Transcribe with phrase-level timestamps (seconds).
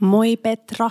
[0.00, 0.90] Moi Petra.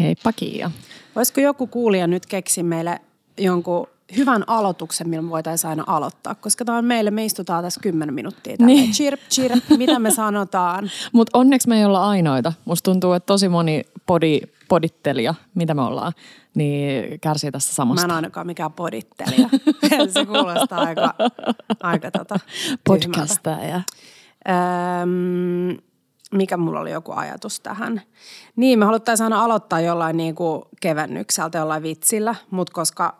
[0.00, 0.70] Heippa Kiia.
[1.16, 3.00] Voisiko joku kuulija nyt keksiä meille
[3.38, 3.86] jonkun
[4.16, 6.34] hyvän aloituksen, millä voitaisiin aina aloittaa?
[6.34, 8.56] Koska tämä on meille, me istutaan tässä 10 minuuttia.
[8.58, 8.66] Niin.
[8.66, 8.92] Niin.
[8.92, 10.90] Chirp, chirp, mitä me sanotaan?
[11.12, 12.52] Mutta onneksi me ei olla ainoita.
[12.64, 16.12] Musta tuntuu, että tosi moni podi, podittelija, mitä me ollaan,
[16.54, 18.04] niin kärsii tästä Mä samasta.
[18.04, 19.48] en ainakaan mikään podittelija.
[20.14, 21.14] Se kuulostaa aika,
[21.82, 22.40] aika tota.
[22.84, 23.80] Podcastaja.
[24.48, 25.78] Öm,
[26.32, 28.02] mikä mulla oli joku ajatus tähän?
[28.56, 33.16] Niin, me haluttaisiin aina aloittaa jollain niinku kevennykseltä, jollain vitsillä, mutta koska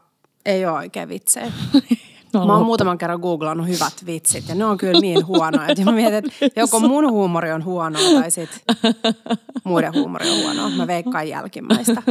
[0.46, 1.52] ei ole oikein vitsejä.
[2.32, 5.68] No, Mä oon muutaman kerran googlannut hyvät vitsit ja ne on kyllä niin huonoja.
[5.68, 8.50] että mä mietin, että joko mun huumori on huonoa tai sit
[9.64, 10.70] muiden huumori on huonoa.
[10.70, 12.02] Mä veikkaan jälkimmäistä.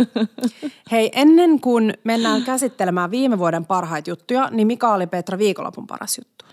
[0.91, 6.17] Hei, ennen kuin mennään käsittelemään viime vuoden parhaita juttuja, niin mikä oli Petra viikonlopun paras
[6.17, 6.45] juttu?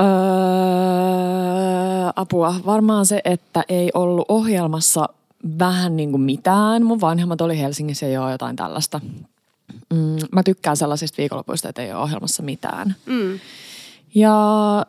[0.00, 0.06] Öö,
[2.16, 2.54] apua.
[2.66, 5.08] Varmaan se, että ei ollut ohjelmassa
[5.58, 6.84] vähän niin kuin mitään.
[6.86, 9.00] Mun vanhemmat oli Helsingissä jo jotain tällaista.
[9.92, 12.94] Mm, mä tykkään sellaisista viikonlopuista, että ei ole ohjelmassa mitään.
[13.06, 13.38] Mm.
[14.14, 14.36] Ja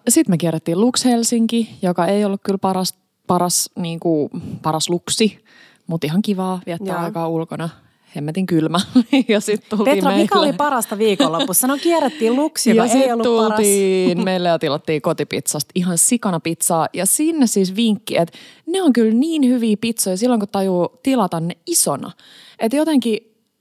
[0.09, 2.94] sitten me kierrettiin Lux Helsinki, joka ei ollut kyllä paras,
[3.28, 4.30] paras, niin kuin,
[4.61, 5.44] paras luksi,
[5.88, 7.03] mutta ihan kivaa viettää Joo.
[7.03, 7.70] aikaa ulkona.
[8.16, 8.77] Hemmetin kylmä.
[9.27, 10.23] ja sitten tultiin Petra, meille.
[10.23, 11.67] mikä oli parasta viikonlopussa?
[11.67, 13.47] No kierrettiin Luksi, joka ja ei ollut paras.
[13.55, 16.88] tultiin meille ja tilattiin kotipizzasta ihan sikana pizzaa.
[16.93, 21.39] Ja sinne siis vinkki, että ne on kyllä niin hyviä pizzoja silloin, kun tajuu tilata
[21.39, 22.11] ne isona.
[22.59, 23.19] Että jotenkin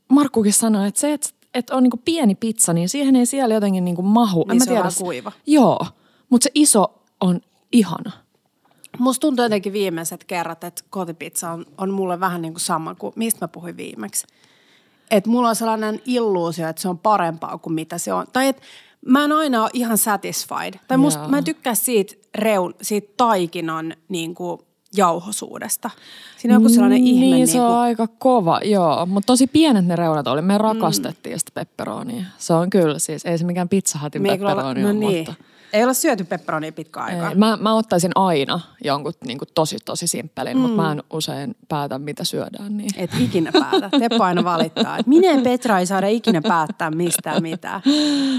[0.09, 3.85] Markkukin sanoi, että se, että, että on niinku pieni pizza, niin siihen ei siellä jotenkin
[3.85, 4.43] niinku mahu.
[4.43, 4.89] En Niin mä se on tiedä.
[4.99, 5.33] kuiva.
[5.47, 5.87] Joo,
[6.31, 7.41] mutta se iso on
[7.73, 8.13] ihana.
[8.99, 13.13] Musta tuntuu jotenkin viimeiset kerrat, että kotipizza on, on mulle vähän niin kuin sama kuin,
[13.17, 14.27] mistä mä puhuin viimeksi.
[15.11, 18.27] Että mulla on sellainen illuusio, että se on parempaa kuin mitä se on.
[18.33, 18.63] Tai että
[19.07, 20.75] mä en aina ole ihan satisfied.
[20.89, 21.29] Tai musta, Joo.
[21.29, 24.61] mä en tykkää siitä, reun, siitä taikinan niin kuin
[24.97, 25.91] jauhosuudesta.
[26.37, 27.37] Siinä on joku sellainen niin, ihme.
[27.37, 29.07] Niin, se kuin, on aika kova, joo.
[29.07, 30.43] Mutta tosi pienet ne reunat oli.
[30.43, 32.25] Me rakastettiin sitä pepperonia.
[32.39, 35.17] Se on kyllä siis, ei se mikään pizzahatin pepperoni no ole, niin.
[35.17, 35.45] mutta...
[35.73, 37.35] Ei ole syöty pepperonia pitkään aikaa.
[37.35, 40.61] Mä, mä ottaisin aina jonkun niin kuin tosi tosi simppelin, mm.
[40.61, 42.77] mutta mä en usein päätä mitä syödään.
[42.77, 42.91] Niin.
[42.97, 43.91] Et ikinä päätä.
[43.99, 47.83] Teppo aina valittaa, että minä ja Petra ei saada ikinä päättää mistään mitään.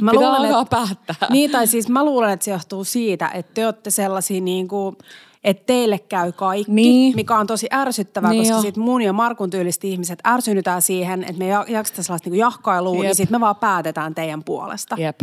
[0.01, 0.75] Mä Pitää luulen, alkaa että,
[1.07, 1.27] päättää.
[1.31, 4.97] Niin, tai siis mä luulen, että se johtuu siitä, että te olette sellaisia niin kuin,
[5.43, 7.15] että teille käy kaikki, Niin.
[7.15, 8.61] mikä on tosi ärsyttävää, Niin koska jo.
[8.61, 13.03] sit mun ja Markun tyyliset ihmiset ärsynytään siihen, että me ja- jakseta sellaista niin jahkailua,
[13.03, 13.13] ja Jep.
[13.17, 14.95] sitten me vaan päätetään teidän puolesta.
[14.99, 15.19] Jep.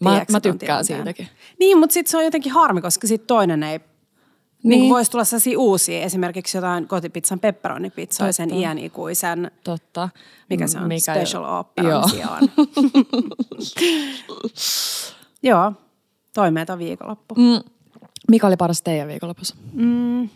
[0.00, 1.28] Mä, mä tykkään siitäkin.
[1.58, 3.78] Niin, mutta sitten se on jotenkin harmi, koska sitten toinen ei...
[3.78, 4.70] Niin.
[4.70, 4.80] Niin.
[4.80, 10.08] Niin voisi tulla sellaisia uusia, esimerkiksi jotain kotipizzan pepperonipizzoja, sen iän ikuisen Totta.
[10.50, 10.88] mikä se on?
[10.88, 11.58] Mikä Special Joo.
[11.58, 12.42] Operan sijaan.
[15.42, 15.72] Joo,
[16.34, 17.34] toimeeta viikonloppu.
[17.34, 17.60] Mm.
[18.30, 19.56] Mikä oli paras teidän viikonlopussa?
[19.72, 20.28] Mm.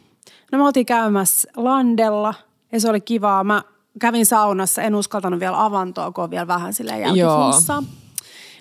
[0.53, 2.35] No me oltiin käymässä Landella
[2.73, 3.45] ja se oli kivaa.
[3.45, 3.63] Mä
[4.01, 7.83] kävin saunassa, en uskaltanut vielä avantoa, kun on vielä vähän silleen jälkiflunssaa.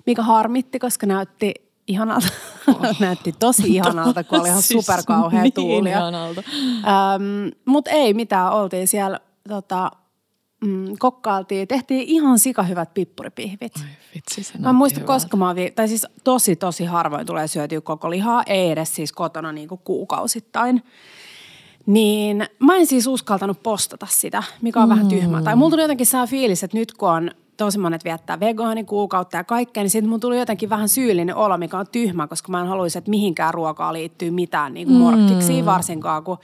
[0.06, 1.54] Mikä harmitti, koska näytti
[1.86, 2.28] ihanalta.
[3.00, 5.88] näytti tosi ihanalta, kun oli ihan Siis superkauhea niin tuuli.
[5.90, 6.42] ihanalta.
[7.64, 9.90] Mutta ei mitään, oltiin siellä tota,
[10.64, 13.72] mm, kokkailtiin, tehtiin ihan sikahyvät pippuripihvit.
[13.76, 15.12] Ai vitsi, se Mä en muista, hyvältä.
[15.12, 19.12] koska mä vi- tai siis tosi tosi harvoin tulee syötyä koko lihaa, ei edes siis
[19.12, 20.82] kotona niin kuin kuukausittain.
[21.86, 24.90] Niin mä en siis uskaltanut postata sitä, mikä on mm.
[24.90, 25.42] vähän tyhmää.
[25.42, 29.44] Tai mulla tuli jotenkin saa fiilis, että nyt kun on tosi monet viettää vegaanikuukautta ja
[29.44, 32.66] kaikkea, niin sitten mulla tuli jotenkin vähän syyllinen olo, mikä on tyhmä, koska mä en
[32.66, 36.38] haluaisi, että mihinkään ruokaa liittyy mitään niin kuin morkkiksi, varsinkaan kun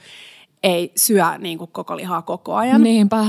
[0.63, 2.83] ei syö niin kuin koko lihaa koko ajan.
[2.83, 3.25] Niinpä.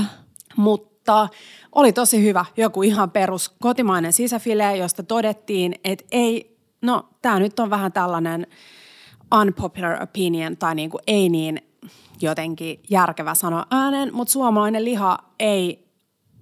[0.55, 1.27] Mutta
[1.75, 7.59] oli tosi hyvä, joku ihan perus kotimainen sisäfile, josta todettiin, että ei, no tämä nyt
[7.59, 8.47] on vähän tällainen
[9.41, 11.61] unpopular opinion tai niin kuin ei niin
[12.21, 15.87] jotenkin järkevä sanoa ääneen, mutta suomalainen liha ei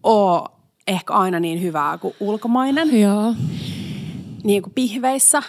[0.04, 0.50] ole
[0.88, 3.34] ehkä aina niin hyvää kuin ulkomainen Joo.
[4.44, 5.44] niin kuin pihveissä.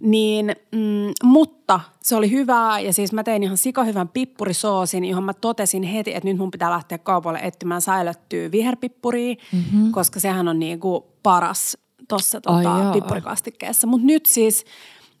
[0.00, 5.34] Niin, mm, mutta se oli hyvää ja siis mä tein ihan sikahyvän pippurisoosin, johon mä
[5.34, 9.92] totesin heti, että nyt mun pitää lähteä kaupalle etsimään säilyttyä viherpippuria, mm-hmm.
[9.92, 11.78] koska sehän on niin kuin paras
[12.08, 13.86] tuossa tota, pippurikastikkeessa.
[13.86, 14.64] Mutta nyt siis,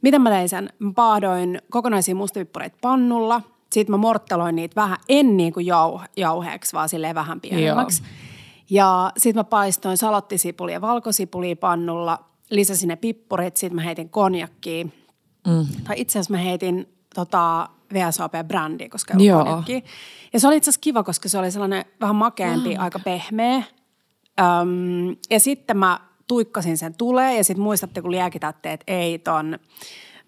[0.02, 0.70] miten mä tein sen?
[0.78, 3.42] Mä paadoin kokonaisia mustapippureita pannulla,
[3.72, 8.02] sitten mä mortteloin niitä vähän, en niin kuin jau, jauheeksi, vaan silleen vähän pienemmäksi.
[8.70, 12.18] Ja sitten mä paistoin salottisipulia ja valkosipulia pannulla,
[12.50, 14.84] lisäsin ne pippurit, sitten mä heitin konjakkiä.
[15.46, 15.66] Mm.
[15.84, 19.68] Tai itse asiassa mä heitin tota, VSOP-brändiä, koska ei ollut.
[20.32, 23.62] Ja se oli itse asiassa kiva, koska se oli sellainen vähän makeampi, aika pehmeä.
[24.40, 29.58] Öm, ja sitten mä tuikkasin sen tulee ja sitten muistatte, kun liekitätte, että ei ton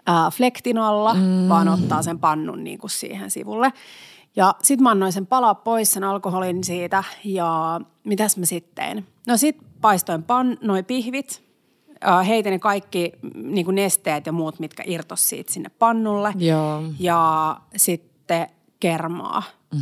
[0.08, 1.48] äh, flektin alla, mm.
[1.48, 3.72] vaan ottaa sen pannun niin kuin siihen sivulle.
[4.38, 9.06] Ja sit mä annoin sen palaa pois sen alkoholin siitä ja mitäs mä sitten?
[9.26, 11.42] No sit paistoin pan, noi pihvit,
[12.26, 16.32] heitin ne kaikki niin kuin nesteet ja muut, mitkä irtos siitä sinne pannulle.
[16.36, 16.82] Joo.
[16.98, 18.46] Ja sitten
[18.80, 19.42] kermaa.
[19.74, 19.80] Mm.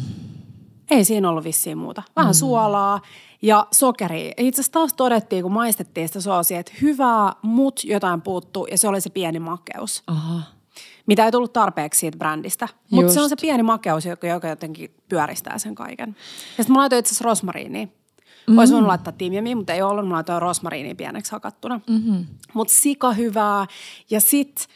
[0.90, 2.02] Ei siinä ollut vissiin muuta.
[2.16, 2.38] Vähän mm.
[2.38, 3.00] suolaa
[3.42, 4.34] ja sokeria.
[4.36, 8.88] Itse asiassa taas todettiin, kun maistettiin sitä soosia, että hyvää, mut jotain puuttuu ja se
[8.88, 10.02] oli se pieni makeus.
[10.06, 10.42] Aha.
[11.06, 12.68] Mitä ei tullut tarpeeksi siitä brändistä.
[12.90, 16.16] Mutta se on se pieni makeus, joka, joka jotenkin pyöristää sen kaiken.
[16.58, 17.86] Ja sitten mä laitoin itse asiassa rosmariinia.
[18.46, 18.58] Mm.
[18.58, 20.08] Olisi voinut laittaa tiimiämiä, mutta ei ollut.
[20.08, 21.80] Mä laitoin rosmariinia pieneksi hakattuna.
[21.86, 22.26] Mm-hmm.
[22.54, 23.66] Mutta sika hyvää.
[24.10, 24.68] Ja sit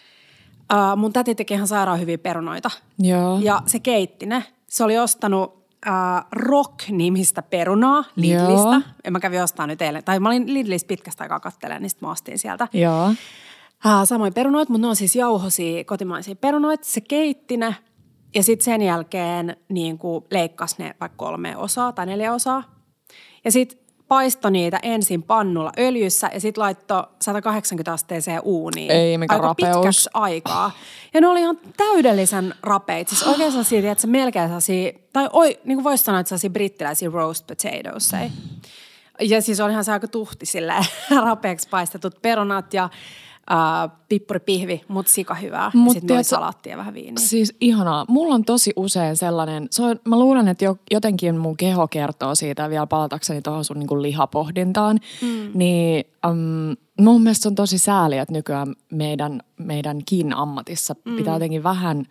[0.73, 2.71] äh, mun täti teki ihan sairaan hyviä perunoita.
[2.99, 3.39] Joo.
[3.43, 4.45] Ja se keitti ne.
[4.67, 8.69] Se oli ostanut äh, Rock-nimistä perunaa Lidlistä.
[8.69, 8.81] Joo.
[9.05, 10.05] Ja mä kävin ostamaan nyt eilen.
[10.05, 12.69] Tai mä olin Lidlistä pitkästä aikaa kattelemaan, niin sit mä ostin sieltä.
[12.73, 13.15] Joo.
[13.87, 16.85] Äh, samoin perunoita, mutta ne on siis jauhosia kotimaisia perunoita.
[16.85, 17.77] Se keitti ne
[18.35, 22.75] ja sitten sen jälkeen niin kuin leikkasi ne vaikka kolme osaa tai neljä osaa.
[23.45, 23.79] Ja sitten
[24.09, 28.91] paistoi niitä ensin pannulla öljyssä ja sitten laittoi 180 asteeseen uuniin.
[28.91, 29.77] Ei, mikä Aika rapeus.
[29.77, 30.71] pitkäksi aikaa.
[31.15, 33.09] Ja ne oli ihan täydellisen rapeita.
[33.09, 36.51] Siis oikein sellaisia, että se melkein sellaisia, tai oi, niin kuin voisi sanoa, että sellaisia
[36.51, 38.13] brittiläisiä roast potatoes.
[39.21, 40.85] Ja siis olihan se aika tuhti silleen
[41.25, 42.89] rapeaksi paistetut perunat ja
[43.53, 45.71] äh, pippuripihvi, mutta sika hyvää.
[45.75, 47.15] Mut ja sitten tiedätkö- salaattia ja vähän viiniä.
[47.19, 48.05] Siis ihanaa.
[48.09, 52.35] Mulla on tosi usein sellainen, se on, mä luulen, että jo, jotenkin mun keho kertoo
[52.35, 55.51] siitä vielä palatakseni tuohon sun niin lihapohdintaan, mm.
[55.55, 61.17] niin um, mun mielestä on tosi sääli, että nykyään meidän, meidänkin ammatissa mm.
[61.17, 62.05] pitää jotenkin vähän,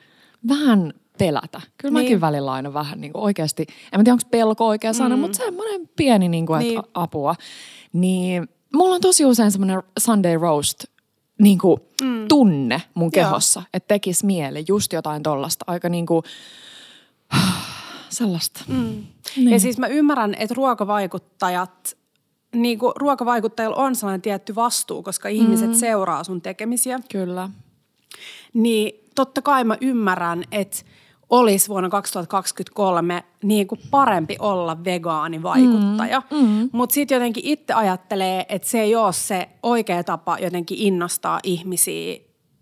[0.47, 1.61] vähän pelätä.
[1.77, 2.05] Kyllä Niin.
[2.05, 5.21] mäkin välillä aina vähän niin kuin oikeasti, en mä tiedä onko pelko oikea sana, mm.
[5.21, 6.81] mutta semmoinen pieni niin kuin, Niin.
[6.93, 7.35] apua.
[7.93, 10.83] Niin mulla on tosi usein semmoinen Sunday roast
[11.39, 12.27] niin kuin mm.
[12.27, 13.11] tunne mun Joo.
[13.11, 15.65] kehossa, että tekisi mieli just jotain tollasta.
[15.67, 16.23] Aika niin kuin,
[18.09, 18.63] sellaista.
[18.67, 19.03] Mm.
[19.35, 19.49] Niin.
[19.49, 21.97] Ja siis mä ymmärrän, että ruokavaikuttajat,
[22.55, 26.99] niin kuin ruokavaikuttajilla on sellainen tietty vastuu, koska ihmiset seuraa sun tekemisiä.
[27.11, 27.49] Kyllä.
[28.53, 30.77] Niin totta kai mä ymmärrän, että
[31.29, 36.21] olisi vuonna 2023 niin kuin parempi olla vegaanivaikuttaja.
[36.31, 36.69] Mm, mm.
[36.71, 42.17] Mutta sitten jotenkin itse ajattelee, että se ei ole se oikea tapa jotenkin innostaa ihmisiä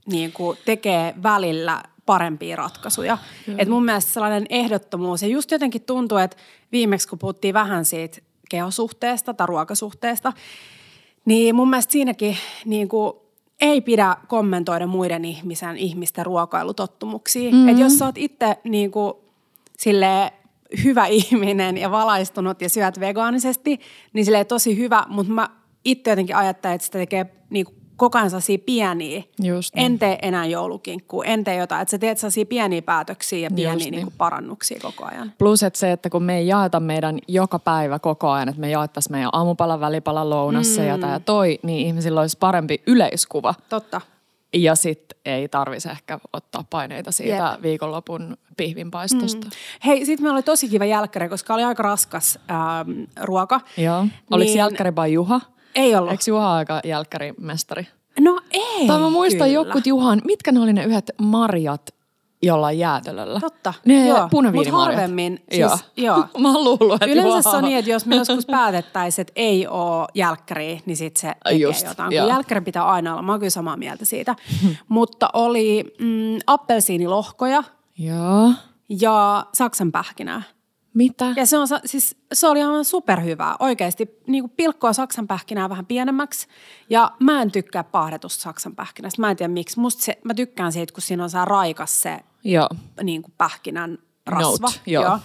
[0.06, 3.18] niin kuin tekee välillä parempia ratkaisuja.
[3.58, 6.38] Et mun mielestä sellainen ehdottomuus, ja just jotenkin tuntuu, että
[6.72, 10.34] viimeksi kun puhuttiin vähän siitä kehosuhteesta tai ruokasuhteesta,
[11.26, 13.14] niin mun mielestä siinäkin niin kuin,
[13.62, 17.52] ei pidä kommentoida muiden ihmisen, ihmisten ruokailutottumuksia.
[17.52, 17.70] Mm-hmm.
[17.70, 19.14] Että jos sä oot itse niin kuin,
[19.78, 20.32] silleen,
[20.84, 23.80] hyvä ihminen ja valaistunut ja syöt vegaanisesti,
[24.14, 25.50] niin sille tosi hyvä, mutta mä
[25.86, 29.24] itse jotenkin ajattelen, että sitä tekee niin kuin, koko ajan sellaisia pieniä.
[29.44, 29.86] Just niin.
[29.86, 31.82] En tee enää joulukinkkua, en tee jotain.
[31.82, 33.92] Että sä teet sellaisia pieniä päätöksiä ja pieniä Just niin.
[33.92, 34.04] niin.
[34.04, 35.34] Kuin, parannuksia koko ajan.
[35.38, 38.70] Plus, että se, että kun me ei jaeta meidän joka päivä koko ajan, että me
[38.70, 40.86] jaettaisiin meidän aamupala, välipala, lounas mm.
[40.86, 43.54] ja tämä toi, niin ihmisillä olisi parempi yleiskuva.
[43.70, 44.02] Totta.
[44.54, 47.64] Ja sitten ei tarvitsisi ehkä ottaa paineita siitä Jep.
[47.64, 49.46] viikonlopun pihvinpaistosta.
[49.46, 49.52] Mm.
[49.86, 53.62] Hei, sitten meillä oli tosi kiva jälkkäri, koska oli aika raskas ähm, ruoka.
[53.78, 54.08] Joo.
[54.32, 55.42] Oliko Niin- jälkkäri vai Juha?
[55.78, 56.12] Ei ollut.
[56.12, 57.88] Eikö Juha aika jälkkärimestari?
[58.20, 61.82] No ei Tai mä muistan jokut Juhan, mitkä ne oli ne yhdet marjat
[62.44, 63.40] jollain jäätelöllä?
[63.40, 63.74] Totta.
[63.86, 64.74] Ne Joo, punaviinimarjat.
[64.74, 65.78] mut harvemmin, siis- joo.
[65.98, 66.26] joo.
[66.42, 69.68] mä oon luullut, että Yleensä se on niin, että jos me joskus päätettäisiin, että ei
[69.68, 72.12] ole jälkkäriä, niin sitten se tekee Just, jotain.
[72.12, 72.28] joo.
[72.28, 74.36] Jälkkäri pitää aina olla, mä oon kyllä samaa mieltä siitä.
[74.90, 77.64] Mutta oli mm, appelsiinilohkoja
[77.98, 78.52] Joo.
[78.90, 80.42] ja saksan pähkinää.
[80.98, 81.34] Mitä?
[81.36, 83.56] Ja se, on, siis, se oli aivan superhyvää.
[83.60, 86.48] Oikeasti niin kuin pilkkoa saksan pähkinää vähän pienemmäksi.
[86.90, 89.22] Ja mä en tykkää pahdetusta saksan pähkinästä.
[89.22, 89.80] Mä en tiedä miksi.
[89.80, 92.70] Musta se, mä tykkään siitä, kun siinä on saa raikas se Joo.
[93.04, 94.68] niin kuin pähkinän rasva.
[94.68, 95.20] Note, joo.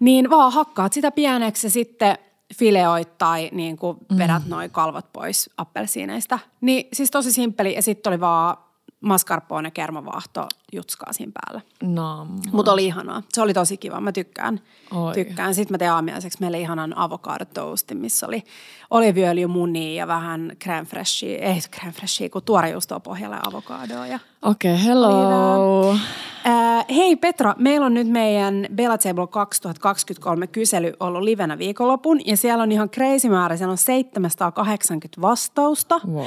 [0.00, 2.18] Niin vaan hakkaat sitä pieneksi ja sitten
[2.54, 4.50] fileoit tai niin kuin vedät mm.
[4.50, 6.38] noin kalvot pois appelsiineista.
[6.60, 8.56] Niin siis tosi simppeli ja sitten oli vaan
[9.00, 11.60] mascarpone ja kermavaahto jutskaa siinä päällä.
[11.82, 12.26] No.
[12.52, 13.22] Mutta oli ihanaa.
[13.32, 14.00] Se oli tosi kiva.
[14.00, 14.60] Mä tykkään.
[14.90, 15.14] Oi.
[15.14, 15.54] tykkään.
[15.54, 18.44] Sitten mä tein aamiaiseksi meille ihanan avokadotoastin, missä oli
[18.90, 24.06] oliviöljy, munia ja vähän crème fraichea, ei crème fraichea, kun tuorejuustoa pohjalla ja avokadoa.
[24.06, 25.96] Ja Okei, okay, hello.
[26.46, 32.36] Äh, hei Petra, meillä on nyt meidän Bella Table 2023 kysely ollut livenä viikonlopun ja
[32.36, 36.00] siellä on ihan crazy määrä, siellä on 780 vastausta.
[36.06, 36.26] Wow.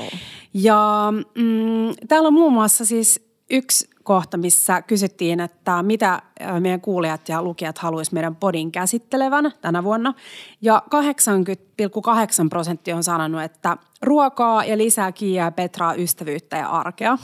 [0.53, 6.22] Ja mm, täällä on muun muassa siis yksi kohta, missä kysyttiin, että mitä
[6.60, 10.13] meidän kuulijat ja lukijat haluaisi meidän podin käsittelevän tänä vuonna.
[10.62, 17.17] Ja 80,8 prosenttia on sanonut, että ruokaa ja lisää Kiia ja Petraa ystävyyttä ja arkea.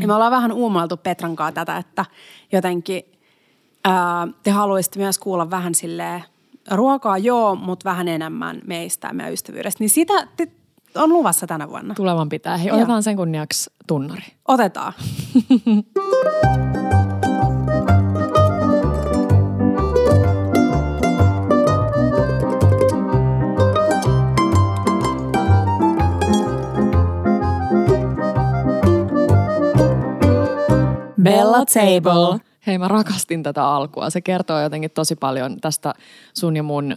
[0.00, 2.04] ja me ollaan vähän uumailtu Petran kanssa tätä, että
[2.52, 3.02] jotenkin
[3.84, 6.24] ää, te haluaisitte myös kuulla vähän silleen,
[6.70, 9.84] ruokaa joo, mutta vähän enemmän meistä ja meidän ystävyydestä.
[9.84, 10.48] Niin sitä te,
[10.94, 11.94] on luvassa tänä vuonna.
[11.94, 12.56] Tulevan pitää.
[12.56, 14.22] Hei, otetaan sen kunniaksi tunnari.
[14.48, 14.92] Otetaan.
[31.22, 32.40] Bella Table.
[32.66, 34.10] Hei, mä rakastin tätä alkua.
[34.10, 35.94] Se kertoo jotenkin tosi paljon tästä
[36.34, 36.96] sun ja mun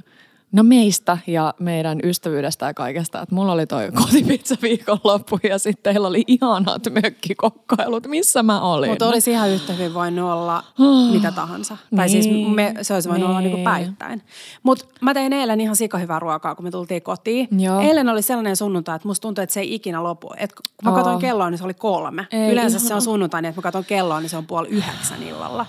[0.51, 3.21] No meistä ja meidän ystävyydestä ja kaikesta.
[3.21, 8.07] Että mulla oli toi kotipizza viikonloppu ja sitten teillä oli ihanat mökkikokkailut.
[8.07, 8.89] Missä mä olin?
[8.89, 10.63] Mutta olisi ihan yhtä hyvin voinut olla
[11.11, 11.77] mitä tahansa.
[11.91, 11.97] Niin.
[11.97, 12.49] Tai siis niin.
[12.49, 13.29] me, se olisi voinut niin.
[13.29, 14.21] olla niinku niin päittäin.
[14.63, 17.47] Mutta mä tein eilen ihan sikahyvää ruokaa, kun me tultiin kotiin.
[17.59, 17.79] Joo.
[17.79, 20.33] Eilen oli sellainen sunnuntai, että musta tuntui, että se ei ikinä lopu.
[20.37, 22.27] Et kun mä katsoin kelloa, niin se oli kolme.
[22.31, 22.87] Ei, Yleensä ihana.
[22.87, 25.65] se on sunnuntai, niin että mä katson kelloa, niin se on puoli yhdeksän illalla.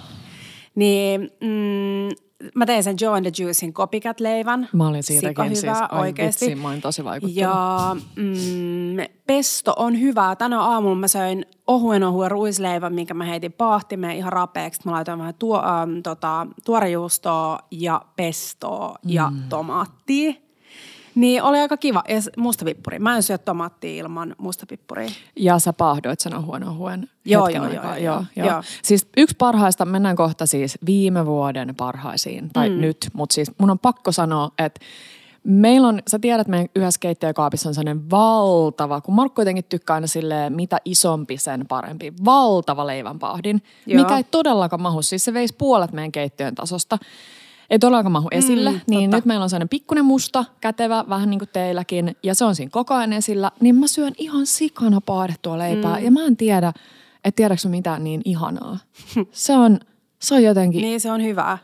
[0.75, 2.09] Niin mm,
[2.55, 4.69] mä tein sen Joe and the Juicein copycat-leivän.
[4.73, 6.47] Mä olin siitäkin hyvä, siis, oikeasti.
[6.47, 7.37] Vitsi, mä olin tosi vaikuttunut.
[7.37, 8.97] Ja mm,
[9.27, 10.37] pesto on hyvää.
[10.37, 14.81] Tänä aamulla mä söin ohuen ohuen ruisleivän, minkä mä heitin paahtimeen ihan rapeeksi.
[14.85, 19.11] Mä laitoin vähän tuo, ähm, tota, tuorejuustoa ja pestoa mm.
[19.11, 20.33] ja tomaattia.
[21.15, 22.03] Niin oli aika kiva.
[22.09, 22.99] Ja mustapippuri.
[22.99, 25.09] Mä en syö tomaattia ilman mustapippuria.
[25.37, 28.49] Ja sä paahdoit sen ohuen ohuen joo, joo, joo, joo, joo, joo.
[28.49, 28.63] joo.
[28.83, 32.81] Siis yksi parhaista, mennään kohta siis viime vuoden parhaisiin, tai mm.
[32.81, 34.81] nyt, mutta siis mun on pakko sanoa, että
[35.45, 40.07] Meillä on, sä tiedät, meidän yhdessä keittiökaapissa on sellainen valtava, kun Markku jotenkin tykkää aina
[40.07, 42.13] silleen, mitä isompi sen parempi.
[42.25, 44.03] Valtava leivänpahdin, Joo.
[44.03, 45.03] mikä ei todellakaan mahu.
[45.03, 46.99] Siis se veisi puolet meidän keittiön tasosta
[47.73, 48.71] ei todellakaan mahu esille.
[48.71, 49.17] Mm, niin totta.
[49.17, 52.71] nyt meillä on sellainen pikkuinen musta, kätevä, vähän niin kuin teilläkin, ja se on siinä
[52.71, 53.51] koko ajan esillä.
[53.61, 56.05] Niin mä syön ihan sikana paadettua leipää, mm.
[56.05, 56.73] ja mä en tiedä,
[57.25, 58.79] että tiedätkö mitä niin ihanaa.
[59.33, 59.81] Se on,
[60.19, 60.83] se on jotenkin...
[60.83, 61.59] Niin, se on hyvää.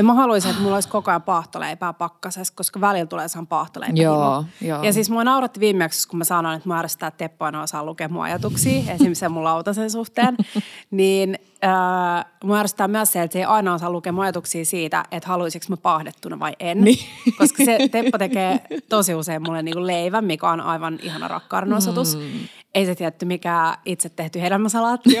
[0.00, 4.02] Ja mä haluaisin, että mulla olisi koko ajan paahtoleipää pakkasessa, koska välillä tulee saan paahtoleipää.
[4.02, 4.82] Joo, joo.
[4.82, 7.84] Ja siis mua nauratti viimeksi, kun mä sanoin, että mä ärsyttää, että Teppo aina osaa
[7.84, 10.36] lukea mun ajatuksia, esimerkiksi sen mun lautasen suhteen.
[10.90, 15.04] niin äh, mua ärsyttää myös se, että se ei aina osaa lukea mun ajatuksia siitä,
[15.10, 16.80] että haluaisinko mä paahdettuna vai en.
[16.80, 17.06] Niin.
[17.38, 22.16] Koska se Teppo tekee tosi usein mulle niinku leivän, mikä on aivan ihana rakkauden osoitus.
[22.16, 22.22] Mm.
[22.74, 25.18] Ei se tietty mikä itse tehty hedelmäsalaatti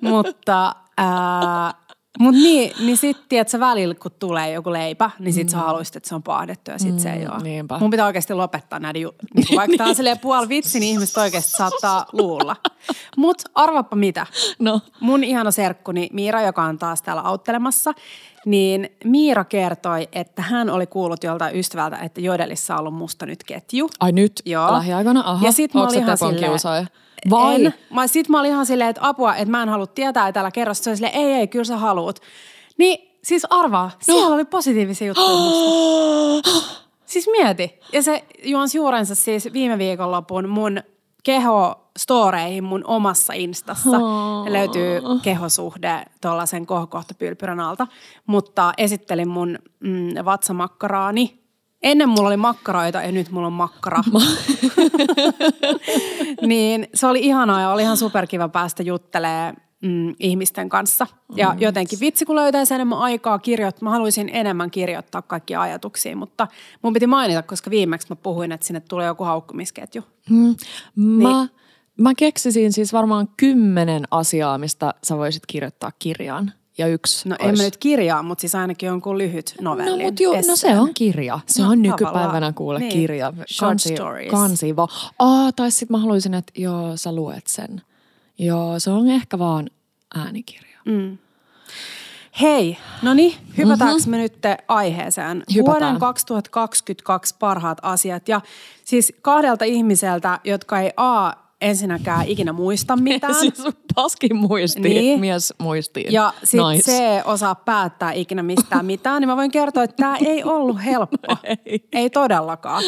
[0.00, 0.76] Mutta...
[1.00, 1.83] Äh,
[2.18, 5.50] mutta niin, niin sitten, tiedätkö, välillä kun tulee joku leipä, niin sit mm.
[5.50, 7.42] sä haluaisit, että se on paahdettu ja sit mm, se ei ole.
[7.42, 7.78] Niinpä.
[7.78, 11.16] Mun pitää oikeasti lopettaa näiden, ju- niin vaikka tää on silleen puoli vitsi, niin ihmiset
[11.16, 12.56] oikeasti saattaa luulla.
[13.16, 14.26] Mut arvappa mitä.
[14.58, 14.80] No.
[15.00, 17.92] Mun ihana serkkuni Miira, joka on taas täällä auttelemassa,
[18.46, 23.44] niin Miira kertoi, että hän oli kuullut joltain ystävältä, että Jodelissa on ollut musta nyt
[23.44, 23.90] ketju.
[24.00, 24.42] Ai nyt?
[24.44, 24.72] Joo.
[24.72, 25.22] Lähiaikana?
[25.26, 25.46] Aha.
[25.46, 26.86] Ja sit mä olin ihan silleen,
[27.30, 27.64] vai?
[27.64, 27.74] En.
[27.90, 30.50] Mä, sit mä olin ihan silleen, että apua, että mä en halua tietää, että älä
[30.50, 30.74] kerro.
[30.74, 32.20] Se oli silleen, ei, ei, kyllä sä haluut.
[32.78, 33.90] Niin siis arvaa, no.
[34.00, 36.50] siellä oli positiivisia juttuja musta.
[37.04, 37.78] Siis mieti.
[37.92, 40.82] Ja se juonsi juurensa siis viime viikonlopun mun
[41.24, 43.90] keho storeihin mun omassa instassa.
[43.90, 44.46] Oh.
[44.48, 47.86] Löytyy kehosuhde tuollaisen kohokohtapylpyrän alta.
[48.26, 51.43] Mutta esittelin mun mm, vatsamakkaraani
[51.84, 54.02] Ennen mulla oli makkaroita ja nyt mulla on makkara.
[56.46, 61.06] niin se oli ihanaa ja oli ihan superkiva päästä juttelee mm, ihmisten kanssa.
[61.36, 61.60] Ja mm.
[61.60, 63.84] jotenkin vitsi, kun löytäisi enemmän aikaa kirjoittaa.
[63.84, 66.48] Mä haluaisin enemmän kirjoittaa kaikkia ajatuksia, mutta
[66.82, 70.02] mun piti mainita, koska viimeksi mä puhuin, että sinne tulee joku haukkumisketju.
[70.30, 70.54] Mm.
[70.96, 71.50] Mä, niin.
[72.00, 77.48] mä keksisin siis varmaan kymmenen asiaa, mistä sä voisit kirjoittaa kirjaan ja yksi No olisi...
[77.48, 80.02] en mä nyt kirjaa, mutta siis ainakin jonkun lyhyt novelli.
[80.02, 81.40] No, mutta ju, no se on kirja.
[81.46, 82.92] Se no, on nykypäivänä kuule niin.
[82.92, 83.32] kirja.
[83.60, 83.94] Kansi.
[84.30, 84.88] Kansi vaan.
[85.18, 87.82] Ah, tai sitten mä haluaisin, että joo, sä luet sen.
[88.38, 89.70] Joo, se on ehkä vaan
[90.14, 90.78] äänikirja.
[90.84, 91.18] Mm.
[92.40, 94.10] Hei, no niin, hypätäänkö mm-hmm.
[94.10, 94.38] me nyt
[94.68, 95.44] aiheeseen?
[95.54, 95.80] Hypätään.
[95.80, 98.28] Vuoden 2022 parhaat asiat.
[98.28, 98.40] Ja
[98.84, 101.32] siis kahdelta ihmiseltä, jotka ei A,
[101.64, 103.34] ensinnäkään ikinä muista mitään.
[103.40, 103.62] siis
[103.94, 105.20] paskin muisti, niin.
[105.20, 106.12] mies muistiin.
[106.12, 106.82] Ja sitten nice.
[106.82, 111.36] se osaa päättää ikinä mistään mitään, niin mä voin kertoa, että tämä ei ollut helppo.
[111.66, 111.88] ei.
[111.92, 112.84] ei todellakaan.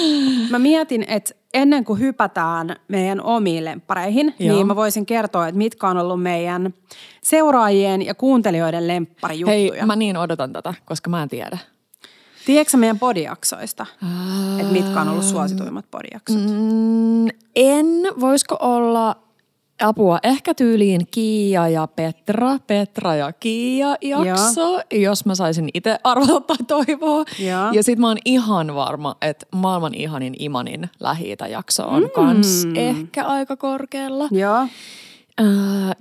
[0.50, 4.56] Mä mietin, että ennen kuin hypätään meidän omiin lemppareihin, Joo.
[4.56, 6.75] niin mä voisin kertoa, että mitkä on ollut meidän
[7.23, 9.73] seuraajien ja kuuntelijoiden lempparijuttuja.
[9.75, 11.59] Hei, mä niin odotan tätä, koska mä en tiedä.
[12.46, 16.42] Tiedätkö meidän podijaksoista, uh, että mitkä on ollut suosituimmat podijaksot?
[16.50, 17.86] Mm, en.
[18.20, 19.16] Voisiko olla
[19.80, 24.82] apua ehkä tyyliin Kiia ja Petra, Petra ja Kiia jakso, Joo.
[24.92, 27.24] jos mä saisin itse arvata tai toivoa.
[27.38, 27.72] Joo.
[27.72, 32.10] Ja sit mä oon ihan varma, että maailman ihanin Imanin lähi jakso on mm.
[32.10, 34.28] kans ehkä aika korkealla.
[34.30, 34.66] Joo.
[35.40, 35.46] Öö,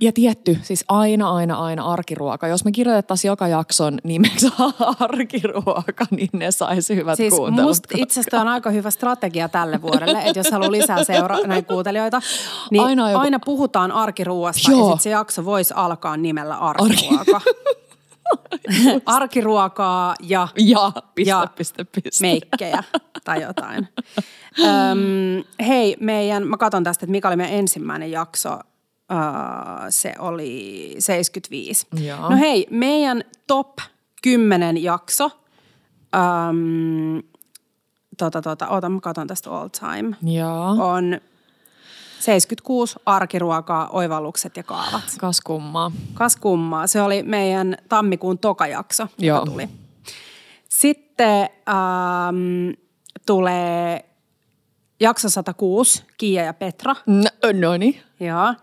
[0.00, 2.46] ja tietty, siis aina, aina, aina arkiruoka.
[2.48, 4.48] Jos me kirjoitettaisiin joka jakson nimeksi
[5.00, 7.68] arkiruoka, niin ne saisi hyvät Siis kuuntelut.
[7.68, 11.68] musta itse asiassa on aika hyvä strategia tälle vuodelle, että jos haluaa lisää seura näitä
[11.68, 12.20] kuuntelijoita,
[12.70, 14.80] niin Aina joku- aina puhutaan arkiruoasta Joo.
[14.80, 17.40] ja sitten se jakso voisi alkaa nimellä arkiruoka.
[19.06, 22.10] Arkiruokaa ja Ja, piste, Ja piste, piste.
[22.26, 22.84] meikkejä
[23.24, 23.88] tai jotain.
[24.60, 28.58] Öm, hei, meidän, mä katson tästä, että mikä oli meidän ensimmäinen jakso.
[29.12, 31.86] Öö, se oli 75.
[32.04, 32.30] Joo.
[32.30, 33.78] No hei, meidän top
[34.22, 35.30] 10 jakso.
[36.14, 37.22] Öm,
[38.18, 40.16] tota, tota, oota, mä katson tästä all time.
[40.38, 41.20] Joo, On
[42.20, 45.02] 76 arkiruokaa, oivallukset ja kaavat.
[45.18, 45.92] kas kummaa.
[46.14, 46.86] Kas kummaa.
[46.86, 49.36] Se oli meidän tammikuun tokajakso, Joo.
[49.38, 49.68] joka tuli.
[50.68, 52.70] Sitten ähm,
[53.26, 54.04] tulee
[55.00, 56.96] jakso 106, Kiia ja Petra.
[57.06, 58.02] No, no niin.
[58.20, 58.54] Joo.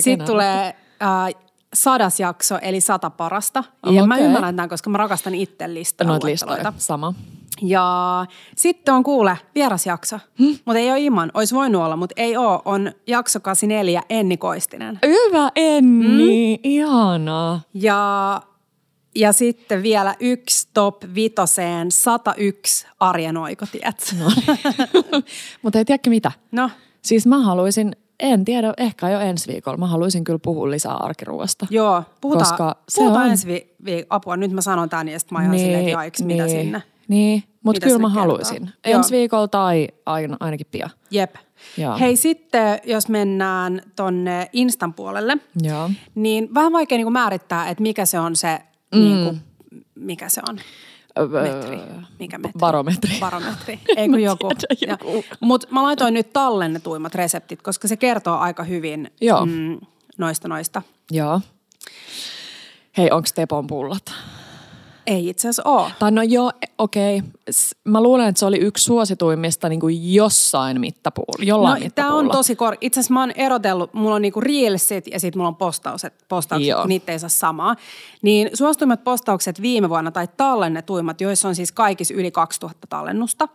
[0.00, 1.42] Sitten tulee äh,
[1.74, 3.64] sadas jakso, eli sata parasta.
[3.90, 5.64] Ja mä ymmärrän tämän, koska mä rakastan itse.
[5.68, 6.26] Noita luetteloita.
[6.26, 7.14] listoja, sama.
[7.62, 8.26] Ja
[8.56, 10.58] sitten on kuule vierasjakso, hmm?
[10.64, 11.30] mutta ei ole Iman.
[11.34, 12.60] Olisi voinut olla, mutta ei ole.
[12.64, 14.98] On jakso 84, Enni Koistinen.
[15.06, 16.60] Hyvä Enni, mm.
[16.62, 17.60] ihanaa.
[17.74, 18.42] Ja,
[19.14, 24.14] ja sitten vielä yksi top vitoseen 101 arjen oikotiet.
[24.18, 24.30] No.
[25.62, 26.32] Mutta ei tiedäkö mitä?
[26.52, 26.70] no,
[27.02, 31.66] Siis mä haluaisin, en tiedä, ehkä jo ensi viikolla, mä haluaisin kyllä puhua lisää arkiruoasta.
[31.70, 34.36] joo, puhutaan, Koska se puhutaan on- ensi vi- vi- apua.
[34.36, 36.82] Nyt mä sanon tämän ja sitten mä oon ihan silleen, että jaiks, mitä sinne.
[37.08, 38.20] Niin, mutta kyllä mä kertoo?
[38.22, 38.62] haluaisin.
[38.86, 38.96] Joo.
[38.98, 40.90] Ensi viikolla tai aina, ainakin pian.
[41.10, 41.34] Jep.
[41.76, 41.98] Joo.
[41.98, 45.90] Hei sitten, jos mennään tonne Instan puolelle, Joo.
[46.14, 48.58] niin vähän vaikea niin määrittää, että mikä se on se,
[48.94, 49.00] mm.
[49.00, 49.40] niin kuin,
[49.94, 50.58] mikä se on.
[51.28, 51.80] Metri.
[52.18, 52.58] Mikä metri?
[52.58, 53.16] Barometri.
[53.20, 53.80] Barometri.
[53.96, 54.50] Ei kun joku.
[54.88, 55.24] joku.
[55.40, 59.46] Mutta mä laitoin nyt tallennetuimmat reseptit, koska se kertoo aika hyvin Joo.
[59.46, 59.80] Mm,
[60.18, 60.82] noista noista.
[61.10, 61.40] Joo.
[62.96, 64.14] Hei, onko Tepon pullat?
[65.06, 65.90] Ei itse asiassa ole.
[65.98, 67.18] Tai no joo, okei.
[67.18, 67.30] Okay.
[67.84, 72.12] Mä luulen, että se oli yksi suosituimmista niin kuin jossain mittapuulla, jollain No, mittapuulla.
[72.18, 72.76] tämä on tosi kor...
[72.80, 76.68] Itse asiassa mä oon erotellut, mulla on niinku reelsit ja sitten mulla on postaukset, postaukset
[76.68, 76.80] Joo.
[76.80, 77.76] kun niitä ei saa samaa.
[78.22, 83.48] Niin suosituimmat postaukset viime vuonna tai tallennetuimmat, joissa on siis kaikissa yli 2000 tallennusta,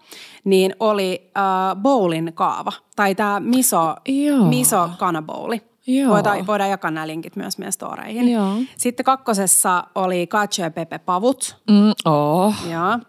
[0.43, 2.71] niin oli äh, bowlin kaava.
[2.95, 4.45] Tai tämä miso, Joo.
[4.45, 5.61] miso kanabouli.
[5.87, 6.13] Joo.
[6.13, 8.31] Voidaan, voidaan jakaa nämä linkit myös meidän storeihin.
[8.31, 8.53] Joo.
[8.77, 11.57] Sitten kakkosessa oli cacio e pepe pavut.
[11.69, 12.55] Mm, oh.
[12.71, 12.99] Joo.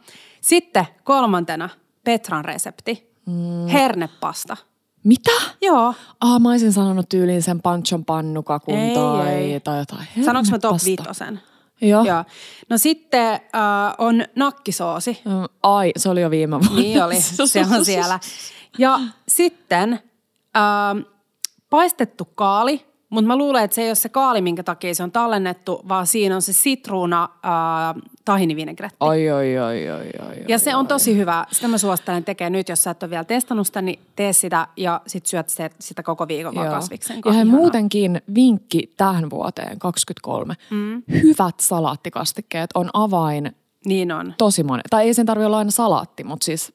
[0.41, 1.69] Sitten kolmantena
[2.05, 3.13] Petran resepti.
[3.27, 3.67] Mm.
[3.73, 4.57] Hernepasta.
[5.05, 5.31] Mitä?
[5.63, 5.95] Joo.
[6.21, 9.61] Ah, mä olisin sanonut tyyliin sen panchon pannukakun Ei, tai, ei.
[9.61, 10.07] tai jotain.
[10.25, 10.87] Sanoinko mä top hernepasta.
[10.87, 11.41] viitosen?
[11.81, 12.05] Joo.
[12.05, 12.25] Joo.
[12.71, 13.41] No sitten äh,
[13.99, 15.21] on nakkisoosi.
[15.25, 16.77] Mm, Ai, se oli jo viime vuonna.
[16.81, 18.21] Niin oli, se on siellä.
[18.79, 19.93] Ja sitten
[20.57, 21.07] äh,
[21.71, 25.13] paistettu kaali, mutta mä luulen, että se ei ole se kaali, minkä takia se on
[25.13, 28.97] tallennettu, vaan siinä on se sitruuna äh, tahinivinegretti.
[29.01, 30.45] Oi, oi, oi, oi, oi.
[30.49, 31.47] Ja se on tosi hyvä.
[31.53, 34.69] Sitä mä suosittelen tekemään nyt, jos sä et ole vielä testannut sitä, niin tee sitä
[34.77, 36.75] ja sit syöt se, sitä koko viikon vaan Joo.
[36.75, 40.55] kasviksen Ja muutenkin vinkki tähän vuoteen 23.
[40.71, 41.03] Mm.
[41.23, 44.35] Hyvät salaattikastikkeet on avain Niin on.
[44.39, 44.83] tosi moni.
[44.91, 46.73] Tai ei sen tarvitse olla aina salaatti, mutta siis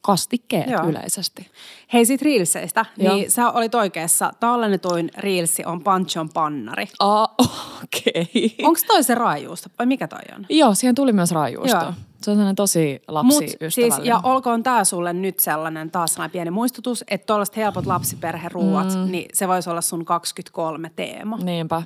[0.00, 0.88] kastikkeet Joo.
[0.88, 1.50] yleisesti.
[1.92, 3.14] Hei sit reelseistä, Joo.
[3.14, 4.32] niin sä olit oikeassa.
[4.40, 6.88] Tallennetuin reelsi on Panchon pannari.
[6.98, 7.28] Ah,
[7.84, 8.12] okei.
[8.22, 8.66] Okay.
[8.66, 10.46] Onko toi se raajuusta vai mikä toi on?
[10.48, 11.76] Joo, siihen tuli myös raajuusto.
[11.76, 11.92] Joo.
[12.22, 13.70] Se on sellainen tosi Mut lapsiystävällinen.
[13.70, 18.94] siis, ja olkoon tää sulle nyt sellainen taas sellainen pieni muistutus, että tuollaiset helpot lapsiperheruuat,
[18.94, 19.10] mm.
[19.10, 21.36] niin se voisi olla sun 23 teema.
[21.36, 21.82] Niinpä.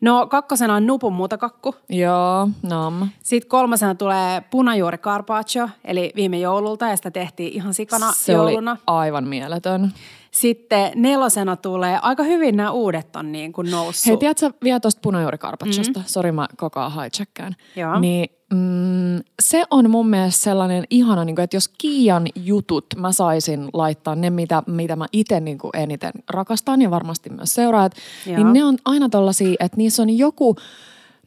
[0.00, 1.74] No kakkosena on nupun muutakakku.
[1.88, 3.08] Joo, nam.
[3.22, 8.70] Sitten kolmasena tulee punajuuri carpaccio, eli viime joululta, ja sitä tehtiin ihan sikana Se jouluna.
[8.70, 9.92] oli aivan mieletön.
[10.30, 14.06] Sitten nelosena tulee, aika hyvin nämä uudet on niin kuin noussut.
[14.06, 16.00] Hei, tiedätkö vielä tuosta punajuurikarpatsosta?
[16.00, 16.04] Mm.
[16.06, 17.56] Sori, mä koko ajan hijackään.
[17.76, 18.00] Joo.
[18.00, 23.12] Niin mm, se on mun mielestä sellainen ihana, niin kuin, että jos Kiian jutut mä
[23.12, 27.92] saisin laittaa ne, mitä, mitä mä itse niin kuin eniten rakastan ja varmasti myös seuraat,
[28.26, 28.36] Joo.
[28.36, 30.56] niin ne on aina tollasia, että niissä on joku,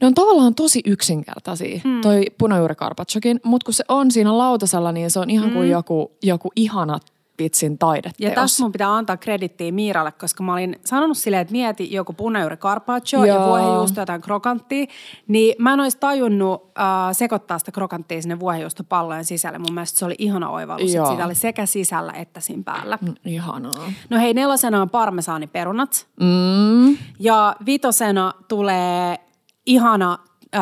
[0.00, 2.00] ne on tavallaan tosi yksinkertaisia, hmm.
[2.00, 6.50] toi punajuurikarpatsokin, mutta kun se on siinä lautasella, niin se on ihan kuin joku, joku
[6.56, 6.98] ihana
[7.38, 8.14] vitsin taideteos.
[8.18, 12.12] Ja tässä mun pitää antaa kredittiä Miiralle, koska mä olin sanonut silleen, että mieti joku
[12.12, 14.86] punajuuri carpaccio ja vuohenjuusto jotain krokanttia,
[15.28, 19.58] niin mä en olisi tajunnut äh, sekoittaa sitä krokanttia sinne vuohenjuustopallojen sisälle.
[19.58, 21.04] Mun mielestä se oli ihana oivallus, Joo.
[21.04, 22.98] että sitä oli sekä sisällä että siinä päällä.
[23.00, 23.92] Mm, Ihanaa.
[24.10, 26.96] No hei, nelosena on parmesaaniperunat Mm.
[27.18, 29.18] ja vitosena tulee
[29.66, 30.18] ihana
[30.56, 30.60] äh,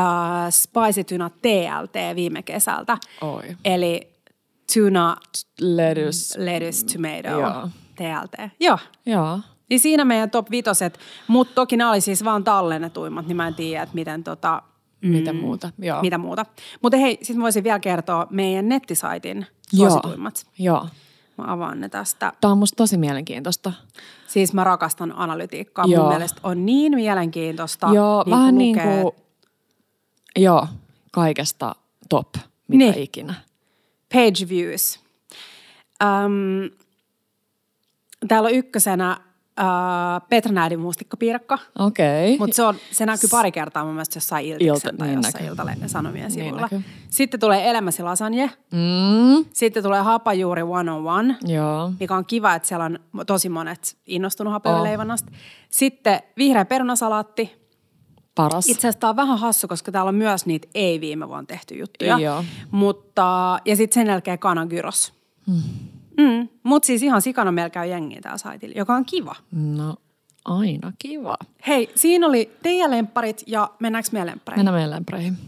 [0.50, 2.98] spicy tuna TLT viime kesältä.
[3.20, 3.42] Oi.
[3.64, 4.15] Eli
[4.74, 5.16] tuna
[5.60, 6.44] Lettuce.
[6.44, 7.68] lettuce tomato Joo.
[7.94, 8.50] TLT.
[8.60, 8.78] Joo.
[9.06, 9.40] Joo.
[9.70, 10.98] Niin siinä meidän top vitoset,
[11.28, 14.62] mutta toki nämä oli siis vaan tallennetuimmat, niin mä en tiedä, että miten tota,
[15.00, 16.00] Mitä muuta, joo.
[16.02, 16.46] mitä muuta.
[16.82, 19.90] Mutta hei, sitten voisin vielä kertoa meidän nettisaitin Joo.
[19.90, 20.46] suosituimmat.
[20.58, 20.86] Joo.
[21.38, 22.32] Mä avaan ne tästä.
[22.40, 23.72] Tämä on musta tosi mielenkiintoista.
[24.26, 25.84] Siis mä rakastan analytiikkaa.
[25.88, 26.02] Joo.
[26.02, 27.88] Mun mielestä on niin mielenkiintoista.
[27.94, 29.14] joo, niin vähän niin lukee, kuin,
[30.36, 30.66] joo,
[31.12, 31.74] kaikesta
[32.08, 32.28] top,
[32.68, 32.98] mitä Niin.
[32.98, 33.34] ikinä.
[34.12, 35.00] Page views.
[36.02, 36.70] Öm,
[38.28, 39.10] täällä on ykkösenä
[39.60, 39.66] äh,
[40.28, 41.58] Petra Näidin mustikkapiirakka.
[41.78, 42.34] Okei.
[42.34, 42.38] Okay.
[42.38, 45.44] Mutta se, on, se näkyy pari kertaa mun mielestä jossain Iltiksen Ilta- tai niin jossain.
[45.44, 46.60] Iltalehden Sanomien Niin sivuilla.
[46.60, 46.80] näkyy.
[47.10, 48.50] Sitten tulee Elämäsi lasagne.
[48.72, 51.92] Mm, Sitten tulee Hapajuuri 101, joo.
[52.00, 55.32] mikä on kiva, että siellä on tosi monet innostunut hapajuurileivonnasta.
[55.68, 57.65] Sitten vihreä perunasalaatti.
[58.36, 58.68] Paras.
[58.68, 61.74] Itse asiassa tämä on vähän hassu, koska täällä on myös niitä ei viime vuonna tehty
[61.74, 62.18] juttuja.
[62.18, 62.44] Joo.
[62.70, 65.12] Mutta, ja sitten sen jälkeen kanagyros.
[65.46, 65.62] Mm.
[66.18, 66.48] Mm.
[66.62, 69.36] Mutta siis ihan sikana meillä käy jengiä täällä saitilla, joka on kiva.
[69.52, 69.96] No,
[70.44, 71.36] aina kiva.
[71.66, 74.58] Hei, siinä oli teidän lempparit ja mennäänkö meidän lemppareihin?
[74.58, 75.38] Mennään meidän lemppareihin.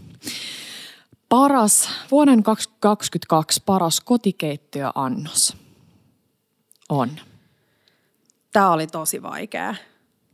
[1.29, 5.57] Paras, vuoden 2022 paras kotikeittiöannos
[6.89, 7.09] on.
[8.53, 9.75] Tämä oli tosi vaikea.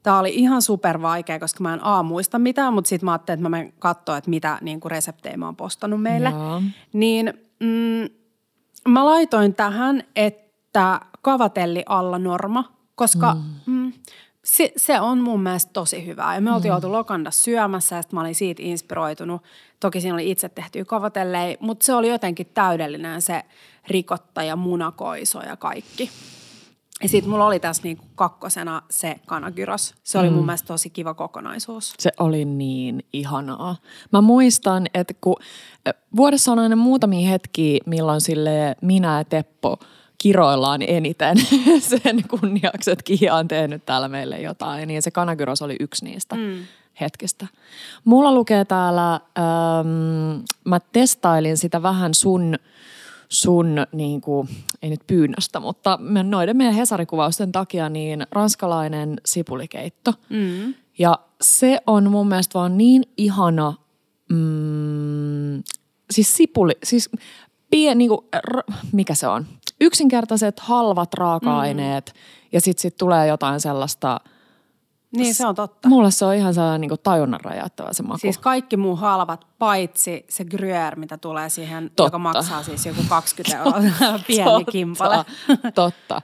[0.05, 3.39] Tämä oli ihan super vaikea, koska mä en A muista mitään, mutta sitten mä ajattelin,
[3.39, 6.29] että mä menen katsoa, että mitä niin kuin reseptejä mä oon postannut meille.
[6.29, 6.61] Joo.
[6.93, 8.09] Niin mm,
[8.87, 13.73] mä laitoin tähän, että kavatelli alla norma, koska mm.
[13.73, 13.93] Mm,
[14.43, 16.35] se, se on mun mielestä tosi hyvää.
[16.35, 16.75] Ja me oltiin mm.
[16.75, 19.41] oltu Lokanda syömässä ja mä olin siitä inspiroitunut.
[19.79, 23.43] Toki siinä oli itse tehtyä kavatellei, mutta se oli jotenkin täydellinen se
[23.87, 26.09] rikotta ja munakoiso ja kaikki.
[27.05, 29.95] Ja sitten mulla oli tässä niinku kakkosena se kanagyros.
[30.03, 30.35] Se oli mm.
[30.35, 31.93] mun mielestä tosi kiva kokonaisuus.
[31.99, 33.75] Se oli niin ihanaa.
[34.11, 35.35] Mä muistan, että kun
[36.15, 39.79] vuodessa on aina muutamia hetkiä, milloin sille minä ja Teppo
[40.17, 41.37] kiroillaan eniten
[42.01, 44.87] sen kunniaksi, että Kiia on tehnyt täällä meille jotain.
[44.87, 46.57] Niin se kanagyros oli yksi niistä mm.
[47.01, 47.47] hetkistä.
[48.05, 52.55] Mulla lukee täällä, ähm, mä testailin sitä vähän sun
[53.41, 54.49] sun, niin kuin,
[54.81, 60.13] ei nyt pyynnöstä, mutta me- noiden meidän Hesarikuvausten takia, niin ranskalainen sipulikeitto.
[60.29, 60.73] Mm.
[60.99, 63.73] Ja se on mun mielestä vaan niin ihana,
[64.29, 65.63] mm,
[66.11, 67.09] siis sipuli, siis
[67.69, 69.45] pien, niin kuin, r- mikä se on?
[69.81, 72.19] Yksinkertaiset, halvat raaka-aineet mm.
[72.51, 74.19] ja sitten sit tulee jotain sellaista,
[75.11, 75.89] Niin se on totta.
[75.89, 78.17] mulle se on ihan sellainen niin tajunnan räjäyttävä se maku.
[78.17, 82.03] Siis kaikki muu halvat, paitsi se gruyère, mitä tulee siihen, Totta.
[82.03, 85.25] joka maksaa siis joku 20 euroa pieni Totta, kimpale.
[85.75, 86.21] Totta.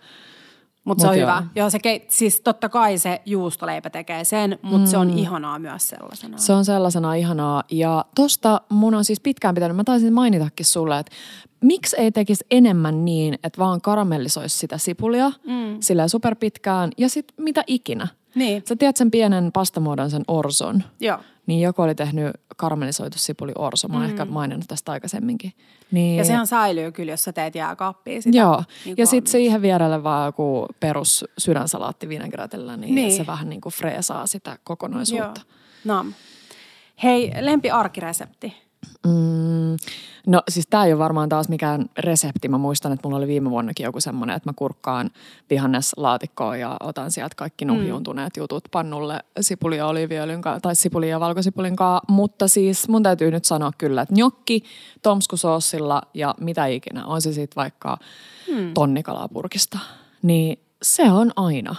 [0.84, 1.32] Mutta se on Mut hyvä.
[1.36, 1.50] joo.
[1.56, 4.86] Joo, se keit, siis totta kai se juustoleipä tekee sen, mutta mm.
[4.92, 6.38] se on ihanaa myös sellaisena.
[6.38, 7.64] Se on sellaisena ihanaa.
[7.72, 11.12] Ja tosta mun on siis pitkään pitänyt, mä taisin mainitakin sulle, että
[11.62, 15.78] miksi ei tekisi enemmän niin, että vaan karamellisoisi sitä sipulia mm.
[15.80, 18.08] sillä superpitkään ja sitten mitä ikinä.
[18.36, 20.84] Niin, Sä tiedät sen pienen pastamuodon, sen orson.
[21.00, 21.18] joo.
[21.48, 23.88] Niin joku oli tehnyt karamellisoitu sipuli orso.
[23.88, 25.54] Mä oon ehkä maininnut tästä aikaisemminkin.
[25.92, 28.38] Niin, Ja sehän säilyy kyllä, jos sä teet jääkaappia sitä.
[28.38, 33.12] Joo, niin ja sitten siihen vierelle vaan joku perus sydänsalaatti vinägrätillä, niin, Niin.
[33.18, 35.42] se vähän niin kuin freesaa sitä kokonaisuutta.
[35.46, 35.56] Joo.
[35.86, 36.14] Nam.
[37.04, 38.54] Hei, lempi arkiresepti.
[39.08, 39.78] Mm,
[40.28, 42.48] no siis tämä ei ole varmaan taas mikään resepti.
[42.48, 45.10] Mä muistan, että mulla oli viime vuonnakin joku semmoinen, että mä kurkkaan
[45.50, 51.20] vihanneslaatikkoon ja otan sieltä kaikki nuhjuuntuneet jutut pannulle sipuli ja oliiviöljyn kanssa, tai sipuli ja
[51.20, 52.14] valkosipulin kanssa.
[52.14, 54.64] Mutta siis mun täytyy nyt sanoa kyllä, että gnocchi
[55.02, 57.98] tomskusoosilla ja mitä ikinä, on se sitten vaikka
[58.52, 58.74] hmm.
[58.74, 59.80] tonnikalaa purkista,
[60.22, 61.76] niin se on aina.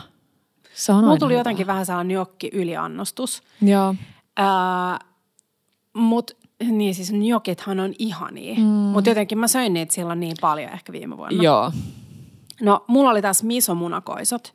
[0.74, 1.40] Se on Mulla aina tuli hyvä.
[1.40, 3.42] jotenkin vähän sellainen jokki yliannostus.
[3.62, 3.94] Joo.
[4.36, 4.98] Ää,
[5.94, 6.30] mut
[6.70, 8.54] niin siis njokithan on ihania.
[8.54, 8.62] Mm.
[8.64, 11.42] Mutta jotenkin mä söin niitä silloin niin paljon ehkä viime vuonna.
[11.42, 11.72] Joo.
[12.60, 14.54] No, mulla oli tässä misomunakoisot.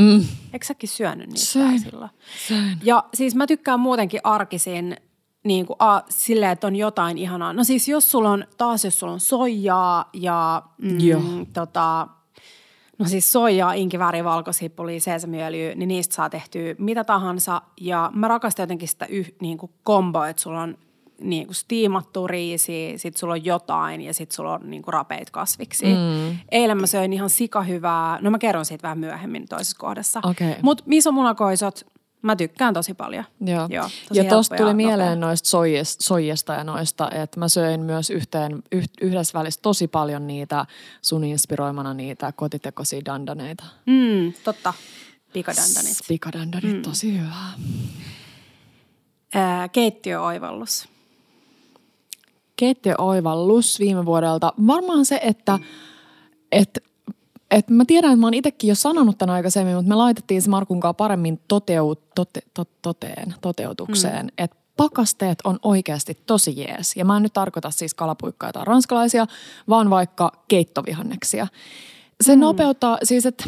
[0.00, 0.24] Mm.
[0.52, 1.80] Eikö säkin syönyt niitä Söin.
[1.80, 2.10] silloin?
[2.48, 2.78] Söin.
[2.82, 4.96] Ja siis mä tykkään muutenkin arkisin
[5.44, 7.52] niin kuin, a, silleen, että on jotain ihanaa.
[7.52, 10.62] No siis jos sulla on, taas jos sulla on soijaa ja
[10.98, 11.20] Joo.
[11.20, 12.08] mm, tota,
[12.98, 17.62] no siis soijaa, inkivääriä, valkosipuli, seesamiöljyä, niin niistä saa tehtyä mitä tahansa.
[17.80, 20.78] Ja mä rakastan jotenkin sitä yh, niin kuin komboa, että sulla on
[21.20, 25.32] niin kuin stiimattu riisi, sit sulla on jotain ja sit sulla on niin kuin rapeita
[25.32, 25.86] kasviksi.
[25.86, 26.38] Mm.
[26.50, 30.20] Eilen mä söin ihan sikahyvää, no mä kerron siitä vähän myöhemmin toisessa kohdassa.
[30.24, 30.56] Okei.
[30.62, 31.86] Mutta misomunakoisot,
[32.22, 33.24] mä tykkään tosi paljon.
[33.40, 33.66] Joo.
[33.70, 37.80] Joo, tosi ja tosta tuli ja mieleen noista soijesta, soijesta ja noista, että mä söin
[37.80, 40.66] myös yhteen, yh, yhdessä välissä tosi paljon niitä
[41.02, 43.64] sun inspiroimana niitä kotitekoisia dandaneita.
[43.86, 44.74] Mm, totta.
[45.32, 45.96] Pikadandanit.
[46.08, 46.82] Pikadandanit, mm.
[46.82, 47.52] tosi hyvää.
[49.34, 50.88] Ää, keittiöoivallus.
[52.56, 54.52] Keittiöoivallus viime vuodelta.
[54.66, 55.58] Varmaan se, että,
[56.52, 56.80] että
[57.50, 60.50] et mä tiedän, että mä oon itsekin jo sanonut tämän aikaisemmin, mutta me laitettiin se
[60.50, 64.32] Markun kanssa paremmin toteu, tote, to, toteen, toteutukseen, mm.
[64.38, 66.96] että pakasteet on oikeasti tosi jees.
[66.96, 69.26] Ja mä en nyt tarkoita siis kalapuikkaa tai ranskalaisia,
[69.68, 71.46] vaan vaikka keittovihanneksia.
[72.20, 72.40] Se mm.
[72.40, 73.44] nopeuttaa, siis että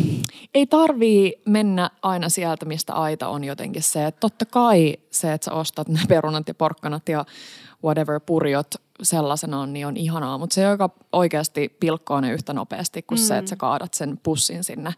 [0.54, 5.44] ei tarvii mennä aina sieltä, mistä aita on jotenkin se, että totta kai se, että
[5.44, 7.24] sä ostat ne perunat ja porkkanat ja
[7.84, 10.38] whatever purjot sellaisenaan, niin on ihanaa.
[10.38, 13.24] Mutta se, joka oikeasti pilkkoo ne yhtä nopeasti kuin mm.
[13.24, 14.94] se, että sä kaadat sen pussin sinne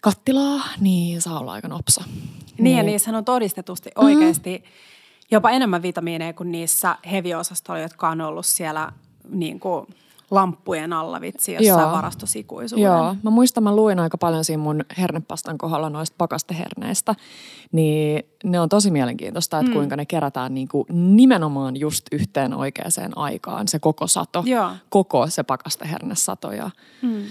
[0.00, 2.04] kattilaa, niin saa olla aika nopsa.
[2.06, 2.76] Niin, niin.
[2.76, 4.70] ja niissä on todistetusti oikeasti mm.
[5.30, 8.92] jopa enemmän vitamiineja kuin niissä heviosastoilla, jotka on ollut siellä
[9.30, 9.86] niin kuin–
[10.30, 11.92] lamppujen alla vitsi jossain Joo.
[11.92, 12.84] varastosikuisuuden.
[12.84, 17.14] Joo, mä muistan, mä luin aika paljon siinä mun hernepastan kohdalla noista pakasteherneistä,
[17.72, 19.74] niin ne on tosi mielenkiintoista, että mm.
[19.74, 22.76] kuinka ne kerätään niin kuin nimenomaan just yhteen oikeaan
[23.16, 24.70] aikaan, se koko sato, Joo.
[24.88, 26.70] koko se pakastehernesato ja
[27.02, 27.22] mm.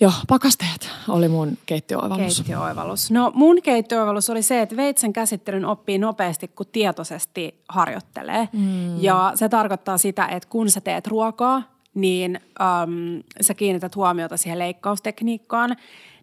[0.00, 2.36] Joo, pakasteet oli mun keittioivallus.
[2.36, 3.10] Keittioivallus.
[3.10, 8.48] No mun keittioivallus oli se, että veitsen käsittelyn oppii nopeasti, kun tietoisesti harjoittelee.
[8.52, 9.02] Mm.
[9.02, 11.62] Ja se tarkoittaa sitä, että kun sä teet ruokaa,
[11.96, 15.76] niin äm, sä kiinnität huomiota siihen leikkaustekniikkaan,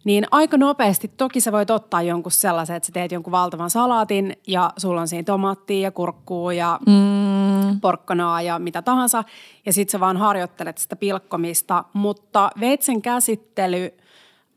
[0.04, 4.38] niin aika nopeasti toki sä voit ottaa jonkun sellaisen, että sä teet jonkun valtavan salaatin
[4.48, 7.80] ja sulla on siinä tomaattia ja kurkkuu ja mm.
[7.82, 9.24] porkkanaa ja mitä tahansa.
[9.66, 13.84] Ja sit sä vaan harjoittelet sitä pilkkomista, mutta veitsen käsittely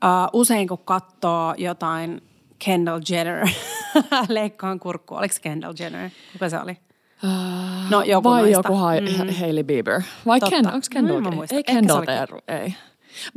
[0.04, 2.22] äh, usein kun katsoo jotain
[2.58, 3.48] Kendall Jenner,
[4.28, 6.76] leikkaan kurkku, oliko Kendall Jenner, kuka se oli?
[7.24, 8.58] Uh, no joku Vai noista.
[8.58, 9.34] joku ha- mm.
[9.40, 10.02] Hailey Bieber.
[10.26, 11.20] Vai Ken, onko Kendall?
[11.20, 12.74] Mm, ei Kendall Teru, ei.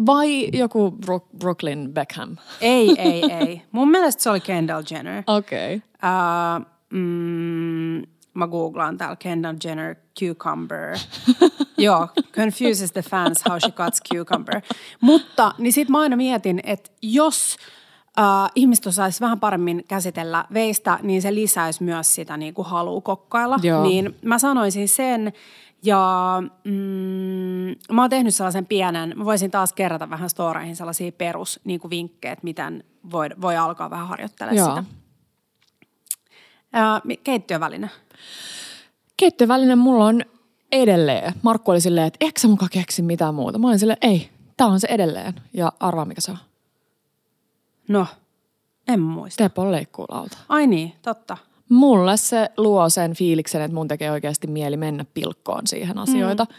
[0.05, 2.37] Vai joku Bro- Brooklyn Beckham?
[2.61, 3.61] Ei, ei, ei.
[3.71, 5.23] Mun mielestä se oli Kendall Jenner.
[5.27, 5.75] Okei.
[5.75, 5.81] Okay.
[6.11, 10.97] Uh, mm, mä googlaan täällä Kendall Jenner cucumber.
[11.77, 14.61] Joo, confuses the fans how she cuts cucumber.
[15.01, 17.57] Mutta, niin sit mä aina mietin, että jos
[18.19, 23.01] äh, ihmiset osaisi vähän paremmin käsitellä veistä, niin se lisäisi myös sitä niin kuin halua
[23.01, 23.59] kokkailla.
[23.63, 23.83] Joo.
[23.83, 25.33] Niin mä sanoisin sen,
[25.83, 31.59] ja mm, mä oon tehnyt sellaisen pienen, mä voisin taas kerrata vähän storeihin sellaisia perus
[31.63, 34.95] niin kuin vinkkejä, että miten voi, voi alkaa vähän harjoittelemaan sitä.
[36.75, 37.89] Äh, keittiöväline.
[39.17, 40.21] Keittiöväline mulla on
[40.71, 41.33] edelleen.
[41.41, 43.59] Markku oli silleen, että eikö sä mukaan keksi mitään muuta?
[43.59, 45.33] Mä olin silleen, ei, tää on se edelleen.
[45.53, 46.37] Ja arvaa mikä se on.
[47.89, 48.07] No,
[48.87, 49.43] en muista.
[49.43, 50.37] Tepon leikkuulauta.
[50.49, 51.37] Ai niin, totta.
[51.69, 56.43] Mulle se luo sen fiiliksen, että mun tekee oikeasti mieli mennä pilkkoon siihen asioita.
[56.43, 56.55] Mm.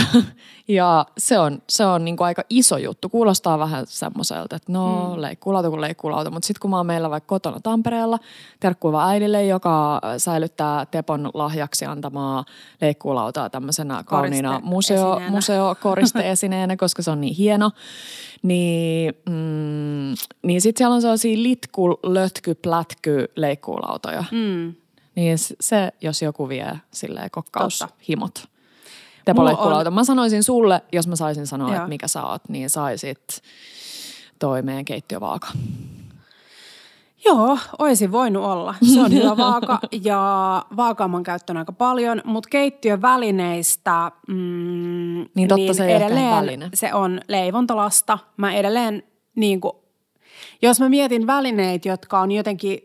[0.68, 3.08] ja se on, se on niin kuin aika iso juttu.
[3.08, 5.22] Kuulostaa vähän semmoiselta, että no mm.
[5.22, 6.30] leikkuulauta kuin leikkuulauta.
[6.30, 8.18] Mutta sitten kun mä oon meillä vaikka kotona Tampereella,
[8.60, 12.44] terkkuiva äidille, joka säilyttää Tepon lahjaksi antamaa
[12.80, 17.70] leikkuulautaa tämmöisenä kauniina museo, museokoristeesineenä, koska se on niin hieno.
[18.42, 24.24] Niin, mm, niin sitten siellä on sellaisia litku, lötky, plätky leikkuulautoja.
[24.30, 24.74] Mm.
[25.14, 28.51] Niin se, jos joku vie silleen kokkaushimot.
[29.24, 29.90] Tepoleikkulauta.
[29.90, 29.94] On...
[29.94, 31.76] Mä sanoisin sulle, jos mä saisin sanoa, Joo.
[31.76, 33.42] että mikä sä oot, niin saisit
[34.38, 35.48] toi meidän keittiövaaka.
[37.24, 38.74] Joo, oisin voinut olla.
[38.94, 44.34] Se on hyvä vaaka ja vaakaa mä käyttänyt aika paljon, mutta keittiövälineistä mm,
[45.34, 48.18] niin, totta, niin se edelleen se on leivontolasta.
[48.36, 49.02] Mä edelleen,
[49.36, 49.72] niin kuin,
[50.62, 52.78] jos mä mietin välineitä, jotka on jotenkin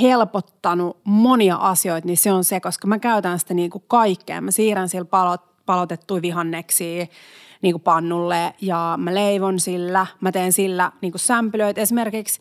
[0.00, 4.40] helpottanut monia asioita, niin se on se, koska mä käytän sitä niin kuin kaikkea.
[4.40, 7.06] Mä siirrän sillä palot, palotettuja vihanneksia
[7.62, 10.06] niin kuin pannulle ja mä leivon sillä.
[10.20, 11.80] Mä teen sillä niin kuin sämpylöitä.
[11.80, 12.40] Esimerkiksi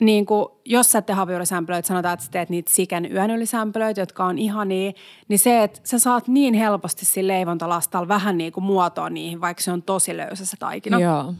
[0.00, 4.24] niin kuin, jos sä teet haviurisämpylöitä, sanotaan, että sä teet niitä siken yön ylisämpylöitä, jotka
[4.24, 4.92] on ihania,
[5.28, 9.62] niin se, että sä saat niin helposti sillä leivontalastalla vähän niin kuin muotoa niihin, vaikka
[9.62, 11.00] se on tosi löysä se taikina.
[11.00, 11.34] Joo.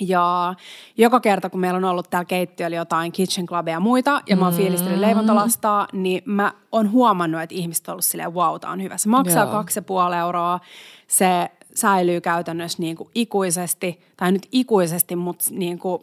[0.00, 0.54] Ja
[0.96, 4.44] joka kerta, kun meillä on ollut täällä keittiöllä jotain kitchen clubia ja muita, ja mä
[4.44, 5.00] oon fiilistellyt mm.
[5.00, 8.96] leivontalastaa, niin mä oon huomannut, että ihmiset on ollut silleen, wow, tää on hyvä.
[8.96, 9.52] Se maksaa Joo.
[9.52, 10.60] kaksi puoli euroa,
[11.06, 16.02] se säilyy käytännössä niin kuin ikuisesti, tai nyt ikuisesti, mutta niin kuin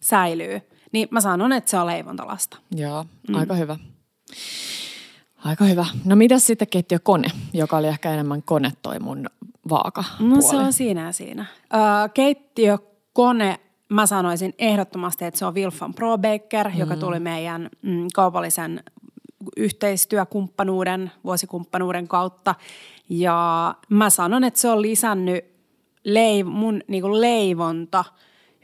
[0.00, 0.60] säilyy.
[0.92, 2.56] Niin mä sanon, että se on leivontalasta.
[2.76, 3.34] Joo, mm.
[3.34, 3.76] aika hyvä.
[5.44, 5.86] Aika hyvä.
[6.04, 9.26] No mitäs sitten keittiökone, joka oli ehkä enemmän kone toi mun
[9.68, 11.46] vaaka No se on siinä ja siinä.
[11.74, 12.78] Öö, keittiö
[13.14, 16.78] kone, mä sanoisin ehdottomasti, että se on Wilfan Pro Baker, mm.
[16.78, 18.82] joka tuli meidän mm, kaupallisen
[19.56, 22.54] yhteistyökumppanuuden, vuosikumppanuuden kautta.
[23.08, 25.44] Ja mä sanon, että se on lisännyt
[26.08, 28.04] leiv- mun niinku leivonta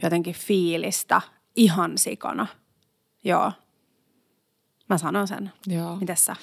[0.03, 1.21] jotenkin fiilistä
[1.57, 2.47] ihan sikana.
[3.25, 3.53] Joo.
[4.89, 5.53] Mä sanon sen.
[5.67, 5.97] Joo.
[5.97, 6.37] Mites sä?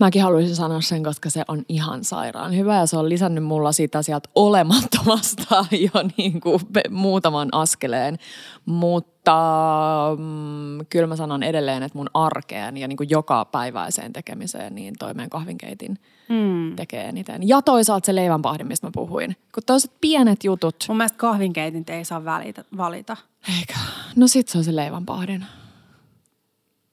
[0.00, 3.72] Mäkin haluaisin sanoa sen, koska se on ihan sairaan hyvä ja se on lisännyt mulla
[3.72, 8.18] sitä sieltä olemattomasta jo niin kuin muutaman askeleen.
[8.66, 9.36] Mutta
[10.18, 14.94] mm, kyllä mä sanon edelleen, että mun arkeen ja niin kuin joka päiväiseen tekemiseen niin
[14.98, 16.76] toimeen kahvinkeitin mm.
[16.76, 17.48] tekee eniten.
[17.48, 19.36] Ja toisaalta se leivänpahdi, mistä mä puhuin.
[19.54, 20.84] Kun toiset pienet jutut.
[20.88, 22.64] Mun mielestä kahvinkeitin ei saa valita.
[22.76, 23.16] valita.
[23.58, 23.74] Eikä.
[24.16, 25.46] No sit se on se leivänpahdin.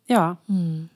[0.10, 0.36] Joo.
[0.48, 0.90] Mm.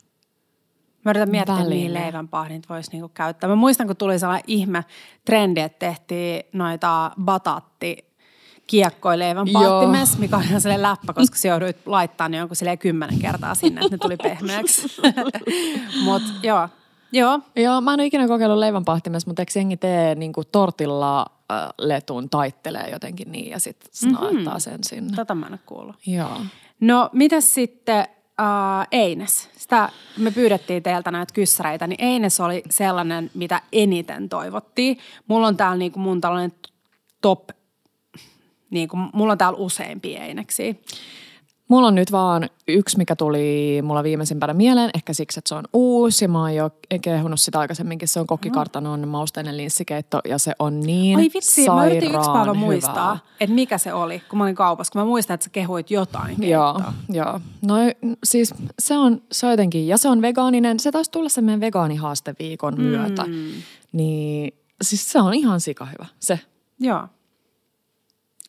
[1.05, 1.69] Mä yritän miettiä, Väline.
[1.75, 3.49] mihin leivänpahdint voisi niinku käyttää.
[3.49, 4.85] Mä muistan, kun tuli sellainen ihme
[5.25, 8.05] trendi, että tehtiin noita batatti
[8.67, 13.19] kiekkoja leivänpaahtimessa, mikä on ihan sellainen läppä, koska se joudut laittaa ne jonkun silleen kymmenen
[13.19, 14.87] kertaa sinne, että ne tuli pehmeäksi.
[16.05, 16.69] Mutta joo,
[17.11, 17.39] Joo.
[17.55, 21.69] Joo, mä en ole ikinä kokeillut leivänpahtimessa, mutta eikö jengi tee niin kuin tortilla äh,
[21.77, 24.45] letun taittelee jotenkin niin ja sitten mm-hmm.
[24.57, 25.15] sen sinne.
[25.15, 25.95] Tätä mä en ole kuullut.
[26.07, 26.37] Joo.
[26.79, 28.07] No, mitäs sitten
[28.41, 29.49] uh, Eines.
[29.57, 34.97] Sitä me pyydettiin teiltä näitä kyssäreitä, niin Eines oli sellainen, mitä eniten toivottiin.
[35.27, 36.53] Mulla on täällä niinku mun tällainen
[37.21, 37.49] top,
[38.69, 40.73] niinku, mulla on täällä useampia Eineksiä.
[41.67, 45.63] Mulla on nyt vaan yksi, mikä tuli mulla viimeisimpänä mieleen, ehkä siksi, että se on
[45.73, 46.27] uusi.
[46.27, 46.69] Mä oon jo
[47.01, 51.85] kehunut sitä aikaisemmin, se on kokkikartanon mausteinen linssikeitto ja se on niin Ai vitsi, mä
[51.85, 55.33] yritin yksi päivä muistaa, että mikä se oli, kun mä olin kaupassa, kun mä muistan,
[55.33, 57.39] että sä kehuit jotain Joo, joo.
[57.61, 57.75] No
[58.23, 61.61] siis se on, se on jotenkin, ja se on vegaaninen, se taisi tulla sen meidän
[61.61, 62.81] vegaanihaasteviikon mm.
[62.81, 63.25] myötä.
[63.91, 66.39] Niin siis se on ihan sika hyvä, se.
[66.79, 67.07] Joo.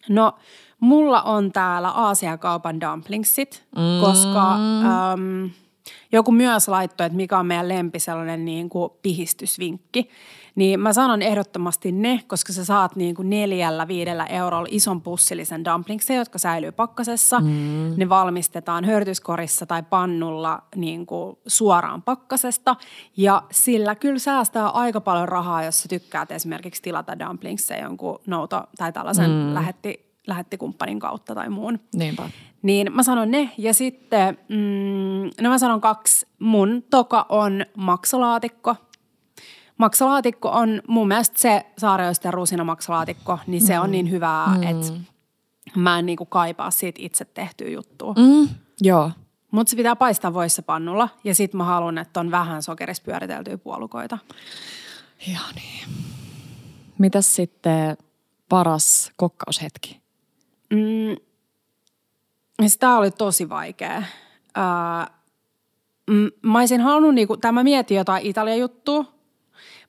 [0.09, 0.33] No
[0.81, 4.01] Mulla on täällä Aasiakaupan dumplingsit, mm.
[4.01, 5.51] koska äm,
[6.13, 10.11] joku myös laittoi, että mikä on meidän lempi sellainen niin kuin pihistysvinkki.
[10.55, 15.65] Niin mä sanon ehdottomasti ne, koska sä saat niin kuin neljällä, viidellä eurolla ison pussillisen
[15.65, 17.41] dumplingsia, jotka säilyy pakkasessa.
[17.41, 17.95] Mm.
[17.97, 22.77] Ne valmistetaan hörtyskorissa tai pannulla niin kuin suoraan pakkasesta.
[23.17, 28.63] Ja sillä kyllä säästää aika paljon rahaa, jos sä tykkäät esimerkiksi tilata dumplingsia jonkun nouto
[28.79, 29.55] tai tällaisen mm.
[29.55, 31.81] lähetti lähetti kumppanin kautta tai muun.
[31.95, 32.31] Niinpä.
[32.63, 36.27] Niin mä sanon ne ja sitten, mm, no mä sanon kaksi.
[36.39, 38.77] Mun toka on maksalaatikko.
[39.79, 43.83] Maksalaatikko on mun mielestä se saarioisten ruusina maksalaatikko, niin se mm.
[43.83, 44.63] on niin hyvää, mm.
[44.63, 44.93] että
[45.77, 48.15] mä en niinku kaipaa siitä itse tehtyä juttua.
[48.19, 48.49] Mm.
[48.81, 49.11] Joo.
[49.51, 53.59] Mutta se pitää paistaa voissa pannulla ja sit mä haluan, että on vähän sokerissa pyöriteltyjä
[53.59, 54.19] puolukoita.
[55.27, 55.89] Joo niin.
[56.99, 57.97] Mitäs sitten
[58.49, 60.01] paras kokkaushetki?
[60.71, 61.17] Mm,
[62.61, 64.03] siis tämä oli tosi vaikea.
[66.43, 69.05] Mä olisin halunnut, niinku, tämä mietin jotain Italian juttua,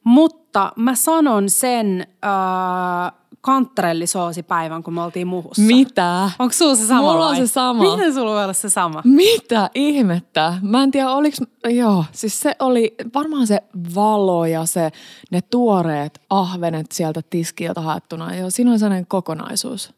[0.04, 5.62] mutta mä sanon sen uh, kantarellisoosipäivän, kun me oltiin muhussa.
[5.62, 6.32] Mitä?
[6.40, 7.96] Onko sulla se sama Mulla on se sama.
[7.96, 9.02] Miten sulla voi olla se sama?
[9.06, 10.54] Mitä ihmettä?
[10.62, 11.38] Mä en tiedä, oliko,
[11.70, 13.64] joo, siis se oli varmaan se
[13.96, 14.92] valo ja se,
[15.32, 18.36] ne tuoreet ahvenet sieltä tiskiltä haettuna.
[18.36, 19.97] Joo, siinä oli sellainen kokonaisuus.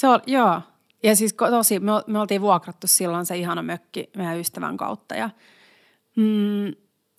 [0.00, 0.60] Se on, joo.
[1.02, 5.30] Ja siis tosi, me, me oltiin vuokrattu silloin se ihana mökki meidän ystävän kautta ja
[6.16, 6.72] mm,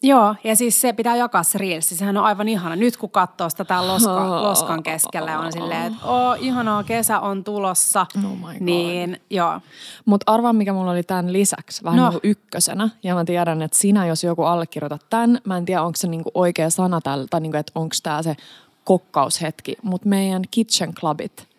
[0.03, 1.95] Joo, ja siis se pitää jakaa se reelsi.
[1.95, 2.75] Sehän on aivan ihana.
[2.75, 7.43] Nyt kun katsoo sitä tämän loska, loskan keskellä, on silleen, että oo, ihanaa, kesä on
[7.43, 8.05] tulossa.
[8.17, 8.55] Oh my God.
[8.59, 9.61] Niin, joo.
[10.05, 12.09] Mutta arvaa, mikä mulla oli tämän lisäksi, vähän no.
[12.09, 12.89] niin ykkösenä.
[13.03, 16.31] Ja mä tiedän, että sinä, jos joku allekirjoitat tämän, mä en tiedä, onko se niinku
[16.33, 18.35] oikea sana tällä, tai niinku, että onko tämä se
[18.83, 19.75] kokkaushetki.
[19.81, 21.47] Mutta meidän kitchen clubit–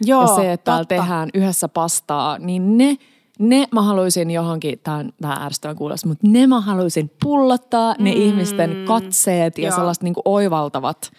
[0.00, 2.96] Joo, ja se, että täällä tehdään yhdessä pastaa, niin ne,
[3.38, 8.10] ne mä haluaisin johonkin, tämä on vähän ärsyttävän kuulosta, mutta ne mä haluaisin pullottaa, ne
[8.10, 9.76] mm, ihmisten katseet ja joo.
[9.76, 11.10] sellaiset niin oivaltavat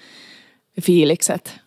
[0.82, 1.62] fiilikset.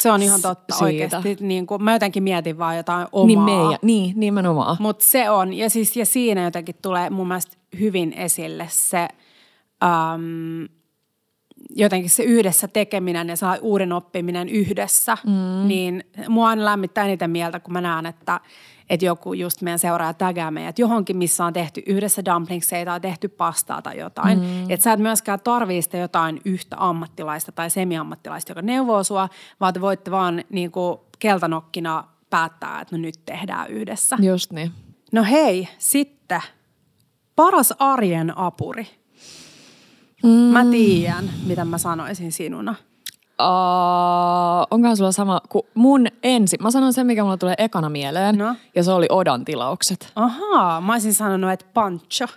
[0.00, 0.84] Se on ihan totta siitä.
[0.84, 1.36] oikeasti.
[1.40, 3.26] Niin kuin, mä jotenkin mietin vaan jotain omaa.
[3.26, 4.76] Niin, meidän, niin nimenomaan.
[4.80, 9.08] Mutta se on, ja, siis, ja siinä jotenkin tulee mun mielestä hyvin esille se,
[9.84, 10.68] um,
[11.70, 15.68] jotenkin se yhdessä tekeminen ja saa uuden oppiminen yhdessä, mm.
[15.68, 18.40] niin mua aina lämmittää eniten mieltä, kun mä näen, että,
[18.90, 23.28] että joku just meidän seuraaja tägää meidät johonkin, missä on tehty yhdessä dumplingseja tai tehty
[23.28, 24.38] pastaa tai jotain.
[24.38, 24.70] Mm.
[24.70, 29.28] Että sä et myöskään tarvii sitä jotain yhtä ammattilaista tai semiammattilaista, joka neuvoo sua,
[29.60, 34.16] vaan te voitte vaan niin kuin keltanokkina päättää, että no nyt tehdään yhdessä.
[34.22, 34.72] Just niin.
[35.12, 36.40] No hei, sitten
[37.36, 38.86] paras arjen apuri–
[40.22, 40.30] Mm.
[40.30, 42.74] Mä tiedän, mitä mä sanoisin sinuna.
[43.42, 46.56] Uh, onkohan sulla sama kuin mun ensi?
[46.62, 48.38] Mä sanon sen, mikä mulla tulee ekana mieleen.
[48.38, 48.54] No.
[48.74, 50.12] Ja se oli Odan tilaukset.
[50.16, 52.26] Ahaa, mä olisin sanonut, että pancho.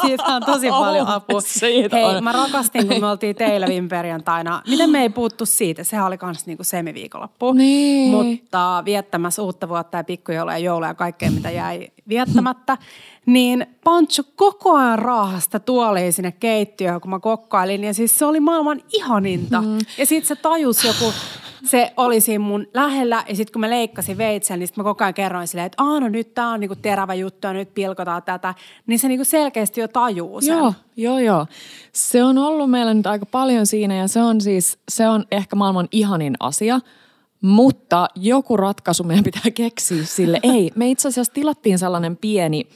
[0.00, 1.40] Siitä on tosi paljon Oh, apua.
[1.40, 2.24] siitä Hei, on.
[2.24, 4.62] mä rakastin, kun me oltiin teillä viime perjantaina.
[4.68, 5.84] Miten me ei puuttu siitä?
[5.84, 7.52] Sehän oli kans niinku semiviikonloppu.
[7.52, 8.10] Niin.
[8.10, 12.78] Mutta viettämässä uutta vuotta ja pikkujoulua ja joulua ja kaikkea, mitä jäi viettämättä.
[13.26, 17.84] Niin Pancho koko ajan raahasta tuoliin sinne keittiöön, kun mä kokkailin.
[17.84, 19.62] Ja siis se oli maailman ihaninta.
[19.62, 19.78] Mm.
[19.98, 21.12] Ja sit se tajus joku,
[21.64, 23.24] se oli siinä mun lähellä.
[23.28, 26.00] Ja sitten kun mä leikkasin veitsen, niin sit mä koko ajan kerroin silleen, että aah
[26.00, 28.54] no nyt tää on niinku terävä juttu ja nyt pilkotaan tätä.
[28.86, 30.58] Niin se niinku selkeästi jo tajuu sen.
[30.58, 31.46] Joo, joo, joo.
[31.92, 35.56] Se on ollut meillä nyt aika paljon siinä ja se on siis, se on ehkä
[35.56, 36.80] maailman ihanin asia.
[37.40, 40.40] Mutta joku ratkaisu meidän pitää keksiä sille.
[40.42, 42.68] Ei, me itse asiassa tilattiin sellainen pieni,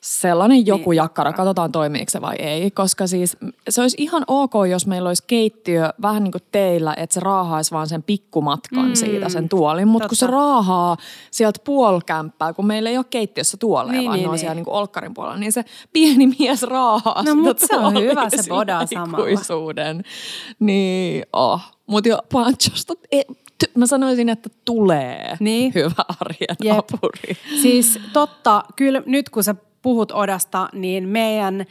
[0.00, 1.32] sellainen joku Niin, jakkara.
[1.32, 2.70] Katsotaan toimiiko se vai ei.
[2.70, 3.36] Koska siis
[3.68, 7.70] se olisi ihan ok, jos meillä olisi keittiö vähän niin kuin teillä, että se raahaisi
[7.70, 9.88] vaan sen pikkumatkan mm, siitä sen tuolin.
[9.88, 10.96] Mutta kun se raahaa
[11.30, 14.38] sieltä puolikämppää, kun meillä ei ole keittiössä tuoleja, Niin, vaan niin, ne on niin.
[14.40, 17.94] siellä niin kuin olkkarin puolella, niin se pieni mies raahaa No, sitä mut se on
[18.02, 19.26] hyvä, se bodaa samalla.
[20.58, 21.60] Niin, oh.
[21.86, 23.22] Mutta jo Panchosta, e,
[23.58, 25.74] ty, mä sanoisin, että tulee Niin.
[25.74, 26.78] hyvä arjen Jep.
[26.78, 27.36] apuri.
[27.62, 31.64] Siis totta, kyllä nyt kun sä puhut Odasta, niin meidän,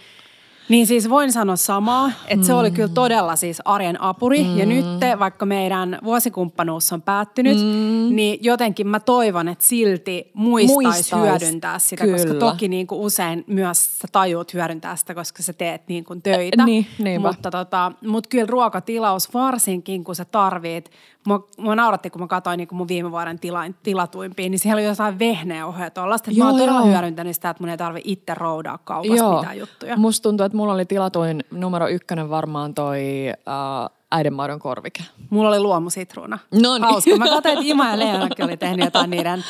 [0.69, 4.43] niin siis voin sanoa samaa, että se oli kyllä todella siis arjen apuri.
[4.43, 4.57] Mm.
[4.57, 4.85] Ja nyt
[5.19, 8.15] vaikka meidän vuosikumppanuus on päättynyt, mm.
[8.15, 12.39] niin jotenkin mä toivon, että silti muistaisi Muistais, hyödyntää sitä, koska kyllä.
[12.39, 16.65] toki niin kuin usein myös sä tajuut hyödyntää sitä, koska sä teet niin kuin töitä.
[16.65, 17.27] Niin, niinpä.
[17.27, 20.91] Mutta tota, mut kyllä ruokatilaus varsinkin, kun sä tarvit,
[21.29, 24.85] mua, mua nauratti, kun mä katsoin niin mun viime vuoden tila, tilatuimpiin, niin siellä oli
[24.85, 26.31] jotain vehnäohjeet tuollaista.
[26.31, 26.87] Mä Joo, oon todella joo.
[26.89, 29.97] hyödyntänyt sitä, että mun ei tarvi itse roudaa kaupasta mitään juttuja.
[29.97, 35.03] Musta tuntuu, että mulla oli tilatuin numero ykkönen varmaan toi äh, äidinmaidon korvike.
[35.29, 36.39] Mulla oli luomusitruuna.
[36.51, 36.83] No niin.
[36.83, 37.17] Hauska.
[37.17, 39.43] Mä katsoin, että Ima ja Leenakin oli tehnyt jotain niiden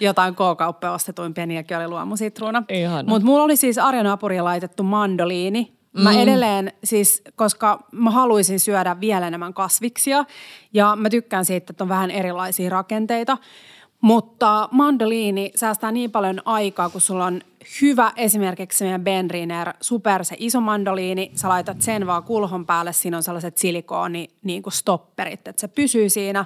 [0.00, 2.62] jotain K-kauppoja ostetuimpia, niilläkin oli luomusitruuna.
[3.06, 5.81] Mutta mulla oli siis Arjan apuria laitettu mandoliini.
[5.92, 6.18] Mä mm.
[6.18, 10.24] edelleen siis, koska mä haluaisin syödä vielä enemmän kasviksia
[10.72, 13.38] ja mä tykkään siitä, että on vähän erilaisia rakenteita.
[14.00, 17.40] Mutta mandoliini säästää niin paljon aikaa, kun sulla on
[17.82, 21.30] hyvä esimerkiksi meidän Benriner Super, se iso mandoliini.
[21.34, 25.68] Sä laitat sen vaan kulhon päälle, siinä on sellaiset silikooni niin kuin stopperit, että se
[25.68, 26.44] pysyy siinä.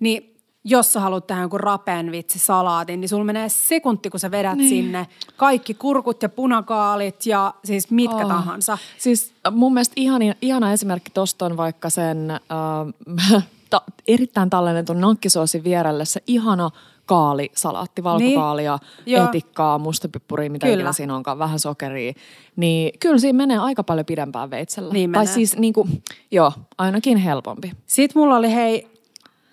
[0.00, 0.35] Niin
[0.68, 4.56] jos sä haluat tehdä jonkun rapeen vitsi salaatin, niin sulla menee sekunti, kun sä vedät
[4.56, 4.68] niin.
[4.68, 5.06] sinne
[5.36, 8.28] kaikki kurkut ja punakaalit ja siis mitkä oh.
[8.28, 8.78] tahansa.
[8.98, 15.00] Siis äh, mun mielestä ihani, ihana esimerkki tosta on vaikka sen äh, ta, erittäin tallennetun
[15.00, 16.70] nankkisoosin vierelle se ihana
[17.06, 19.22] kaalisalaatti, valkokaalia, Niin.
[19.22, 20.76] Etikkaa, mustapippuria, mitä Kyllä.
[20.76, 22.12] ikinä siinä onkaan, vähän sokeria.
[22.56, 24.92] Niin kyllä siinä menee aika paljon pidempään veitsellä.
[24.92, 25.34] Niin tai menee.
[25.34, 25.88] siis niinku,
[26.30, 27.72] joo, ainakin helpompi.
[27.86, 28.95] Sitten mulla oli hei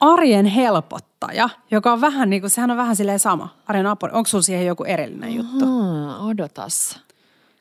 [0.03, 3.49] arjen helpottaja, joka on vähän niin kuin, sehän on vähän silleen sama.
[3.67, 4.11] Arjen apuri.
[4.13, 5.65] Onko sulla siihen joku erillinen juttu?
[5.65, 6.99] Hmm, odotas.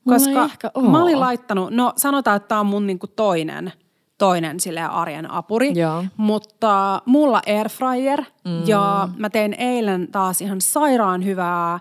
[0.04, 0.82] Mulla Koska ehkä oo.
[0.82, 3.72] mä olin laittanut, no sanotaan, että tämä on mun niinku toinen,
[4.18, 5.72] toinen silleen arjen apuri.
[5.74, 6.04] Joo.
[6.16, 8.66] Mutta mulla airfryer mm.
[8.66, 11.78] ja mä tein eilen taas ihan sairaan hyvää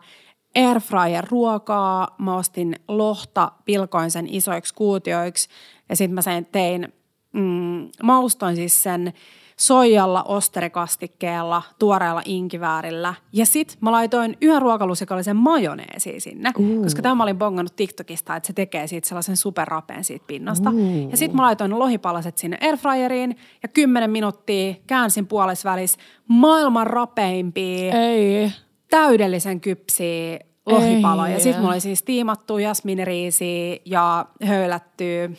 [0.56, 2.16] airfryer ruokaa.
[2.18, 5.50] Mä ostin lohta, pilkoin sen isoiksi kuutioiksi
[5.90, 6.94] ja sitten mä sen tein,
[7.34, 9.14] mm, maustoin siis sen
[9.62, 13.14] soijalla, osterikastikkeella, tuoreella inkiväärillä.
[13.34, 16.84] Ja sit mä laitoin yhden ruokalusikallisen majoneesia sinne, uh.
[16.84, 20.70] koska tämä mä olin bongannut TikTokista, että se tekee siitä sellaisen superrapeen siitä pinnasta.
[20.70, 21.10] Uh.
[21.12, 25.98] Ja sit mä laitoin lohipalaset sinne airfryeriin ja kymmenen minuuttia käänsin puolesvälis
[26.28, 28.52] maailman rapeimpia, Ei.
[28.90, 31.34] täydellisen kypsiä lohipaloja.
[31.34, 31.42] Ei.
[31.42, 35.30] Sitten mulla oli siis tiimattu jasminiriisiä ja höylättyä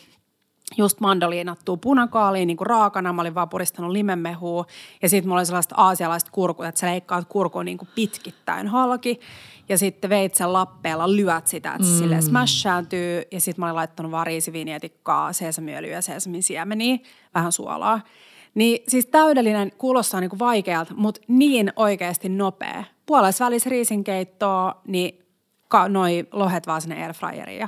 [0.77, 3.13] just mandoliinattua punakaaliin niin kuin raakana.
[3.13, 4.65] Mä olin vaan puristanut limenmehua
[5.01, 9.19] ja sitten mulla oli sellaiset aasialaiset kurkut, että sä leikkaat kurkun niin kuin pitkittäin halki
[9.69, 12.21] ja sitten veitsen lappeella lyöt sitä, että se mm.
[12.21, 16.97] smashaantyy ja sitten mä olin laittanut vaan riisiviinietikkaa, seesamiöljyä ja seesamin siemeniä,
[17.35, 18.01] vähän suolaa.
[18.55, 22.83] Niin siis täydellinen kuulostaa niinku vaikealta, mutta niin oikeasti nopea.
[23.05, 25.22] Puolessa välissä riisinkeittoa, niin
[25.73, 27.59] ka- noi lohet vaan sinne airfryeriin.
[27.59, 27.67] Ja,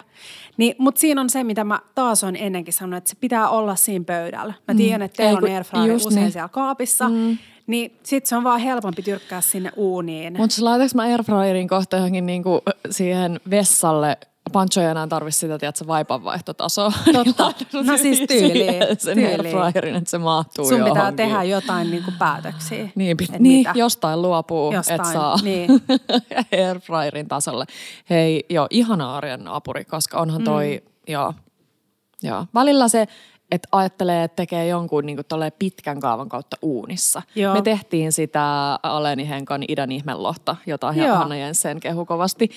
[0.58, 3.76] niin, mutta siinä on se, mitä mä taas on ennenkin sanonut, että se pitää olla
[3.76, 4.54] siinä pöydällä.
[4.68, 6.32] Mä tiedän, että Ei, teillä on airfryer just usein niin.
[6.32, 7.38] siellä kaapissa, mm.
[7.68, 10.38] niin sit se on vaan helpompi tyrkkää sinne uuniin.
[10.38, 14.18] Mutta laitaks mä airfryerin kohta johonkin niinku siihen vessalle
[14.52, 16.92] Pancho ei enää tarvi sitä, tiedätkö, vaipanvaihtotasoa.
[17.14, 17.54] Totta.
[17.84, 21.16] No siis tyyliin, Sen airfryerin, että se mahtuu Sun pitää johonkin.
[21.16, 22.90] tehdä jotain niinku päätöksiä.
[22.96, 23.72] Niin, pit, niin mitä.
[23.76, 25.70] jostain luopuu, Jostain, että saa niin.
[26.52, 27.66] airfryerin tasolle.
[28.10, 31.14] Hei, joo, ihana arjen apuri, koska onhan toi, mm.
[31.14, 31.34] joo,
[32.24, 32.46] joo.
[32.54, 33.08] Välillä se
[33.52, 37.22] että ajattelee, että tekee jonkun niin kuin pitkän kaavan kautta uunissa.
[37.36, 37.54] Joo.
[37.54, 41.16] Me tehtiin sitä Aleni Henkan idän ihmelohta, jota Joo.
[41.16, 42.50] Hanna Jensen kehu kovasti.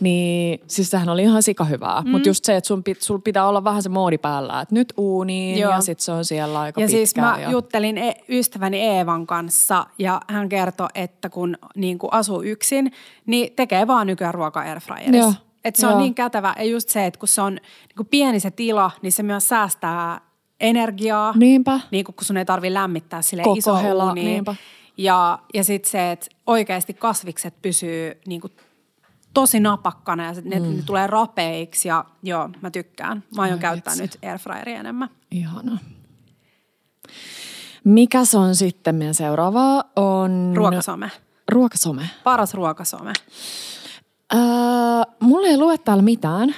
[0.00, 2.00] Niin siis sehän oli ihan sikahyvää.
[2.00, 2.10] Mm.
[2.10, 4.92] Mutta just se, että sun, pit, sul pitää olla vähän se moodi päällä, että nyt
[4.96, 5.72] uuniin Joo.
[5.72, 7.06] ja sitten se on siellä aika Ja pitkään.
[7.06, 7.50] siis mä ja...
[7.50, 12.92] juttelin e- ystäväni Eevan kanssa ja hän kertoi, että kun niin kuin asuu yksin,
[13.26, 15.34] niin tekee vaan nykyään ruoka airfryerissa.
[15.64, 16.00] Että se on Joo.
[16.00, 16.54] niin kätevä.
[16.58, 19.48] Ja just se, että kun se on niin kuin pieni se tila, niin se myös
[19.48, 20.27] säästää
[20.60, 21.32] energiaa.
[21.36, 21.80] Niinpä.
[21.90, 24.24] Niin kuin kun sun ei tarvi lämmittää sille iso hela, uuni.
[24.24, 24.54] niinpä.
[24.96, 28.52] Ja, ja sitten se, että oikeasti kasvikset pysyy niin kuin
[29.34, 30.76] tosi napakkana ja ne, Mm.
[30.76, 33.22] ne tulee rapeiksi ja joo, mä tykkään.
[33.36, 35.08] Mä aion Ai käyttää nyt airfryeria enemmän.
[35.30, 35.78] Ihana.
[37.84, 39.84] Mikäs on sitten meidän seuraava?
[39.96, 40.52] On...
[40.56, 41.10] Ruokasome.
[41.50, 42.10] Ruokasome.
[42.24, 43.12] Paras ruokasome.
[44.34, 44.40] Öö,
[45.20, 46.54] mulla ei lue täällä mitään.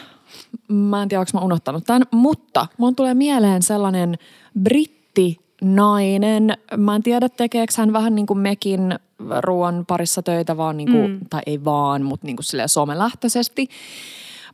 [0.69, 4.19] Mä en tiedä, onko mä unohtanut tämän, mutta mun tulee mieleen sellainen
[4.63, 6.59] brittinainen.
[6.77, 8.99] Mä en tiedä, tekeekö hän vähän niin kuin mekin
[9.41, 11.21] ruoan parissa töitä, vaan niin kuin, mm.
[11.31, 13.69] tai ei vaan, mutta niin kuin silleen somelähtöisesti.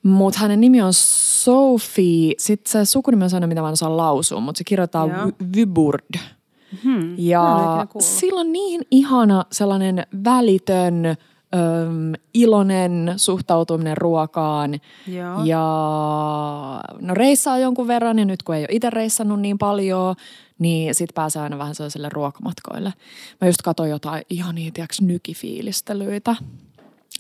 [0.03, 2.35] Mutta hänen nimi on Sophie.
[2.39, 5.09] Sitten se sukunimi on sellainen, mitä mä en osaa lausua, mutta se kirjoittaa
[5.57, 6.19] Vyburd.
[6.85, 7.15] Hmm.
[7.19, 11.17] Ja sillä on niin ihana sellainen välitön,
[11.57, 14.81] öm, iloinen suhtautuminen ruokaan.
[15.07, 15.45] Joo.
[15.45, 15.61] Ja
[17.01, 20.15] no reissaa jonkun verran ja nyt kun ei ole itse reissannut niin paljon,
[20.59, 22.93] niin sit pääsee aina vähän sellaisille ruokamatkoille.
[23.41, 26.37] Mä just katsoin jotain ihan niitä nykifiilistelyitä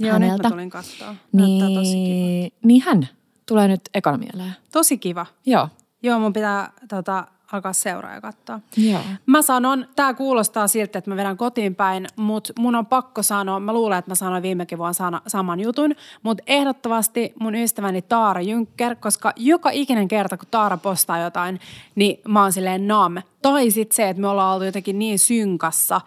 [0.01, 0.43] Joo, nyt häneltä.
[0.43, 1.15] mä tulin katsoa.
[1.33, 2.05] Näyttää tosi kiva.
[2.05, 3.09] Niin, niin hän
[3.47, 4.53] tulee nyt ekana mieleen.
[4.73, 5.27] Tosi kiva.
[5.47, 5.69] Joo.
[6.03, 8.61] Joo, mun pitää tota, alkaa seuraa ja katsoa.
[8.77, 9.01] Joo.
[9.27, 13.61] Mä sanon, tää kuulostaa siltä, että mä vedän kotiin päin, mutta mun on pakko sanoa,
[13.61, 18.41] mä luulen, että mä sanoin viimekin vuonna sana, saman jutun, mutta ehdottomasti mun ystäväni Taara
[18.41, 21.61] Jynkker, koska joka ikinen kerta, kun Taara postaa jotain,
[21.95, 23.17] niin mä oon silleen nam.
[23.43, 26.01] Tai sitten se, että me ollaan oltu jotenkin niin synkassa,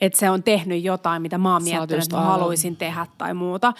[0.00, 3.72] että se on tehnyt jotain, mitä mä oon miettinyt, että mä haluaisin tehdä tai muuta.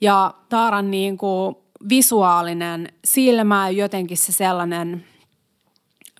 [0.00, 1.56] Ja Taaran niin kuin
[1.88, 5.04] visuaalinen silmä, jotenkin se sellainen,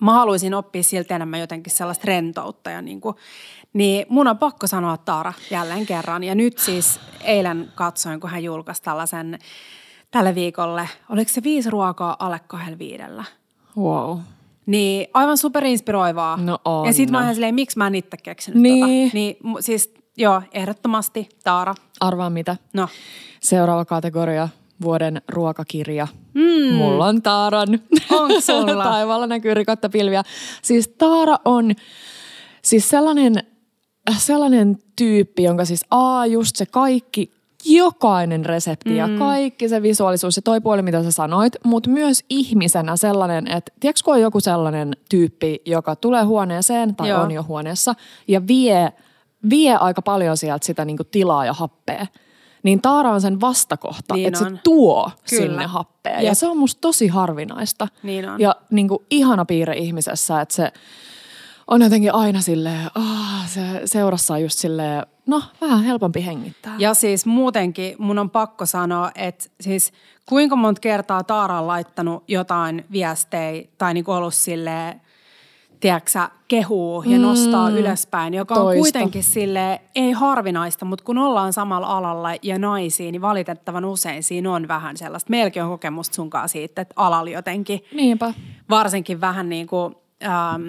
[0.01, 2.69] mä haluaisin oppia siltä enemmän jotenkin sellaista rentoutta.
[2.69, 3.15] Ja niin, kuin,
[3.73, 6.23] niin mun on pakko sanoa Taara jälleen kerran.
[6.23, 9.39] Ja nyt siis eilen katsoin, kun hän julkaisi tällaisen
[10.11, 13.23] tälle viikolle, oliko se viisi ruokaa alle kahdella viidellä?
[13.77, 14.19] Wow.
[14.65, 16.37] Niin aivan superinspiroivaa.
[16.37, 16.87] No on.
[16.87, 18.79] Ja sit mä oon silleen, miksi mä en itse keksinyt Niin.
[19.05, 19.13] tota.
[19.13, 21.75] Niin mu- siis joo, ehdottomasti Taara.
[21.99, 22.57] Arvaa mitä?
[22.73, 22.87] No,
[23.39, 24.49] Seuraava kategoria,
[24.81, 26.07] vuoden ruokakirja.
[26.33, 26.73] Mm.
[26.73, 27.79] Mulla on Taaran.
[28.11, 28.83] Onks sulla?
[28.83, 30.23] Taivaalla näkyy rikotta pilviä.
[30.61, 31.71] Siis Taara on
[32.61, 33.35] siis sellainen,
[34.17, 37.31] sellainen tyyppi, jonka siis A, just se kaikki,
[37.65, 38.95] jokainen resepti mm.
[38.95, 43.71] ja kaikki se visuaalisuus ja toi puoli, mitä sä sanoit, mutta myös ihmisenä sellainen, että
[43.79, 47.21] tiedätkö kun on joku sellainen tyyppi, joka tulee huoneeseen tai Joo.
[47.21, 47.95] on jo huoneessa
[48.27, 48.93] ja vie,
[49.49, 52.07] vie aika paljon sieltä sitä niinku tilaa ja happea,
[52.65, 55.43] niin Taara on sen vastakohta, Niin että se tuo Kyllä.
[55.43, 56.21] sinne happea.
[56.21, 57.87] Ja se on musta tosi harvinaista.
[58.03, 58.41] Niin on.
[58.41, 60.71] Ja niin kuin ihana piirre ihmisessä, että se
[61.67, 66.75] on jotenkin aina silleen, ah, se seurassa on just silleen, no vähän helpompi hengittää.
[66.77, 69.91] Ja siis muutenkin mun on pakko sanoa, että siis
[70.29, 75.01] kuinka monta kertaa Taara on laittanut jotain viestejä tai niinku ollut silleen,
[75.79, 78.63] tiedätkö kehuu ja nostaa ylöspäin, joka on Mm.
[78.65, 78.81] Toista.
[78.81, 84.51] kuitenkin sille ei harvinaista, mutta kun ollaan samalla alalla ja naisia, niin valitettavan usein siinä
[84.51, 85.29] on vähän sellaista.
[85.29, 88.33] Meilläkin on kokemusta sunkaan siitä, että alalla jotenkin Niinpä.
[88.69, 90.61] varsinkin vähän niin kuin, ähm,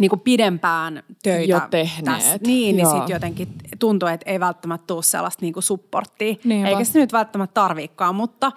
[0.00, 1.52] niin kuin pidempään töitä.
[1.52, 2.90] Jo tehneet, Niin, niin joo.
[2.92, 3.48] sitten jotenkin
[3.78, 6.34] tuntuu, että ei välttämättä tule sellaista niin kuin supporttia.
[6.44, 6.68] Niinpä.
[6.68, 8.52] Eikä se nyt välttämättä tarviikaan, mutta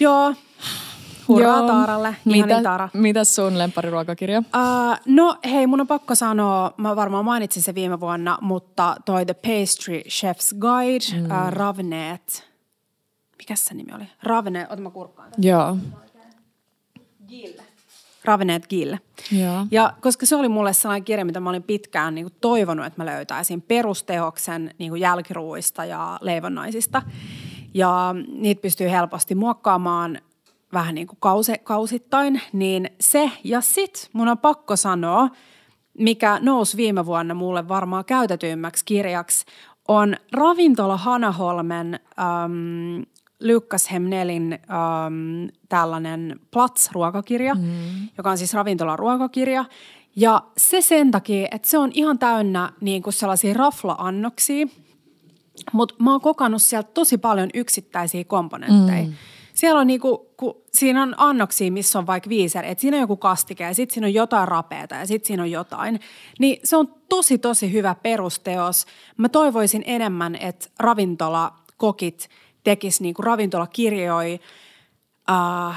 [0.00, 0.34] joo,
[1.28, 1.66] hurraa Joo.
[1.66, 2.16] Taaralle.
[2.24, 2.88] Mitä, Taara.
[2.92, 4.38] mitäs sun lempariruokakirja?
[4.38, 4.44] Uh,
[5.06, 9.34] no hei, mun on pakko sanoa, mä varmaan mainitsin se viime vuonna, mutta toi The
[9.34, 11.24] Pastry Chef's Guide, mm.
[11.24, 12.54] uh, Ravneet.
[13.38, 14.04] Mikäs se nimi oli?
[14.22, 15.30] Ravne, ota mä kurkkaan.
[15.38, 15.76] Joo.
[18.24, 18.94] Ravneet Gill.
[19.32, 19.66] Joo.
[19.70, 23.02] Ja koska se oli mulle sellainen kirja, mitä mä olin pitkään niin kuin toivonut, että
[23.02, 27.02] mä löytäisin perustehoksen niin kuin jälkiruuista ja leivonnaisista.
[27.74, 30.18] Ja niitä pystyy helposti muokkaamaan
[30.74, 32.40] vähän niin kuin kause, kausittain.
[32.52, 35.28] Niin se ja sit mun on pakko sanoa,
[35.98, 39.46] mikä nousi viime vuonna mulle varmaan käytetyimmäksi kirjaksi,
[39.88, 43.02] on Ravintola Hanaholmen äm,
[43.42, 48.08] Lukas Hemnelin äm, tällainen Plats-ruokakirja, mm.
[48.18, 49.64] joka on siis ravintola-ruokakirja.
[50.16, 54.66] Ja se sen takia, että se on ihan täynnä niin kuin sellaisia rafla-annoksia,
[55.72, 59.06] mutta mä oon kokannut sieltä tosi paljon yksittäisiä komponentteja.
[59.06, 59.12] Mm.
[59.54, 63.16] Siellä on niinku, kun siinä on annoksia, missä on vaikka viiseri, että siinä on joku
[63.16, 66.00] kastike ja sitten siinä on jotain rapeata ja sitten siinä on jotain.
[66.38, 68.86] Niin se on tosi, tosi hyvä perusteos.
[69.16, 72.28] Mä toivoisin enemmän, että ravintolakokit
[72.64, 74.38] tekis niinku ravintolakirjoja,
[75.30, 75.74] uh,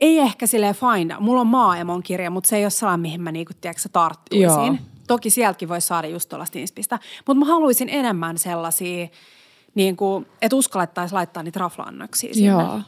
[0.00, 1.16] ei ehkä silleen fine.
[1.20, 4.42] Mulla on maaemon kirja, mutta se ei ole sellainen, mihin mä niinku, tiedätkö, tarttuisin.
[4.42, 4.76] Joo.
[5.06, 6.98] Toki sieltäkin voi saada just tuollaista inspistä.
[7.26, 9.08] Mutta mä haluaisin enemmän sellaisia,
[9.74, 12.50] niin kuin, että uskallettaisiin laittaa niitä raflaannoksia sinne.
[12.50, 12.80] Joo.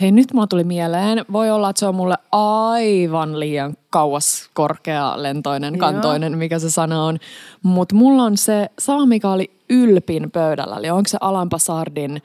[0.00, 1.24] Hei, nyt mulla tuli mieleen.
[1.32, 5.80] Voi olla, että se on mulle aivan liian kauas korkealentoinen, Joo.
[5.80, 7.18] kantoinen, mikä se sana on.
[7.62, 10.76] Mutta mulla on se sama, mikä oli ylpin pöydällä.
[10.76, 12.22] Eli onko se Alan Pasardin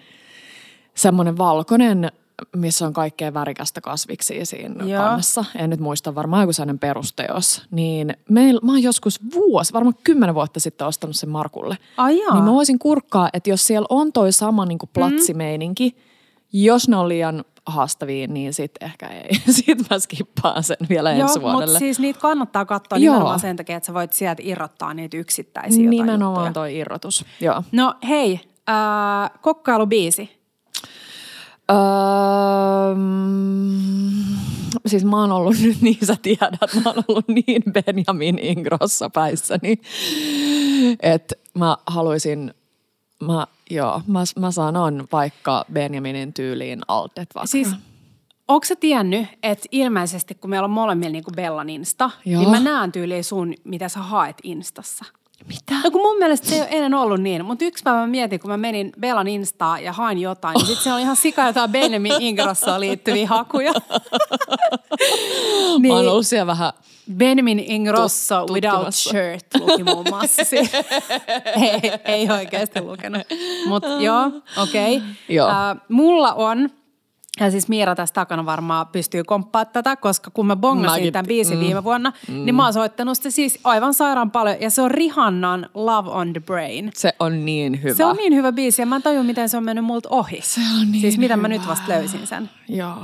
[0.96, 2.12] semmoinen valkoinen,
[2.56, 5.04] missä on kaikkea värikästä kasviksia siinä Joo.
[5.04, 5.46] kannessa.
[5.56, 7.64] En nyt muista, varmaan joku sellainen perusteos.
[7.72, 11.78] Niin meil, mä oon joskus vuosi, varmaan kymmenen vuotta sitten ostanut sen Markulle.
[11.98, 12.34] Ai jaa.
[12.34, 15.98] Niin mä voisin kurkkaa, että jos siellä on toi sama niin platsimeininki,
[16.54, 19.30] jos ne on liian haastavia, niin sitten ehkä ei.
[19.50, 21.80] Sitten mä skippaan sen vielä Joo, ensi mutta vuodelle.
[21.80, 23.14] siis niitä kannattaa katsoa Joo.
[23.14, 26.54] nimenomaan sen takia, että sä voit sieltä irrottaa niitä yksittäisiä jotain Nimenomaan juttuja.
[26.54, 27.26] toi irrotus.
[27.42, 27.64] Joo.
[27.72, 28.40] No hei,
[28.70, 30.41] äh, kokkailubiisi.
[31.72, 32.96] Öö,
[34.86, 39.82] siis mä oon ollut nyt, niin sä tiedät, mä oon ollut niin Benjamin Ingrossa päissäni,
[41.00, 42.54] että mä haluaisin,
[43.20, 47.48] mä, joo, mä, mä sanon vaikka Benjaminin tyyliin altet vaikka.
[47.48, 47.68] Siis
[48.48, 52.42] Onko sä tiennyt, että ilmeisesti kun meillä on molemmilla niin kuin Bellan Insta, Joo.
[52.42, 55.06] niin mä näen tyyliin sun, mitä sä haet Instassa.
[55.48, 55.76] Mitä?
[55.84, 58.40] No kun mun mielestä se ei ole ennen ollut niin, mutta yksi päivä mä mietin,
[58.40, 61.72] kun mä menin Bellan Instaan ja hain jotain, niin sitten se oli ihan sika jotain
[61.72, 63.74] Benjamin Ingrossaan liittyviä hakuja.
[65.88, 66.74] Mä oon ollut siellä vähän,
[67.18, 70.42] Benjamin Ingrosso Tut- without shirt luki muun muassa.
[71.62, 73.22] ei, ei oikeasti lukenut.
[73.68, 74.98] Mutta joo, okei.
[74.98, 75.10] Okay.
[75.30, 75.50] Joo.
[75.90, 76.70] mulla on,
[77.40, 81.26] ja siis Miira tässä takana varmaan pystyy komppaa tätä, koska kun mä bongasin Mäkin- tämän
[81.28, 81.64] biisin mm.
[81.64, 82.46] viime vuonna, mm.
[82.46, 84.58] niin mä oon soittanut sitä siis aivan sairaan paljon.
[84.62, 86.92] Ja se on Rihannan Love on the Brain.
[86.96, 87.96] se on niin hyvä.
[87.96, 90.40] Se on niin hyvä biisi ja mä en tajua, miten se on mennyt multa ohi.
[90.44, 91.58] Se on niin Siis mitä mä hyvä.
[91.58, 92.50] nyt vasta löysin sen.
[92.70, 92.98] Joo.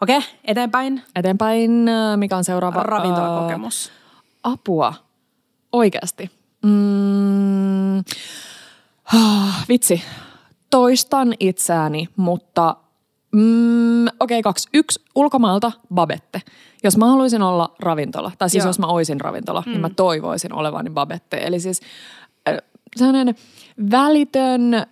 [0.00, 1.02] Okei, okay, eteenpäin.
[1.16, 2.82] Eteenpäin, äh, mikä on seuraava?
[2.82, 3.88] Ravintolakokemus.
[3.88, 4.94] Äh, apua.
[5.72, 6.30] Oikeasti.
[6.62, 7.98] Mm,
[9.14, 10.02] ah, vitsi.
[10.70, 12.76] Toistan itseäni, mutta
[13.32, 14.68] mm, okei, okay, kaksi.
[14.74, 16.42] Yksi ulkomaalta babette.
[16.84, 18.68] Jos mä haluaisin olla ravintola, tai siis Joo.
[18.68, 19.72] jos mä oisin ravintola, mm.
[19.72, 21.36] niin mä toivoisin olevani babette.
[21.36, 21.80] Eli siis
[22.48, 22.56] äh,
[22.96, 23.34] sellainen
[23.90, 24.86] välitön äh,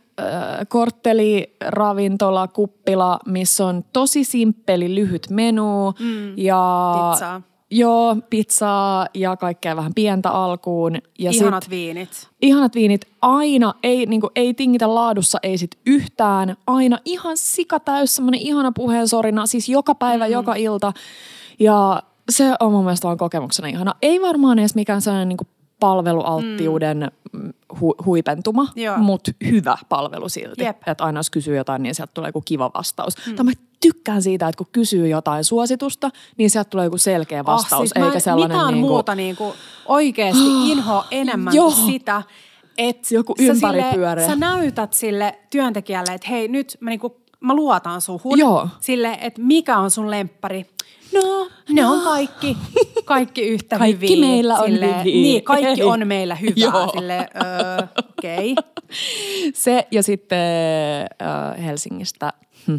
[0.68, 5.94] kortteli, ravintola, kuppila, missä on tosi simppeli, lyhyt menu.
[6.00, 6.38] Mm.
[6.38, 7.42] Ja Pizzaa.
[7.70, 10.96] Joo, pizzaa ja kaikkea vähän pientä alkuun.
[11.18, 12.28] Ja Ihanat sit, viinit.
[12.42, 16.56] ihanat viinit aina, ei, niinku, ei tingitä laadussa, ei sit yhtään.
[16.66, 20.32] Aina ihan sikatäys, semmoinen ihana puheensorina, siis joka päivä, mm.
[20.32, 20.92] joka ilta.
[21.58, 23.94] Ja se on mun mielestä vaan kokemuksena ihana.
[24.02, 25.46] Ei varmaan edes mikään sellainen niinku
[25.80, 27.25] palvelualttiuden mm.
[27.80, 28.66] Hu, huipentuma,
[28.96, 30.64] mutta hyvä palvelu silti.
[30.64, 30.76] Jep.
[30.86, 33.14] Että aina jos kysyy jotain, niin sieltä tulee joku kiva vastaus.
[33.26, 33.36] Mm.
[33.36, 37.80] Tai mä tykkään siitä, että kun kysyy jotain suositusta, niin sieltä tulee joku selkeä vastaus,
[37.80, 39.54] siis mä eikä en sellainen mitään niinku, muuta niinku
[39.86, 41.70] oikeasti inho enemmän Joo.
[41.70, 42.22] kuin sitä,
[42.78, 44.26] että Joku sä, ympäripyöreä.
[44.26, 48.38] sä näytät sille työntekijälle, että hei nyt mä, niinku, mä luotan suhun.
[48.38, 48.68] Joo.
[48.80, 50.66] Sille, että mikä on sun lemppari.
[51.16, 52.56] No, ne on kaikki,
[53.04, 54.26] kaikki yhtä Kaikki hyviä.
[54.28, 55.22] meillä on Sille, hyviä.
[55.22, 56.54] Niin, kaikki on meillä hyvää.
[56.56, 56.88] Joo.
[56.94, 58.52] Sille, öö, okei.
[58.52, 58.64] Okay.
[59.54, 60.38] Se ja sitten
[61.22, 62.32] äh, Helsingistä
[62.66, 62.76] hm,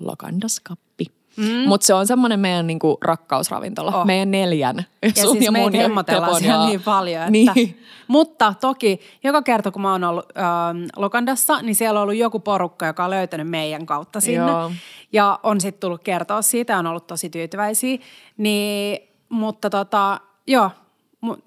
[0.00, 0.89] Lokandaskappi.
[1.36, 1.68] Mm.
[1.68, 3.96] Mutta se on semmoinen meidän niinku rakkausravintola.
[4.00, 4.06] Oh.
[4.06, 4.76] Meidän neljän.
[5.02, 7.20] Ja Sun siis mun ja hemmotellaan Tepon siellä niin paljon.
[7.22, 7.30] Että.
[7.30, 7.82] Niin.
[8.08, 12.40] Mutta toki, joka kerta kun mä oon ollut ähm, Lokandassa, niin siellä on ollut joku
[12.40, 14.50] porukka, joka on löytänyt meidän kautta sinne.
[14.50, 14.72] Joo.
[15.12, 17.98] Ja on sitten tullut kertoa siitä ja on ollut tosi tyytyväisiä.
[18.36, 20.70] Niin, mutta tota, joo,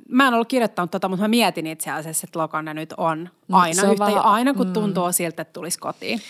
[0.10, 3.74] Mä en ollut kirjoittanut tota, mutta mä mietin itse asiassa, että Lokanda nyt on aina
[3.82, 6.22] se on yhtä, vähän- aina kun tuntuu siltä, että tulisi kotiin.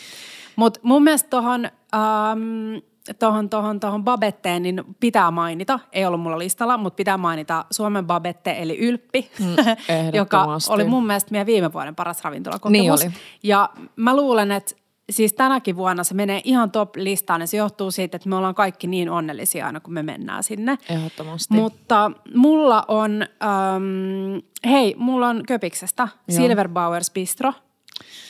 [0.56, 2.76] Mutta mun mielestä tuohon ähm,
[3.20, 8.08] tohon, tohon, tohon Babetteen niin pitää mainita, ei ollut mulla listalla, mutta pitää mainita Suomen
[8.08, 9.46] Babette eli Ylppi, mm,
[10.14, 12.72] joka oli mun mielestä meidän viime vuoden paras ravintolakokemus.
[12.72, 13.14] Niin oli.
[13.44, 14.76] Ja mä luulen, että
[15.10, 18.88] siis tänäkin vuonna se menee ihan top-listaan ja se johtuu siitä, että me ollaan kaikki
[18.88, 20.78] niin onnellisia aina, kun me mennään sinne.
[20.90, 21.54] Ehdottomasti.
[21.54, 26.38] Mutta mulla on, ähm, hei, mulla on Köpiksestä Joo.
[26.38, 27.54] Silver Bowers Bistro,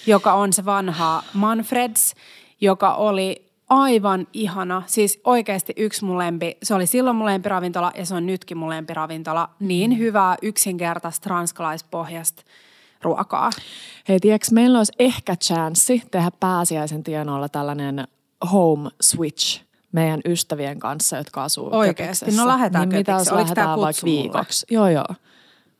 [0.08, 2.16] joka on se vanha Manfreds,
[2.62, 4.84] joka oli aivan ihana.
[4.86, 6.58] Siis oikeasti yksi mun lempi.
[6.64, 9.50] Se oli silloin mun lempiravintola ja se on nytkin mun lempiravintola.
[9.60, 12.44] Niin hyvää, yksinkertaista, ranskalaispohjasta
[13.02, 13.50] ruokaa.
[14.10, 18.08] Hei, tiedätkö, meillä olisi ehkä chanssi tehdä pääsiäisen tienoilla tällainen
[18.52, 19.62] home switch
[19.92, 21.70] meidän ystävien kanssa, jotka asuu?
[21.70, 22.42] Köpiksessä.
[22.42, 23.28] No lähdetään niin mitä jos?
[23.28, 24.22] Oliko tää lähdetään vaikka mulle?
[24.22, 24.66] viikoksi?
[24.72, 25.06] Joo, joo.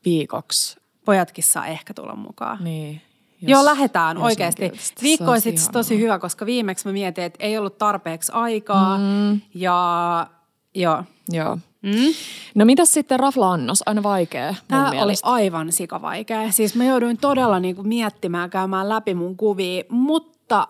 [0.04, 0.76] Viikoksi.
[1.04, 2.64] Pojatkin saa ehkä tulla mukaan.
[2.64, 3.02] Niin.
[3.48, 4.72] Jos, Joo, lähdetään jos on oikeasti.
[5.02, 8.98] Viikko olisi itse tosi hyvä, koska viimeksi mä mietin, että ei ollut tarpeeksi aikaa.
[8.98, 9.40] Mm.
[9.54, 10.26] Ja
[10.74, 11.04] joo.
[11.28, 11.58] Joo.
[11.82, 12.14] Mm.
[12.54, 13.82] No mitäs sitten rafla-annos?
[13.86, 16.52] Aina vaikea Tämä oli aivan sikavaikea.
[16.52, 20.68] Siis mä jouduin todella niinku miettimään, käymään läpi mun kuvia, mutta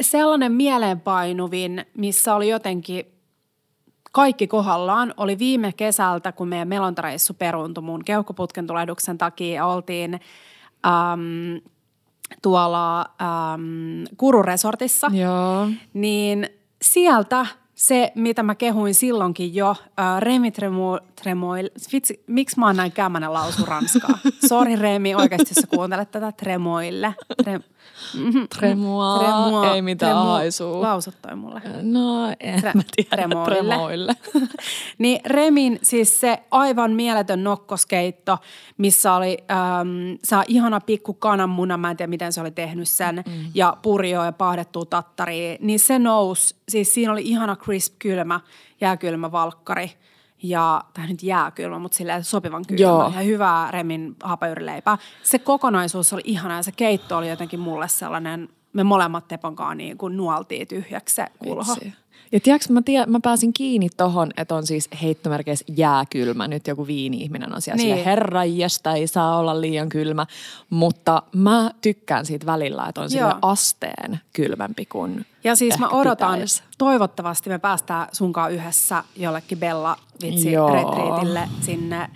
[0.00, 3.06] sellainen mieleenpainuvin, missä oli jotenkin
[4.12, 10.20] kaikki kohdallaan, oli viime kesältä, kun meidän melontareissu peruuntui mun keuhkoputken tulehduksen takia ja oltiin
[10.86, 11.60] äm,
[12.42, 15.68] tuolla äm, Kururesortissa Joo.
[15.94, 16.48] niin
[16.82, 22.76] sieltä se, mitä mä kehuin silloinkin jo, äh, Remi Tremo, Tremoil, vitsi, miksi mä oon
[22.76, 24.18] näin kämmänen lausu ranskaa?
[24.48, 27.14] Sori Remi, oikeasti jos sä kuuntelet tätä Tremoille.
[27.44, 27.60] Tre,
[28.14, 30.80] mhm, Tremua, ei mitään haisua.
[30.82, 31.62] Lausut toi mulle.
[31.82, 33.08] No, en Tre- mä tiedä.
[33.10, 33.54] tremoille.
[33.54, 34.12] Tremoille.
[34.98, 38.38] niin Remin siis se aivan mieletön nokkoskeitto,
[38.78, 43.16] missä oli äm, saa ihana pikku kananmuna, mä en tiedä miten se oli tehnyt sen,
[43.26, 43.32] mm.
[43.54, 48.40] ja purjoa ja paahdettua tattaria, niin se nousi, siis siinä oli ihana crisp kylmä,
[48.80, 49.90] jääkylmä valkkari,
[50.44, 53.12] ja, tai nyt jääkylmä, mutta silleen sopivan kylmä Joo.
[53.16, 54.98] ja hyvää Remin hapajuurileipää.
[55.22, 59.98] Se kokonaisuus oli ihana ja se keitto oli jotenkin mulle sellainen, me molemmat Teponkaan niin
[59.98, 61.74] kuin nuoltiin tyhjäksi se kulho.
[61.74, 62.03] Vitsi.
[62.34, 66.48] Ja tiedätkö, mä, tiedän, mä pääsin kiinni tohon, että on siis heittomerkeissä jääkylmä.
[66.48, 67.94] Nyt joku viini-ihminen on siellä Niin.
[67.94, 68.04] niin.
[68.04, 70.26] herranjestä, ei saa olla liian kylmä.
[70.70, 76.32] Mutta mä tykkään siitä välillä, että on sille asteen kylmempi kuin Ja siis mä odotan,
[76.32, 76.62] pitäisi.
[76.78, 82.10] toivottavasti me päästään sunkaan yhdessä jollekin Bella vitsi retriitille sinne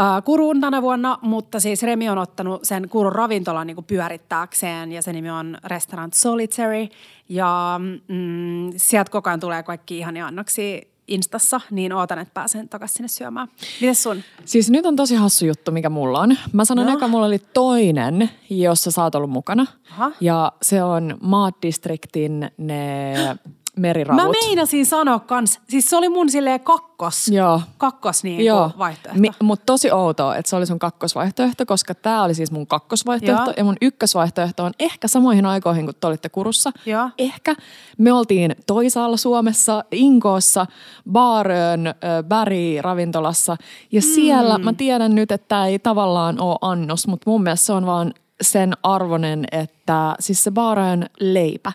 [0.00, 5.02] äh, Kuruun tänä vuonna, mutta siis Remi on ottanut sen Kurun ravintolan niin pyörittääkseen ja
[5.02, 6.88] se nimi on Restaurant Solitary
[7.28, 12.96] ja mm, sieltä koko ajan tulee kaikki ihania annoksia Instassa, niin ootan, että pääsen takaisin
[12.96, 13.48] sinne syömään.
[13.80, 14.22] Mites sun?
[14.44, 16.36] Siis nyt on tosi hassu juttu, mikä mulla on.
[16.52, 16.92] Mä sanon, No.
[16.92, 19.66] eka mulla oli toinen, jossa sä oot ollut mukana.
[19.90, 20.12] Aha.
[20.20, 23.14] Ja se on Maat Districtin ne
[23.76, 24.24] meriravut.
[24.24, 27.60] Mä meinasin sanoa kans, siis se oli mun silleen kakkos, Joo.
[27.78, 29.20] kakkos niin Joo, vaihtoehto.
[29.20, 33.44] Mi- mutta tosi outoa, että se oli sun kakkosvaihtoehto, koska tämä oli siis mun kakkosvaihtoehto
[33.44, 33.54] Joo.
[33.56, 36.70] ja mun ykkösvaihtoehto on ehkä samoihin aikoihin, kun te olitte Kurussa.
[36.86, 37.10] Joo.
[37.18, 37.54] Ehkä
[37.98, 40.66] me oltiin toisaalla Suomessa, Inkoossa,
[41.12, 41.94] Baarön, äh,
[42.28, 43.56] Bäri ravintolassa
[43.92, 47.72] ja siellä mä tiedän nyt, että tämä ei tavallaan ole annos, mutta mun mielestä se
[47.72, 51.72] on vaan sen arvonen, että siis se Baarön leipä.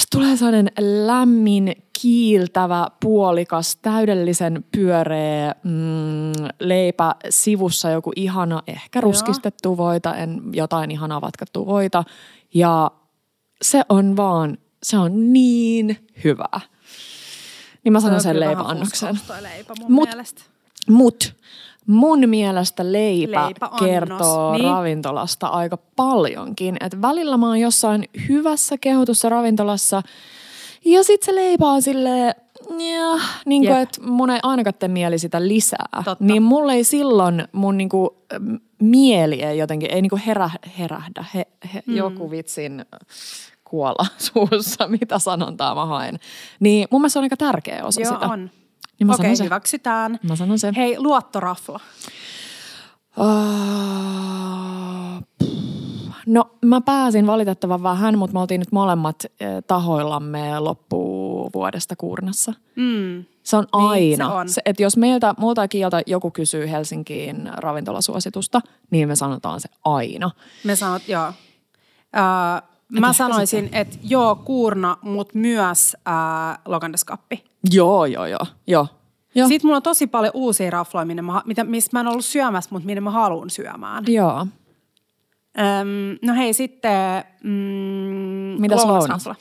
[0.00, 0.68] Se tulee sellainen
[1.06, 1.72] lämmin,
[2.02, 11.20] kiiltävä, puolikas, täydellisen pyöreä mm, leipä sivussa joku ihana, ehkä ruskistettu voita, en, jotain ihanaa
[11.20, 12.04] vatkattua voita.
[12.54, 12.90] Ja
[13.62, 16.60] se on vaan, se on niin hyvää.
[17.84, 19.20] Niin mä sanon Se on sen leipäannoksen.
[19.40, 20.42] leipä mun Mut- mielestä.
[20.90, 21.34] Mut
[21.86, 24.64] mun mielestä leipä, Leipäannos, kertoo niin.
[24.64, 26.76] ravintolasta aika paljonkin.
[26.80, 30.02] Et välillä mä oon jossain hyvässä kehutussa ravintolassa
[30.84, 32.34] ja sit se leipä on silleen,
[32.68, 35.88] ja, niin kuin, että mun ei ainakaan tee mieli sitä lisää.
[36.04, 36.24] Totta.
[36.24, 38.16] Niin mulle ei silloin mun niinku,
[38.82, 41.96] mieli ei jotenkin, ei niinku herä, herähdä, he, he, mm.
[41.96, 42.84] joku vitsin
[43.64, 46.18] kuolla suussa, mitä sanontaa mä haen.
[46.60, 48.26] Niin mun mielestä se on aika tärkeä osa Joo, sitä.
[48.26, 48.50] on.
[49.00, 49.44] Niin mä Okei, sen.
[49.44, 50.18] hyväksytään.
[50.28, 50.74] Mä sanon sen.
[50.74, 51.80] Hei, luottorafla.
[55.38, 55.50] Pff.
[56.26, 62.52] No mä pääsin valitettavan vähän, mutta me oltiin nyt molemmat eh, tahoillamme loppuvuodesta Kuurnassa.
[62.76, 63.24] Mm.
[63.42, 64.28] Se on Niin, aina.
[64.30, 64.48] se on.
[64.48, 70.30] Se, että jos meiltä multa kieltä joku kysyy Helsinkiin ravintolasuositusta, niin me sanotaan se aina.
[70.64, 71.26] Me sanot, joo.
[72.16, 77.44] Äh, mä sanoisin, että joo, kuurna, mutta myös äh, lokandaskappi.
[77.72, 78.46] Joo, joo, joo.
[78.66, 78.86] joo.
[79.34, 79.48] joo.
[79.48, 82.70] Sitten mulla on tosi paljon uusia rafloja, minne mä, mitä, mistä mä en ollut syömässä,
[82.72, 84.04] mutta minne mä haluan syömään.
[84.06, 84.46] Joo.
[85.58, 89.34] Öm, no hei, sitten mm, Mitäs lounasrafla.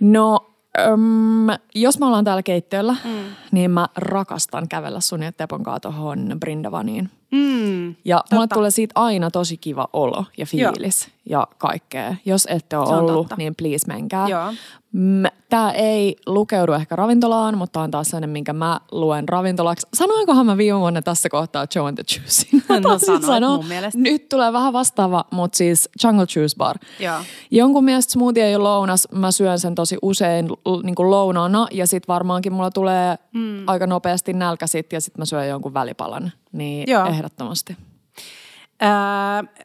[0.00, 3.10] No, öm, jos me ollaan täällä keittiöllä, mm.
[3.52, 7.10] niin mä rakastan kävellä sun ja Tepon kanssa tuohon Brindavaniin.
[7.36, 8.34] Mm, Ja Totta.
[8.36, 12.14] mulle tulee siitä aina tosi kiva olo ja fiilis ja kaikkea.
[12.24, 13.34] Jos ette ole ollut, totta.
[13.38, 14.28] niin please menkää.
[14.28, 14.52] Joo.
[15.48, 19.86] Tämä ei lukeudu ehkä ravintolaan, mutta on taas sellainen, minkä mä luen ravintolaksi.
[19.94, 22.62] Sanoinkohan mä viime vuonna tässä kohtaa Joe and the Juicein?
[22.68, 23.98] Mä No sanoit mun mielestä.
[24.00, 26.76] Nyt tulee vähän vastaava, mutta siis Jungle Juice Bar.
[27.00, 27.18] Joo.
[27.50, 29.08] Jonkun mielestä smoothie ei ole lounas.
[29.12, 30.48] Mä syön sen tosi usein
[30.82, 33.68] niin kuin lounaana ja sit varmaankin mulla tulee mm.
[33.68, 36.32] aika nopeasti nälkä sit ja sit mä syön jonkun välipalan.
[36.56, 37.06] Niin Joo.
[37.06, 37.76] ehdottomasti.
[38.82, 38.88] Öö,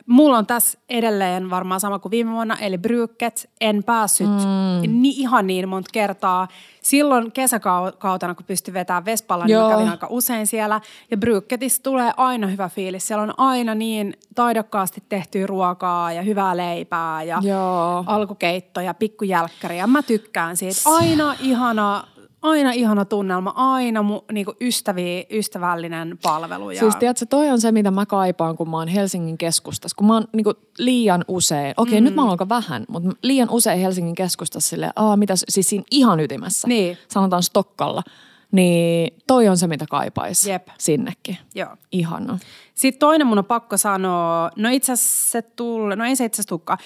[0.06, 3.50] mulla on tässä edelleen varmaan sama kuin viime vuonna, eli brykket.
[3.62, 5.02] En päässyt mm.
[5.02, 6.48] ni, ihan niin monta kertaa.
[6.82, 10.82] Silloin kesäkautena, kun pystyi vetämään Vespalla, niin kävin aika usein siellä.
[11.12, 13.08] Ja brykketissä tulee aina hyvä fiilis.
[13.08, 18.04] Siellä on aina niin taidokkaasti tehtyä ruokaa ja hyvää leipää ja Joo.
[18.08, 19.88] alkukeitto ja pikkujälkkäriä.
[19.88, 20.82] Mä tykkään siitä.
[20.86, 22.04] Aina ihana
[22.42, 26.72] aina ihana tunnelma, aina mu, niinku ystäviä, ystävällinen palvelu.
[26.72, 26.80] Ja...
[26.80, 29.96] Siis tiedätkö, toi on se, mitä mä kaipaan, kun mä oon Helsingin keskustassa.
[29.96, 32.04] Kun mä oon niinku liian usein, okei okay, mm.
[32.04, 35.84] nyt mä oon aika vähän, mutta liian usein Helsingin keskustassa silleen, aa mitä, siis siinä
[35.92, 36.98] ihan ytimessä, niin.
[37.08, 38.04] sanotaan Stokkalla.
[38.52, 40.68] Niin toi on se, mitä kaipaisi Jep.
[40.78, 41.38] sinnekin.
[41.56, 41.76] Joo.
[41.91, 42.39] Ihana.
[42.76, 46.41] Sitten toinen mun on pakko sanoa, no itse asiassa se tulee, no ei se itse
[46.41, 46.78] asiassa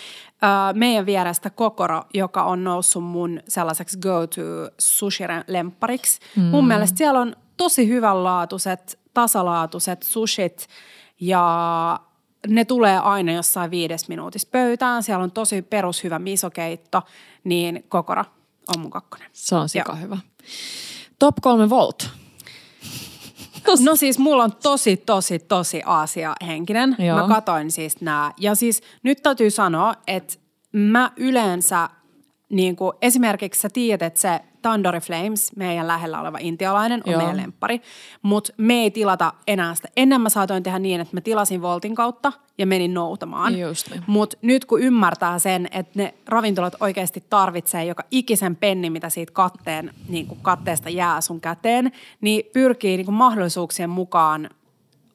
[0.73, 4.41] meidän vierestä Kokoro, joka on noussut mun sellaiseksi go-to
[4.81, 6.19] sushi-lemppariksi.
[6.35, 6.43] Mm.
[6.43, 10.67] Mun mielestä siellä on tosi hyvänlaatuiset, tasalaatuiset sushit
[11.19, 11.99] ja
[12.47, 15.03] ne tulee aina jossain viides minuutissa pöytään.
[15.03, 17.01] Siellä on tosi perushyvä misokeitto,
[17.43, 18.25] niin Kokora
[18.75, 19.29] on mun kakkonen.
[19.33, 20.17] Se on sika hyvä.
[21.19, 22.09] Top kolme Volt.
[23.83, 26.95] No siis mulla on tosi, tosi, tosi Aasia-henkinen.
[26.99, 27.17] Joo.
[27.17, 28.31] Mä katoin siis nää.
[28.37, 30.33] Ja siis nyt täytyy sanoa, että
[30.71, 31.89] mä yleensä,
[32.49, 37.21] niin kuin esimerkiksi sä tiedät, että se Tandoori Flames, meidän lähellä oleva intialainen, on Joo.
[37.21, 37.81] meidän lemppari.
[38.21, 39.87] Mutta me ei tilata enää sitä.
[39.97, 43.53] Ennen mä saatoin tehdä niin, että mä tilasin Voltin kautta ja menin noutamaan.
[43.53, 43.67] Niin.
[44.07, 49.33] Mutta nyt kun ymmärtää sen, että ne ravintolat oikeasti tarvitsee joka ikisen penni, mitä siitä
[49.33, 51.91] katteen, niin kuin katteesta jää sun käteen,
[52.21, 54.49] niin pyrkii niin kuin mahdollisuuksien mukaan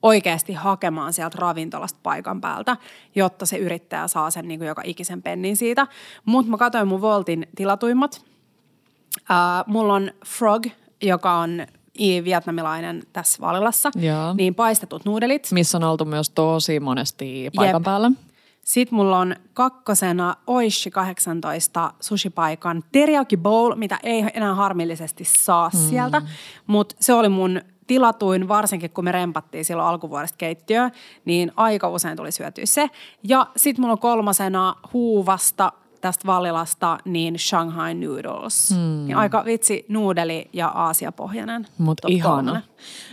[0.02, 2.76] oikeasti hakemaan sieltä ravintolasta paikan päältä,
[3.14, 5.86] jotta se yrittäjä saa sen niin kuin joka ikisen pennin siitä.
[6.24, 8.24] Mutta mä katsoin mun Voltin tilatuimmat–
[9.30, 10.66] Uh, mulla on Frog,
[11.02, 11.66] joka on
[12.24, 14.34] vietnamilainen tässä Valilassa, Joo.
[14.34, 15.48] niin paistetut nuudelit.
[15.52, 17.84] Missä on oltu myös tosi monesti paikan Jep.
[17.84, 18.10] päällä.
[18.64, 25.78] Sitten mulla on kakkosena Oishi 18 sushipaikan teriyaki bowl, mitä ei enää harmillisesti saa mm.
[25.78, 26.22] sieltä.
[26.66, 30.90] Mutta se oli mun tilatuin, varsinkin kun me rempattiin silloin alkuvuodesta keittiöä,
[31.24, 32.90] niin aika usein tuli syötyä se.
[33.22, 38.70] Ja sitten mulla on kolmasena huuvasta tästä Vallilasta, niin Shanghai Noodles.
[38.70, 39.06] Hmm.
[39.06, 41.66] Niin aika vitsi nuudeli ja aasiapohjainen.
[41.78, 42.62] Mutta ihana.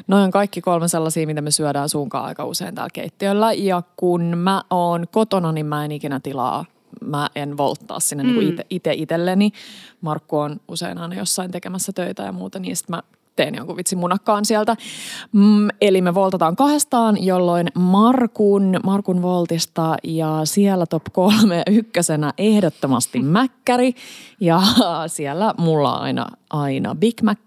[0.07, 3.53] Noin on kaikki kolme sellaisia, mitä me syödään sunkaan aika usein täällä keittiöllä.
[3.53, 6.65] Ja kun mä oon kotona, niin mä en ikinä tilaa
[7.01, 8.39] mä en volttaa sinne mm.
[8.39, 9.51] niin itse itselleni.
[10.01, 13.03] Markku on usein aina jossain tekemässä töitä ja muuta, niin sitten mä
[13.37, 14.75] teen jonkun vitsin munakkaan sieltä.
[15.31, 23.21] Mm, eli me voltataan kahdestaan, jolloin Markun, Markun voltista ja siellä top kolme ykkösenä ehdottomasti
[23.21, 23.93] mäkkäri
[24.39, 24.61] ja
[25.07, 27.37] siellä mulla aina, aina Big Mac.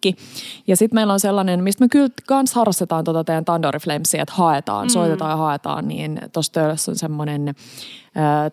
[0.66, 4.34] Ja sitten meillä on sellainen, mistä me kyllä kans harrastetaan tota teidän Tandoori Flamesia, että
[4.34, 4.90] haetaan, mm.
[4.90, 7.54] soitetaan ja haetaan, niin tuossa on semmoinen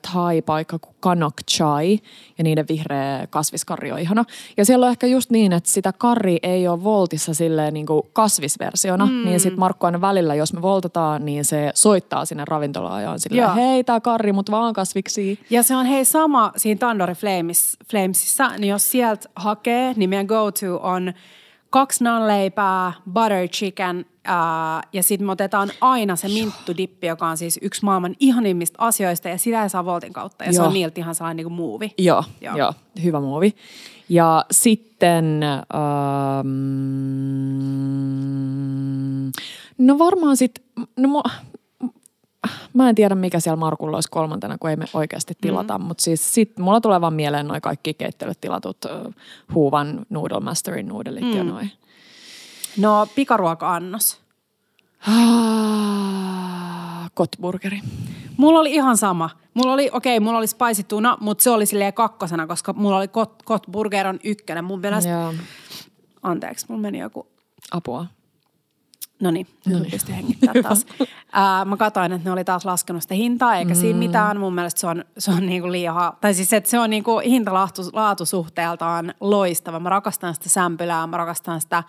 [0.02, 2.00] thai-paikka kuin Kanok Chai
[2.38, 4.26] ja niiden vihreä kasviskarri on ihana.
[4.58, 8.02] Ja siellä on ehkä just niin, että sitä karri ei ole voltissa silleen niin kuin
[8.14, 9.26] kasvisversiona, mm.
[9.26, 13.20] niin sitten Markku aina välillä, jos me voltataan, niin se soittaa sinne ravintolaan ja on
[13.20, 15.40] silleen, hei tää karri, mutta vaan kasviksi.
[15.50, 20.26] Ja se on hei sama siinä Tandoori Flames, Flamesissa, niin jos sieltä hakee, niin meidän
[20.26, 21.14] go-to on
[21.78, 27.60] kaksi nanleipää, butter chicken ää, ja sitten me otetaan aina se minttudippi, joka on siis
[27.62, 30.56] yksi maailman ihanimmista asioista ja sitä ei saa Voltin kautta ja Joo.
[30.56, 31.94] se on niiltä ihan sellainen niin muuvi.
[31.98, 32.58] Joo, Joo.
[32.58, 32.74] Joo,
[33.04, 33.56] hyvä muuvi.
[34.10, 36.48] Ja sitten, ähm,
[39.78, 40.64] no varmaan sitten,
[40.98, 41.24] no
[42.74, 45.86] mä en tiedä mikä siellä Markulla olisi kolmantena, kun ei me oikeasti tilata, mm.
[45.86, 49.14] mutta siis sit mulla tulee vaan mieleen noin kaikki keittelyt tilatut uh,
[49.54, 51.38] Huuvan Noodle Masterin nuudelit mm.
[51.38, 51.72] ja noin.
[52.78, 54.20] No pikaruoka-annos.
[55.08, 56.28] Ah,
[57.14, 57.80] kotburgeri.
[58.38, 59.30] Mulla oli ihan sama.
[59.54, 62.98] Mulla oli, okei, okay, mulla oli spicy tuna, mutta se oli silleen kakkosena, koska mulla
[62.98, 64.66] oli kot, kotburger on ykkönen.
[64.66, 65.34] Mun mielestä, Joo.
[66.24, 67.28] anteeksi, mulla meni joku...
[67.72, 68.06] Apua.
[69.20, 70.86] No niin, nyt pystyn hengittää taas.
[71.32, 73.80] Ää, mä katsoin, että ne oli taas laskenut sitä hintaa, eikä mm.
[73.80, 74.40] siinä mitään.
[74.40, 79.14] Mun mielestä se on, se on niinku liian, tai siis että se on niinku hinta-laatusuhteeltaan
[79.20, 79.80] loistava.
[79.80, 81.84] Mä rakastan sitä sämpylää, mä rakastan sitä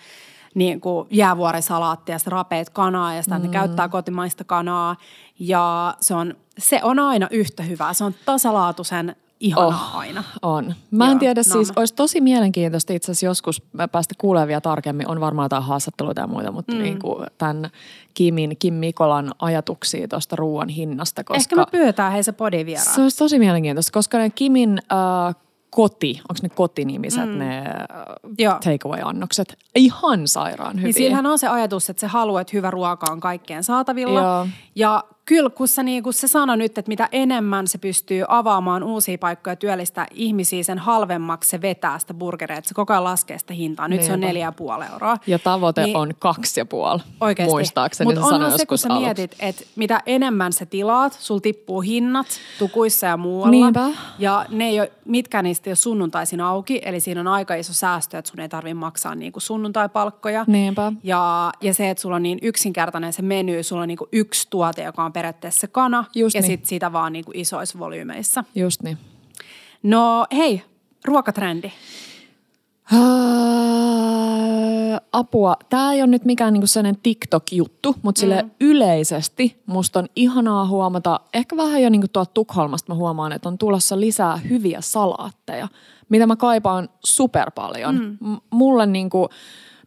[0.54, 3.42] niin kuin jäävuorisalaattia, sitä rapeet kanaa ja sitä, mm.
[3.42, 4.96] ne käyttää kotimaista kanaa.
[5.38, 7.92] Ja se on, se on aina yhtä hyvää.
[7.92, 10.24] Se on tasalaatuisen ihana oh, aina.
[10.42, 10.74] On.
[10.90, 13.62] Mä en Joo, tiedä, no siis olisi tosi mielenkiintoista itse asiassa joskus
[13.92, 15.08] päästä kuulemaan vielä tarkemmin.
[15.08, 16.82] On varmaan jotain haastatteluita ja muita, mutta mm.
[16.82, 17.70] niin kuin tämän
[18.14, 21.24] Kimin, Kim Mikolan ajatuksia tuosta ruoan hinnasta.
[21.24, 22.94] Koska Ehkä me pyytää heistä podin vieraan.
[22.94, 25.36] Se olisi tosi mielenkiintoista, koska ne Kimin äh,
[25.70, 27.38] koti, onko ne kotinimiset mm.
[27.38, 27.64] ne
[28.64, 30.84] takeaway-annokset, ihan sairaan hyviä.
[30.84, 34.20] Niin sillähän on se ajatus, että se haluaa, että hyvä ruoka on kaikkeen saatavilla.
[34.20, 34.46] Joo.
[34.74, 38.82] Ja kyllä kun, sä, niin, kun se sanoi nyt, että mitä enemmän se pystyy avaamaan
[38.82, 43.38] uusia paikkoja työllistää ihmisiä, sen halvemmaksi se vetää sitä burgeria, että se koko ajan laskee
[43.38, 43.88] sitä hintaa.
[43.88, 44.06] Nyt Niinpä.
[44.06, 45.16] se on neljä ja puoli euroa.
[45.26, 47.52] Ja tavoite niin, on kaksi ja puoli, Oikeasti.
[47.52, 49.04] muistaakseni Mutta onhan se, kun sä aluksi.
[49.04, 52.26] mietit, että mitä enemmän sä tilaat, sul tippuu hinnat
[52.58, 53.50] tukuissa ja muualla.
[53.50, 53.90] Niinpä.
[54.18, 57.72] Ja ne ei ole, mitkään niistä ei ole sunnuntaisin auki, eli siinä on aika iso
[57.72, 60.44] säästö, että sun ei tarvitse maksaa niin kuin sunnuntaipalkkoja.
[60.46, 60.92] Niinpä.
[61.02, 64.46] Ja, ja se, että sulla on niin yksinkertainen se meny, sulla on niin kuin yksi
[64.50, 66.46] tuote, joka on periaatteessa kana, Just ja niin.
[66.48, 68.44] sitten sitä vaan niin kuin isoissa volyymeissa.
[68.54, 68.98] Just niin.
[69.82, 70.62] No hei,
[71.04, 71.72] ruokatrendi.
[72.92, 72.98] Uh,
[75.12, 75.56] apua.
[75.68, 78.50] Tämä ei ole nyt mikään niinku sellainen TikTok-juttu, mutta sille mm.
[78.60, 83.58] yleisesti musta on ihanaa huomata, ehkä vähän jo niinku tuolta Tukholmasta mä huomaan, että on
[83.58, 85.68] tulossa lisää hyviä salaatteja,
[86.08, 87.94] mitä mä kaipaan super paljon.
[87.94, 88.30] Mm.
[88.30, 89.28] M- mulle niinku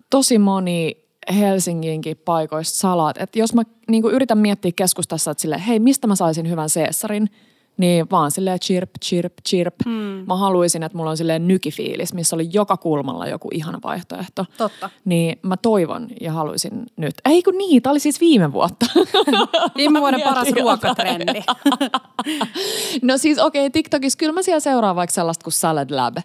[0.10, 0.98] tosi moni
[1.34, 3.17] Helsinginkin paikoista salaat.
[3.17, 7.30] Että jos mä niinku yritän miettiä keskustassa, että sille, hei, mistä mä saisin hyvän Caesarin,
[7.78, 9.76] niin vaan silleen chirp, chirp, chirp.
[9.86, 10.24] Hmm.
[10.28, 14.45] Mä haluaisin, että mulla on silleen nykifiilis, missä oli joka kulmalla joku ihana vaihtoehto.
[14.57, 14.89] Totta.
[15.05, 17.15] Niin mä toivon ja haluaisin nyt.
[17.26, 18.86] Ei kun niin, tää oli siis viime vuotta.
[19.78, 21.41] viime vuoden paras ruokatrendi.
[23.01, 26.17] no siis okei, okay, TikTokissa kyllä mä siellä seuraan vaikka sellaista kuin Salad Lab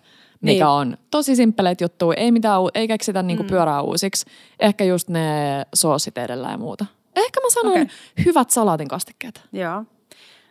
[0.47, 0.67] mikä niin.
[0.67, 3.49] on tosi simppeleitä juttuja, ei, mitään, ei keksitä niinku mm.
[3.49, 4.27] pyörää uusiksi.
[4.61, 5.27] Ehkä just ne
[5.75, 6.87] soosit edellä ja muuta.
[7.17, 7.87] Ehkä mä sanon okay.
[8.25, 9.43] hyvät salaatin kastikkeet.
[9.53, 9.85] Joo.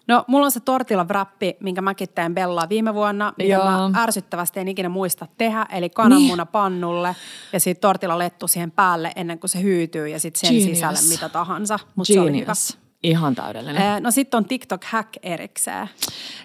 [0.08, 3.66] No, mulla on se tortilla wrappi, minkä mäkin tein Bellaa viime vuonna, mitä Joo.
[3.66, 5.66] mä ärsyttävästi en ikinä muista tehdä.
[5.72, 6.52] Eli kananmuna niin.
[6.52, 7.16] pannulle
[7.54, 10.78] ja sitten tortilla lettu siihen päälle ennen kuin se hyytyy ja sitten sen Genius.
[10.78, 11.80] sisälle mitä tahansa.
[11.96, 12.54] Mutta se oli hyvä.
[13.04, 14.04] Ihan täydellinen.
[14.04, 15.90] no sitten on TikTok hack erikseen.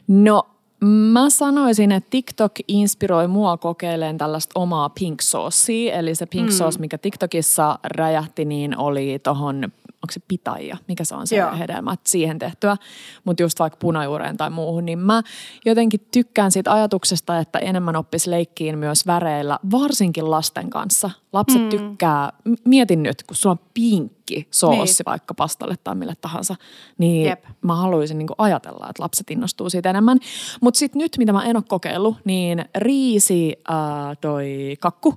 [0.08, 5.94] No Mä sanoisin, että TikTok inspiroi mua kokeilemaan tällaista omaa pink saucea.
[5.94, 6.52] Eli se pink mm.
[6.52, 11.56] sauce, mikä TikTokissa räjähti, niin oli tohon, onko se pitaija, mikä se on se Joo.
[11.58, 12.76] hedelmä, siihen tehtyä.
[13.24, 15.22] Mutta just vaikka punajuureen tai muuhun, niin mä
[15.64, 21.10] jotenkin tykkään siitä ajatuksesta, että enemmän oppisi leikkiin myös väreillä, varsinkin lasten kanssa.
[21.32, 21.68] Lapset mm.
[21.68, 22.32] tykkää,
[22.64, 25.10] mietin nyt, kun sulla on pink kaikki soossi niin.
[25.10, 26.54] vaikka pastalle tai mille tahansa,
[26.98, 27.44] niin Jep.
[27.62, 30.18] mä haluaisin niin ajatella, että lapset innostuu siitä enemmän.
[30.60, 35.14] Mutta sitten nyt, mitä mä en ole kokeillut, niin riisi äh, toi kakku,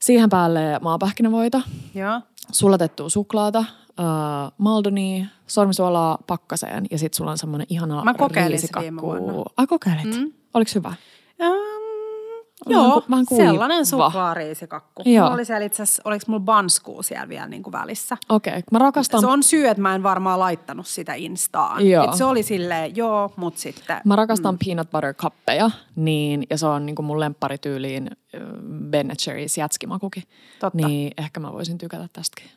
[0.00, 1.62] siihen päälle maapähkinävoita,
[1.94, 2.20] Joo.
[2.52, 8.68] sulatettua suklaata, äh, maldoni, sormisuolaa pakkaseen ja sitten sulla on semmoinen ihana Mä kokeilin se
[8.80, 9.32] viime vuonna.
[9.56, 10.16] Ai kokeilit?
[10.16, 10.32] Mm.
[10.54, 10.94] Oliko hyvä?
[11.40, 11.75] Um,
[12.66, 13.44] Joo, vähän kuiva.
[13.44, 15.02] sellainen suklaariisikakku.
[15.06, 15.28] Joo.
[15.28, 18.16] oli siellä itse asiassa, oliko mulla banskuu siellä vielä niin kuin välissä.
[18.28, 18.62] Okei, okay.
[18.72, 19.20] mä rakastan...
[19.20, 21.88] Se on syy, että mä en varmaan laittanut sitä Instaan.
[21.88, 22.04] Joo.
[22.04, 24.00] Et se oli silleen, joo, mutta sitten...
[24.04, 24.58] Mä rakastan mm.
[24.64, 28.10] peanut butter kappeja, niin, ja se on niin kuin mun lempparityyliin
[28.90, 30.22] Ben Cherry's jätskimakuki.
[30.60, 30.86] Totta.
[30.86, 32.50] Niin ehkä mä voisin tykätä tästäkin.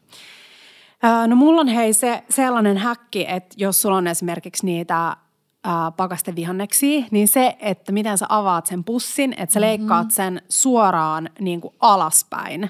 [1.27, 5.17] no mulla on hei se sellainen häkki, että jos sulla on esimerkiksi niitä
[5.63, 10.15] ää, pakastevihanneksia, niin se, että miten sä avaat sen pussin, että sä leikkaat mm-hmm.
[10.15, 12.69] sen suoraan niin kuin alaspäin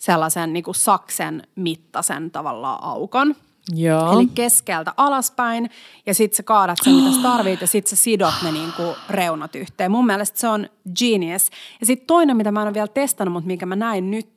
[0.00, 3.34] sellaisen niin kuin saksen mittaisen tavallaan aukon.
[3.72, 4.12] Joo.
[4.12, 5.70] Eli keskeltä alaspäin
[6.06, 8.96] ja sitten sä kaadat sen, mitä sä tarvit ja sitten sä sidot ne niin kuin
[9.10, 9.90] reunat yhteen.
[9.90, 10.68] Mun mielestä se on
[10.98, 11.50] genius.
[11.80, 14.28] Ja sitten toinen, mitä mä en ole vielä testannut, mutta minkä mä näin nyt,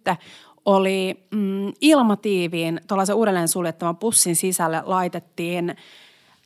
[0.65, 5.75] oli mm, ilmatiiviin, tuollaisen uudelleen suljettavan pussin sisälle laitettiin–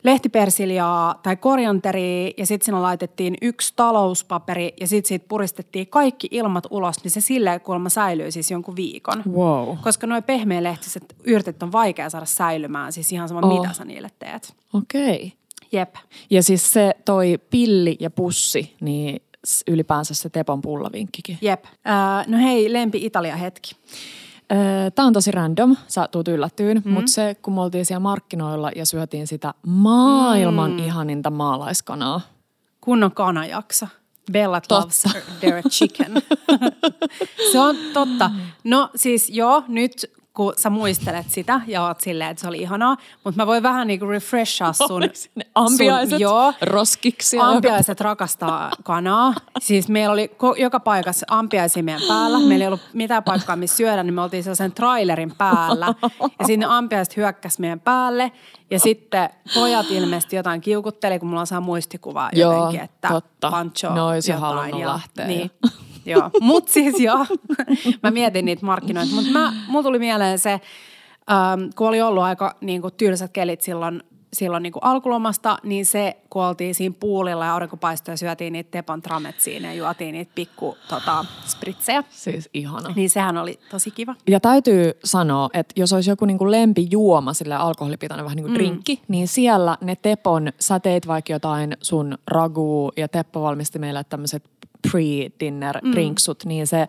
[0.04, 6.68] lehtipersiljaa tai korianteria ja sitten siinä laitettiin yksi talouspaperi ja sitten siitä puristettiin kaikki ilmat
[6.70, 9.24] ulos, niin se silleen kuulemma säilyy siis jonkun viikon.
[9.32, 9.78] Wow.
[9.78, 13.62] Koska nuo pehmeälehtiset yrtit on vaikea saada säilymään, siis ihan sama oh.
[13.62, 14.56] mitä sä niille teet.
[14.74, 15.16] Okei.
[15.16, 15.30] Okay.
[15.72, 15.96] Jep.
[16.30, 19.22] Ja siis se toi pilli ja pussi, niin
[19.68, 21.38] ylipäänsä se Tepon pullavinkkikin.
[21.42, 21.66] Jep.
[21.66, 23.76] Äh, no hei, lempi Italia hetki.
[24.96, 26.92] Tämä on tosi random, sä tuut yllätyyn, mm.
[26.92, 30.80] mutta se kun me oltiin siellä markkinoilla ja syötiin sitä maailman mm.
[30.80, 32.22] ihaninta maalaiskanaa.
[32.82, 33.88] Kunnon kanajaksa.
[34.32, 35.04] Bella loves
[35.40, 36.12] their chicken.
[37.52, 38.32] se on totta.
[38.64, 42.98] No siis joo, nyt kun sä muistelet sitä ja oot silleen, että se oli ihanaa.
[43.24, 45.04] Mutta mä voin vähän niinku refreshaa sun...
[45.56, 47.40] ampiaiset, sun, joo, roskiksi.
[47.40, 49.34] Ampiaiset rakastaa kanaa.
[49.60, 52.40] Siis meillä oli joka paikassa ampiaisia meidän päällä.
[52.40, 55.94] Meillä ei ollut mitään paikkaa, missä syödä, niin me oltiin sellaisen trailerin päällä.
[56.40, 58.32] Ja sinne ampiaiset hyökkäs meidän päälle.
[58.72, 63.52] Ja sitten pojat ilmeisesti jotain kiukutteli, kun mulla on saa muistikuvaa joo, jotenkin, että totta.
[63.52, 64.78] Pancho no, jotain.
[64.78, 65.28] Ja, lähteä.
[65.28, 65.52] Niin.
[66.06, 67.26] Joo, mutta siis joo,
[68.04, 70.52] mä mietin niitä markkinoita, mutta mulla tuli mieleen se,
[71.32, 75.86] ähm, kun oli ollut aika niin kuin, tylsät kelit silloin silloin niin kuin alkulomasta, niin
[75.86, 80.32] se, kun oltiin siinä puulilla ja aurinkopaistoi ja syötiin niitä Tepon trametsiin ja juotiin niitä
[80.36, 82.04] pikku tota, spritsejä.
[82.10, 82.94] Siis ihana.
[82.96, 84.16] Niin sehän oli tosi kiva.
[84.30, 88.56] Ja täytyy sanoa, että jos olisi joku niinku lempijuoma, sille alkoholipitoinen vähän niin kuin mm.
[88.56, 94.04] drinkki, niin siellä ne Tepon, sä teit vaikka jotain sun ragu ja Teppo valmisti meille
[94.04, 94.44] tämmöiset
[94.92, 95.92] pre-dinner mm.
[95.92, 96.88] drinksut, niin se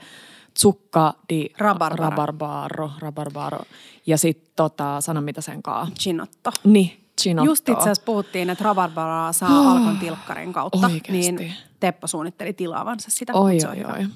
[0.55, 2.11] tsukka di Rabarbara.
[2.11, 3.61] rabarbaro, rabarbaro.
[4.07, 5.89] Ja sitten tota, sano mitä sen kaa.
[5.99, 6.51] Chinotto.
[6.65, 7.51] Niin, chinotto.
[7.51, 10.87] Just itse asiassa puhuttiin, että rabarbaraa saa oh, Alkon tilkkarin kautta.
[10.87, 11.33] Oikeesti.
[11.33, 13.33] Niin Teppo suunnitteli tilaavansa sitä.
[13.35, 14.07] Oi, oi, oi.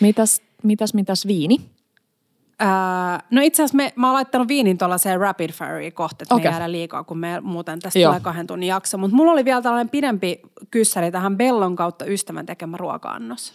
[0.00, 1.56] Mitäs, mitäs, mitäs viini?
[2.62, 2.68] Öö,
[3.30, 6.42] no itse asiassa me, mä oon laittanut viinin tuollaiseen rapid fire kohta, että okay.
[6.42, 6.56] me Okei.
[6.56, 8.10] ei jäädä liikaa, kun me muuten tästä Joo.
[8.10, 8.98] tulee kahden tunnin jakso.
[8.98, 10.40] Mutta mulla oli vielä tällainen pidempi
[10.70, 13.52] kyssäri tähän Bellon kautta ystävän tekemä ruoka-annos.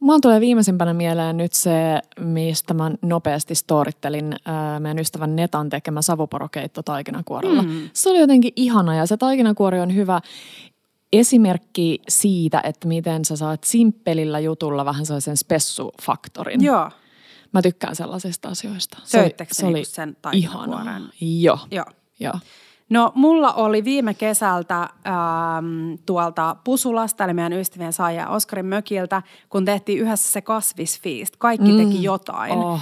[0.00, 6.02] Mulla tulee viimeisimpänä mieleen nyt se, mistä mä nopeasti storittelin ää, meidän ystävän Netan tekemä
[6.02, 7.62] savuporokeitto taikinakuorella.
[7.62, 7.90] Mm.
[7.92, 10.20] Se oli jotenkin ihana ja se taikinakuori on hyvä
[11.12, 16.64] esimerkki siitä, että miten sä saat simppelillä jutulla vähän sellaisen spessufaktorin.
[16.64, 16.90] Joo,
[17.52, 18.98] Mä tykkään sellaisista asioista.
[19.04, 21.00] Söittekö se niinku sen ihanaa.
[21.20, 21.58] Joo.
[21.70, 21.84] joo.
[22.20, 22.34] Joo.
[22.90, 29.64] No mulla oli viime kesältä ähm, tuolta Pusulasta, eli meidän ystävien saaja Oskarin mökiltä, kun
[29.64, 31.36] tehtiin yhdessä se kasvisfeast.
[31.38, 31.78] Kaikki mm.
[31.78, 32.52] teki jotain.
[32.52, 32.80] Oh.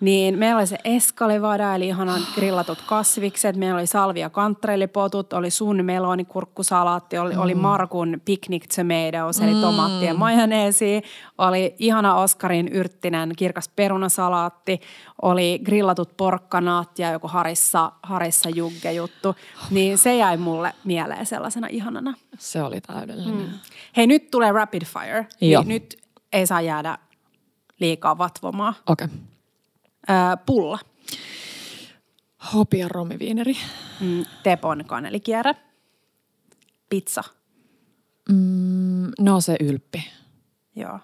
[0.00, 3.56] Niin meillä oli se eskalivada, eli ihanan grillatut kasvikset.
[3.56, 7.40] Meillä oli salvia kantreillipotut, oli sun melonikurkkusalaatti, oli, mm.
[7.40, 11.02] oli Markun picnic tomatoes, eli tomaattia ja majoneesi.
[11.38, 14.80] Oli ihana Oskarin yrttinen kirkas perunasalaatti.
[15.22, 19.36] Oli grillatut porkkanat ja joku Harissa, Harissa jugge juttu.
[19.70, 22.14] Niin se jäi mulle mieleen sellaisena ihanana.
[22.38, 23.34] Se oli täydellinen.
[23.34, 23.58] Mm.
[23.96, 25.26] Hei, nyt tulee rapid fire.
[25.40, 25.62] Joo.
[25.62, 25.96] Niin nyt
[26.32, 26.98] ei saa jäädä
[27.80, 28.74] liikaa vatvomaan.
[28.86, 29.04] Okei.
[29.04, 29.35] Okay.
[30.10, 30.78] Öö, pulla.
[32.54, 33.56] Hopian romiviineri.
[34.00, 35.54] Mm, Tepon kanelikierre.
[36.88, 37.22] Pizza.
[38.32, 40.04] Mm, no se ylppi.
[40.76, 40.98] Joo.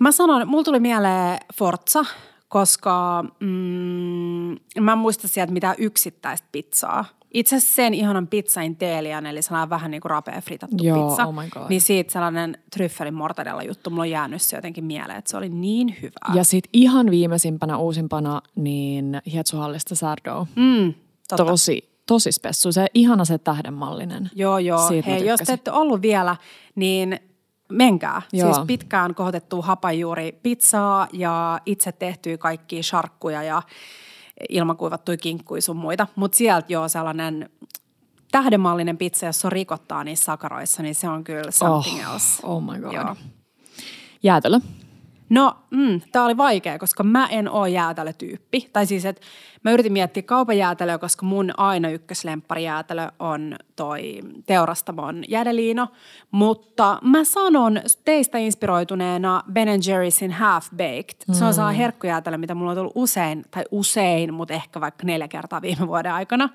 [0.00, 2.04] Mä sanon, mulla tuli mieleen Forza,
[2.48, 7.04] koska mm, mä en muista sieltä mitään yksittäistä pizzaa.
[7.34, 11.26] Itse asiassa sen ihanan pizzain teelian, eli sellainen vähän niin kuin rapea fritattu Joo, pizza.
[11.26, 11.68] oh my God.
[11.68, 15.48] Niin siitä sellainen tryffelin mortadella juttu, mulla on jäänyt se jotenkin mieleen, että se oli
[15.48, 16.34] niin hyvää.
[16.34, 20.46] Ja sitten ihan viimeisimpänä uusimpana, niin Hietsuhallista Sardo.
[20.56, 20.94] mm,
[21.28, 21.44] totta.
[21.44, 22.72] Tosi, tosi spessu.
[22.72, 24.30] Se ihana se tähdenmallinen.
[24.34, 24.88] Joo, joo.
[24.88, 26.36] Siitä Hei, jos te ette ollut vielä,
[26.74, 27.20] niin
[27.68, 28.22] menkää.
[28.32, 28.54] Joo.
[28.54, 33.62] Siis pitkään kohotettua hapajuuri pizzaa ja itse tehtyä kaikkia sharkkuja ja
[34.48, 36.06] ilmakuivattuja kinkkuja sun muita.
[36.16, 37.50] Mutta sieltä joo sellainen
[38.30, 42.46] tähdenmallinen pizza, jos on rikottaa niissä sakaroissa, niin se on kyllä something oh, else.
[42.46, 42.92] Oh my god.
[42.92, 43.16] Joo.
[44.22, 44.60] Jäätelö.
[45.32, 48.70] No, mm, tämä oli vaikea, koska mä en ole jäätelötyyppi.
[48.72, 49.22] Tai siis, että
[49.64, 55.88] mä yritin miettiä kaupan jäätelöä, koska mun aina ykköslemppari jäätelö on toi teurastamon jäädeliino.
[56.30, 61.16] Mutta mä sanon teistä inspiroituneena Ben Jerry'sin Half Baked.
[61.32, 65.28] Se on sellainen herkkujäätelö, mitä mulla on tullut usein, tai usein, mutta ehkä vaikka neljä
[65.28, 66.48] kertaa viime vuoden aikana.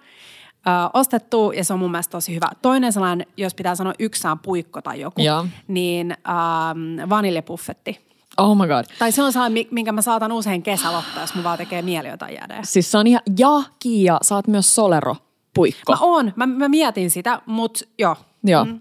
[0.67, 2.47] Ö, ostettu ja se on mun mielestä tosi hyvä.
[2.61, 5.45] Toinen sellainen, jos pitää sanoa yksään puikko tai joku, Joo.
[5.67, 8.06] niin ähm, vaniljepuffetti.
[8.37, 8.85] Oh my god.
[8.99, 11.81] Tai se on sellainen, mi- minkä mä saatan usein kesällä ottaa, jos mun vaan tekee
[11.81, 12.59] mieli jotain jäädä.
[12.63, 15.15] Siis se on ihan, ja Kiia, sä oot myös Solero
[15.53, 15.93] puikko.
[15.93, 18.15] Mä oon, mä, mä mietin sitä, mutta joo.
[18.43, 18.65] Joo.
[18.65, 18.71] Mm.
[18.73, 18.79] Uh,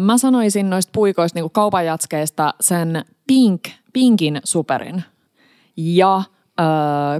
[0.00, 3.62] mä sanoisin noista puikoista niin kaupan jatskeista sen pink,
[3.92, 5.04] pinkin superin
[5.76, 6.24] ja uh,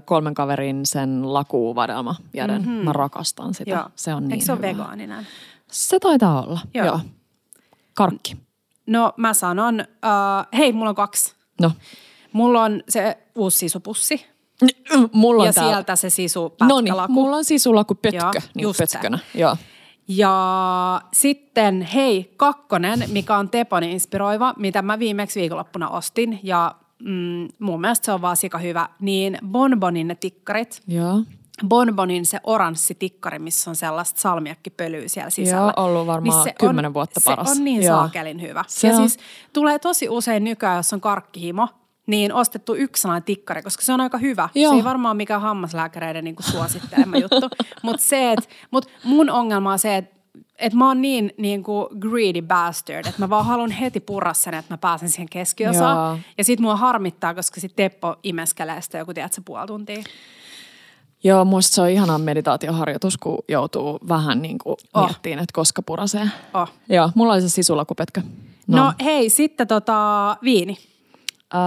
[0.05, 2.63] kolmen kaverin sen lakuvadelma jäden.
[2.63, 2.85] Mm-hmm.
[2.85, 3.71] Mä rakastan sitä.
[3.71, 3.85] joo.
[3.97, 5.27] Se on niin Eikö se ole vegaaninen?
[5.71, 6.87] Se taitaa olla, Joo.
[6.87, 6.95] joo.
[6.97, 7.01] joo.
[7.95, 8.37] Karkki.
[8.87, 11.36] No mä sanon, uh, hei mulla on kaksi.
[11.61, 11.73] No.
[12.33, 14.27] Mulla on se uusi sisupussi
[15.13, 15.73] Mulla on ja täällä.
[15.73, 18.17] sieltä se sisu No niin, mulla on sisulaku pötkö.
[18.17, 18.87] Joo, niin just se.
[18.93, 19.19] pötkönä.
[19.35, 19.57] Joo.
[20.09, 27.49] Ja sitten hei, kakkonen, mikä on Tepon inspiroiva, mitä mä viimeksi viikonloppuna ostin ja mm,
[27.59, 30.83] mun mielestä se on vaan sika hyvä, niin Bonbonin ne tikkarit.
[30.87, 31.23] Joo.
[31.69, 35.73] Bonbonin se oranssi tikkari, missä on sellaista salmiakkipölyä siellä sisällä.
[35.77, 37.53] Joo, ollut varmaan se kymmenen vuotta paras.
[37.53, 37.97] Se on niin Joo.
[37.97, 38.65] saakelin hyvä.
[38.69, 38.99] Se ja on.
[38.99, 39.19] siis
[39.53, 41.69] tulee tosi usein nykyään, jos on karkkihimo,
[42.07, 44.49] niin ostettu yksi sellainen tikkari, koska se on aika hyvä.
[44.55, 44.73] Joo.
[44.73, 47.49] Se ei varmaan mikään hammaslääkäreiden niin kuin suosittelema juttu.
[47.83, 48.03] Mutta
[48.71, 50.17] mut mun ongelma on se, että
[50.59, 54.55] et mä oon niin, niin kuin greedy bastard, että mä vaan haluan heti purra sen,
[54.55, 55.97] että mä pääsen siihen keskiosaan.
[55.97, 56.19] Joo.
[56.39, 60.03] Ja sit mua harmittaa, koska sit Teppo imeskelee sitä joku, tiedätkö, puoli tuntia.
[61.27, 65.03] Joo, musta se on ihana meditaatioharjoitus, kun joutuu vähän niin kuin Oh.
[65.03, 65.09] oh.
[65.09, 66.29] miettimään, että koska purasee.
[66.55, 66.69] Oh.
[66.89, 68.23] Joo, mulla oli se sisulakupetkö.
[68.67, 70.79] No, no hei, sitten tota, viini.
[71.55, 71.61] Öö,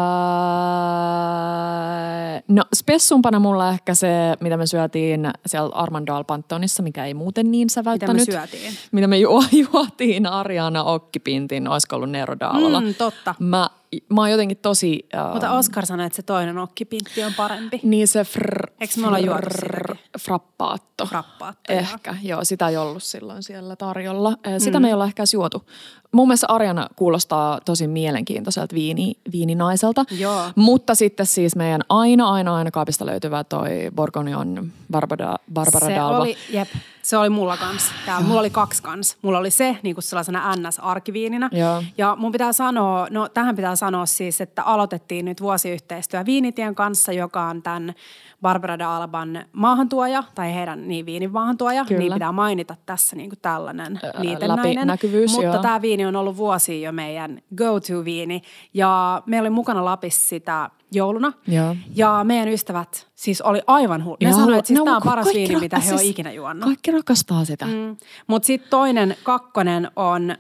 [2.48, 4.08] no spessumpana mulla ehkä se,
[4.40, 8.28] mitä me syötiin siellä Armandal Pantonissa, mikä ei muuten niin säväyttänyt.
[8.28, 8.74] Mitä me syötiin?
[8.92, 9.44] Mitä me ju-
[9.74, 12.36] juotiin Ariana Okkipintin, olisiko ollut Nero.
[12.36, 13.36] Mm, totta.
[13.40, 13.70] Mä,
[14.14, 15.10] mä oon jotenkin tosi...
[15.28, 17.80] Uh, Mutta Oskar sanoi, että se toinen okkipintti on parempi.
[17.84, 21.06] Niin se fr, Eikö me olla juotu fr, frappaatto.
[21.06, 21.80] Frappaatto, joo.
[21.80, 22.46] Ehkä, joo.
[22.46, 24.38] Sitä ei ollut silloin siellä tarjolla.
[24.44, 24.82] Eh, Sitä mm.
[24.82, 25.64] me ei olla ehkä juotu.
[26.12, 30.06] Mun mielestä Arjana kuulostaa tosi mielenkiintoiselta viini, viininaiselta.
[30.20, 30.42] Joo.
[30.56, 36.18] Mutta sitten siis meidän aina, aina, aina kaapista löytyvä toi Borgonion Barbara, Barbara se Dalva.
[36.20, 36.68] oli, jep,
[37.02, 37.92] se oli mulla kans.
[38.06, 39.18] Tää, mulla oli kaksi kans.
[39.22, 41.50] Mulla oli se niin kuin sellaisena NS-arkiviininä.
[41.52, 41.84] Joo.
[41.98, 47.12] Ja mun pitää sanoa, no tähän pitää sanoa siis, että aloitettiin nyt vuosiyhteistyö Viinitien kanssa,
[47.12, 47.94] joka on tämän
[48.42, 51.86] Barbara de Alban maahantuoja, tai heidän niin viinin maahantuoja.
[51.86, 52.00] Kyllä.
[52.00, 54.00] Niin pitää mainita tässä niin kuin tällainen
[54.48, 55.62] läpinäkyvyys, Mutta joo.
[55.62, 58.42] tämä viini on ollut vuosia jo meidän go-to-viini.
[58.74, 61.34] Ja meillä oli mukana Lapissa sitä jouluna.
[61.48, 61.76] Joo.
[61.96, 64.18] Ja meidän ystävät siis oli aivan hullu.
[64.24, 66.64] Ne sanoivat, että siis no, tämä on paras viini, mitä he on siis ikinä juonut.
[66.64, 67.66] Kaikki rakastaa sitä.
[67.66, 67.98] Mm.
[68.28, 70.38] Mutta sitten toinen, kakkonen on äh,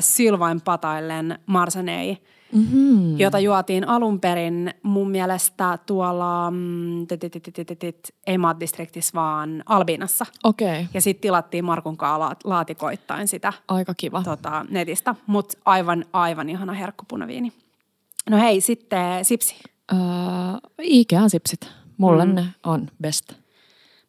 [0.00, 2.18] Sylvain Pataillen Marsanei,
[2.52, 3.18] mm-hmm.
[3.18, 7.06] jota juotiin alun perin mun mielestä tuolla, mm,
[8.26, 10.26] ei Maat-distriktissä, vaan Albinassa.
[10.44, 10.86] Okei.
[10.94, 14.22] Ja sitten tilattiin Markun kanssa laatikoittain sitä aika kiva.
[14.22, 17.52] tota, netistä, mutta aivan, aivan ihana herkkupunaviini.
[18.30, 19.71] No hei, sitten sipsi.
[19.92, 19.98] Öö,
[20.82, 21.70] Ikean sipsit.
[21.96, 22.34] Mulle mm.
[22.34, 23.32] ne on best.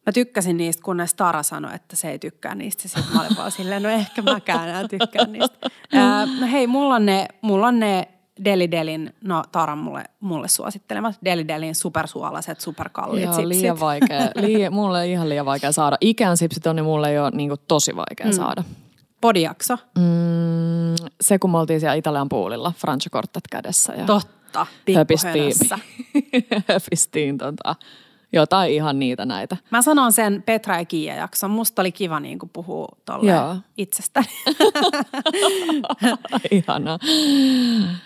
[0.06, 2.88] Mä tykkäsin niistä, kunnes Tara sanoi, että se ei tykkää niistä.
[2.88, 5.70] Sitten mä olin vaan silleen, no ehkä mäkään enää tykkään niistä.
[5.92, 8.08] Ää, no hei, mulla on ne, mulla on ne
[8.44, 13.48] Deli Delin, no Taran mulle, mulle suosittelemat, Deli Delin supersuolaiset, superkalliit Joo, sipsit.
[13.48, 14.20] liian vaikea.
[14.34, 15.96] Liian, mulle ei ihan liian vaikea saada.
[16.00, 18.32] Ikean sipsit on, niin mulle ei ole niin kuin, tosi vaikea mm.
[18.32, 18.64] saada.
[19.20, 23.92] Podiakso, Mm, se, kun me oltiin siellä Italian puulilla, Francia-korttat kädessä.
[23.92, 24.34] Ja totta,
[24.84, 25.78] pikkuhönössä.
[26.68, 27.76] höpistiin tota,
[28.32, 29.56] jotain ihan niitä näitä.
[29.70, 31.50] Mä sanon sen Petra ja Kiia jakson.
[31.50, 32.88] Musta oli kiva niin kuin puhua
[33.22, 33.56] Joo.
[33.76, 34.26] itsestäni.
[36.50, 36.98] Ihanaa.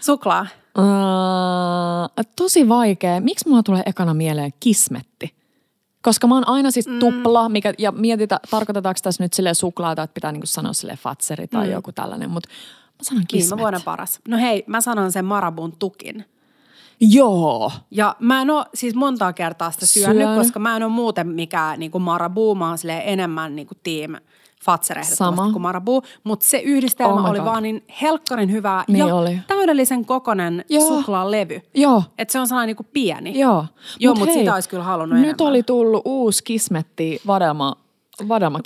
[0.01, 0.47] Suklaa.
[0.79, 3.21] Uh, tosi vaikea.
[3.21, 5.39] Miksi mulla tulee ekana mieleen kismetti?
[6.03, 10.15] Koska mä oon aina siis tupla, mikä, ja mietitä, tarkoitetaanko tässä nyt sille suklaata, että
[10.15, 11.73] pitää niinku sanoa sille fatseri tai mm.
[11.73, 13.61] joku tällainen, mutta mä sanon Viime kismet.
[13.61, 14.21] vuoden paras.
[14.29, 16.25] No hei, mä sanon sen Marabun tukin.
[17.01, 17.73] Joo.
[17.91, 20.39] Ja mä en ole siis montaa kertaa sitä syönyt, Syönyt.
[20.39, 24.17] koska mä en ole muuten mikään niin kuin Marabu, mä oon enemmän niin kuin team
[24.65, 26.03] Fatser ehdottomasti kuin Marabu.
[26.25, 27.47] Mutta se yhdistelmä Oh oli God.
[27.47, 29.39] vaan niin helkkarin hyvää Niin ja oli.
[29.47, 30.89] täydellisen kokonen Joo.
[30.89, 31.61] suklaalevy.
[31.75, 32.03] Joo.
[32.19, 33.39] Että se on sellainen niin kuin pieni.
[33.39, 33.65] Joo.
[33.99, 35.49] Joo, Mut mut hei, sitä olisi kyllä halunnut Nyt enemmän.
[35.49, 37.77] oli tullut uusi kismetti, vadelma,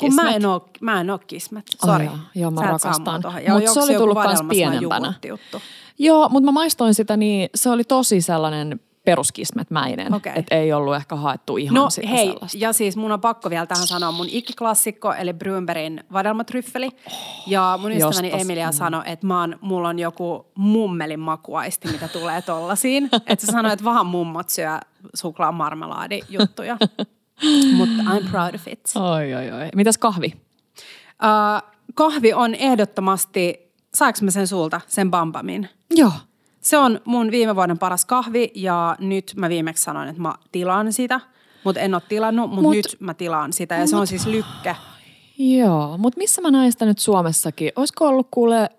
[0.01, 2.05] Kun mä en, oo, mä en oo kismet, sori.
[2.05, 2.15] joo.
[2.35, 3.03] Joo, mä Sä rakastan.
[3.15, 3.43] mua tohon.
[3.45, 5.15] Ja Mut onko se oli tullut sellainen pienempänä.
[5.99, 10.15] Joo, mutta mä maistoin sitä niin, se oli tosi sellainen peruskismetmäinen.
[10.15, 10.33] Okei.
[10.37, 12.59] Että ei ollut ehkä haettu ihan No sitä hei, sellaista.
[12.61, 16.89] ja siis mun on pakko vielä tähän sanoa mun ikkiklassikko, eli Brunbergin vadelmatryffeli.
[17.47, 18.41] Ja mun ystäväni jostas.
[18.41, 23.11] Emilia sanoi, että mä oon, mulla on joku mummelin makuaisti, mitä tulee tollasiin.
[23.27, 24.79] että se sanoi, että vaan mummot syö
[25.15, 26.77] suklaa marmelaadi juttuja.
[27.77, 28.81] Mutta I'm proud of it.
[28.97, 29.69] Oi, oi, oi.
[29.75, 30.33] Mitäs kahvi?
[31.23, 35.69] Uh, kahvi on ehdottomasti, saanko mä sen sulta, sen Bambamin?
[35.91, 36.13] Joo.
[36.61, 40.93] Se on mun viime vuoden paras kahvi ja nyt mä viimeksi sanoin, että mä tilaan
[40.93, 41.21] sitä.
[41.65, 44.77] Mutta en ole tilannut, mutta Mut- nyt mä tilaan sitä ja se on siis lykkä.
[45.39, 47.73] Joo, mutta missä mä näin sitä nyt Suomessakin?
[47.77, 48.71] Olisiko ollut kuule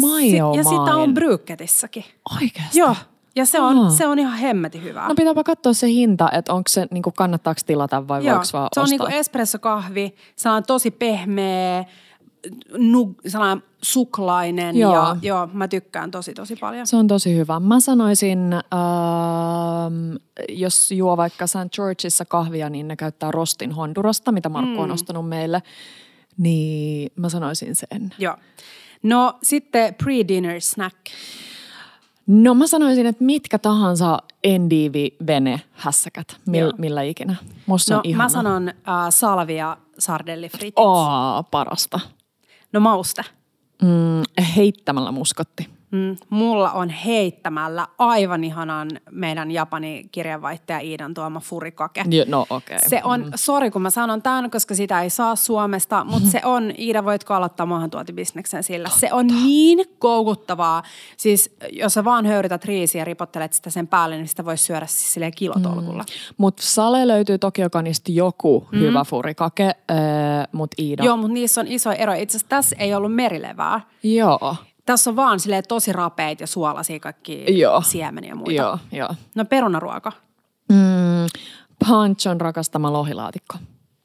[0.00, 2.04] majo ja sitä on Bryggetissäkin.
[2.42, 2.78] Oikeasti?
[2.78, 2.96] Joo,
[3.40, 5.08] ja se on, se on ihan hemmeti hyvää.
[5.08, 8.68] No pitääpä katsoa se hinta, että onko se, niin kannattaako tilata vai Joo, voiko vaan
[8.74, 8.84] se on ostaa?
[8.86, 11.84] niinku espressokahvi, se on tosi pehmeä,
[12.78, 14.94] nu, sellainen suklainen Joo.
[14.94, 16.86] ja joo, mä tykkään tosi tosi paljon.
[16.86, 17.60] Se on tosi hyvä.
[17.60, 20.16] Mä sanoisin, ähm,
[20.48, 21.56] jos juo vaikka St.
[21.76, 24.78] Georgeissa kahvia, niin ne käyttää rostin Hondurasta, mitä Markku Mm.
[24.78, 25.62] on ostanut meille.
[26.38, 28.14] Niin mä sanoisin sen.
[28.18, 28.36] Joo.
[29.02, 30.96] No sitten pre-dinner snack.
[32.26, 36.72] No mä sanoisin, että mitkä tahansa endivi, vene, hässäkät, mil, Joo.
[36.78, 37.36] millä ikinä.
[37.66, 38.24] Musta No on ihana.
[38.24, 38.74] mä sanon äh,
[39.10, 40.74] salvia sardellifritit.
[40.76, 42.00] Aa, parasta.
[42.72, 43.22] No mauste.
[43.82, 45.68] Mm, heittämällä muskotti.
[45.90, 52.04] Mm, mulla on heittämällä aivan ihanan meidän Japani kirjanvaihtaja Iidan tuoma furikake.
[52.10, 52.76] Jo, no okei.
[52.76, 52.88] Okay.
[52.88, 56.72] Se on, sori kun mä sanon tämän, koska sitä ei saa Suomesta, mutta se on,
[56.78, 58.88] Iida voitko aloittaa maahantuotibisneksen sillä.
[58.88, 60.82] Se on niin koukuttavaa.
[61.16, 64.86] Siis jos sä vaan höyrytät riisiä ja ripottelet sitä sen päälle, niin sitä voisi syödä
[64.86, 66.04] siis silleen kilotolkulla.
[66.36, 68.78] Mutta Sale löytyy Tokiokanista joku mm.
[68.78, 71.04] hyvä furikake, äh, mutta Iida.
[71.04, 72.12] Joo, mutta niissä on iso ero.
[72.12, 73.80] Itse asiassa tässä ei ollut merilevää.
[74.02, 74.56] Joo.
[74.90, 77.82] Tässä on vaan silleen tosi rapeita ja suolaisia kaikki Joo.
[77.82, 78.52] siemeniä ja muita.
[78.52, 79.08] Joo, joo.
[79.34, 80.12] No perunaruoka.
[80.68, 81.26] Mm,
[81.88, 83.54] Panchon rakastama lohilaatikko.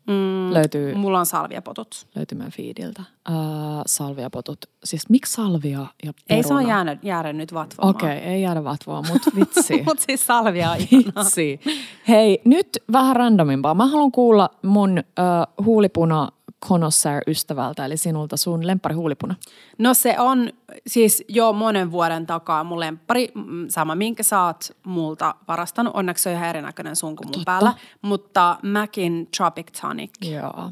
[0.07, 2.07] Mm, Löytyy, Mulla on salviapotut.
[2.15, 3.01] löytyy meidän feediltä.
[3.29, 3.35] Äh,
[3.85, 4.65] salviapotut.
[4.83, 6.13] Siis miksi salvia ja peruna?
[6.29, 7.95] Ei saa jäädä, jäädä nyt vatvomaan.
[7.95, 9.83] Okei, okay, ei jäädä vatvoa, mutta vitsi.
[9.87, 11.59] Mutta siis salvia on vitsi.
[12.07, 13.73] Hei, nyt vähän randomimpaa.
[13.73, 16.29] Mä haluan kuulla mun äh, huulipuna
[16.67, 19.35] connoisseur-ystävältä, eli sinulta sun lemppari huulipuna.
[19.77, 20.49] No se on
[20.87, 25.95] siis jo monen vuoden takaa mun lemppari, mm, sama minkä sä oot multa varastanut.
[25.95, 27.45] Onneksi se on ihan erinäköinen sun kuin mun Totta.
[27.45, 27.73] päällä.
[28.01, 30.11] Mutta Macin Tropic Tonic.
[30.31, 30.71] Joo.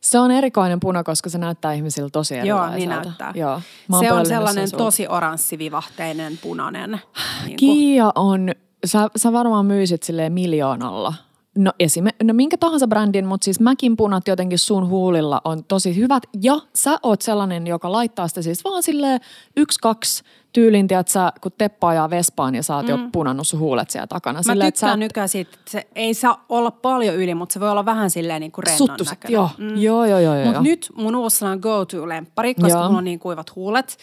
[0.00, 2.76] Se on erikoinen puna, koska se näyttää ihmisillä tosi Joo, erilaiselta.
[2.76, 3.32] niin näyttää.
[3.34, 3.60] Joo.
[4.00, 4.84] Se on sellainen sulta.
[4.84, 7.00] tosi oranssivivahteinen punainen.
[7.46, 7.56] Niin.
[7.56, 8.50] Kiia on,
[8.84, 11.14] sä, sä varmaan myisit silleen miljoonalla.
[11.58, 15.96] No, esime, no minkä tahansa brändin, mutta siis Mäkin punat jotenkin sun huulilla on tosi
[15.96, 16.22] hyvät.
[16.42, 19.20] Ja sä oot sellainen, joka laittaa sitä siis vaan silleen
[19.56, 20.22] yksi, kaksi
[20.52, 22.90] tyylin, että sä kun Teppa ajaa Vespaan ja sä oot mm.
[22.90, 24.38] jo punannut sun huulet siellä takana.
[24.38, 27.52] Mä Silleen, että tykkään sä nykyään siitä, että se ei saa olla paljon yli, mutta
[27.52, 29.32] se voi olla vähän silleen niin kuin rennon näköinen.
[29.32, 29.76] Joo, mm.
[29.76, 30.34] joo, joo, joo.
[30.34, 30.44] joo.
[30.44, 32.86] Mutta nyt mun uusi go-to-lemppari, koska Joo.
[32.86, 33.96] mulla on niin kuivat huulet,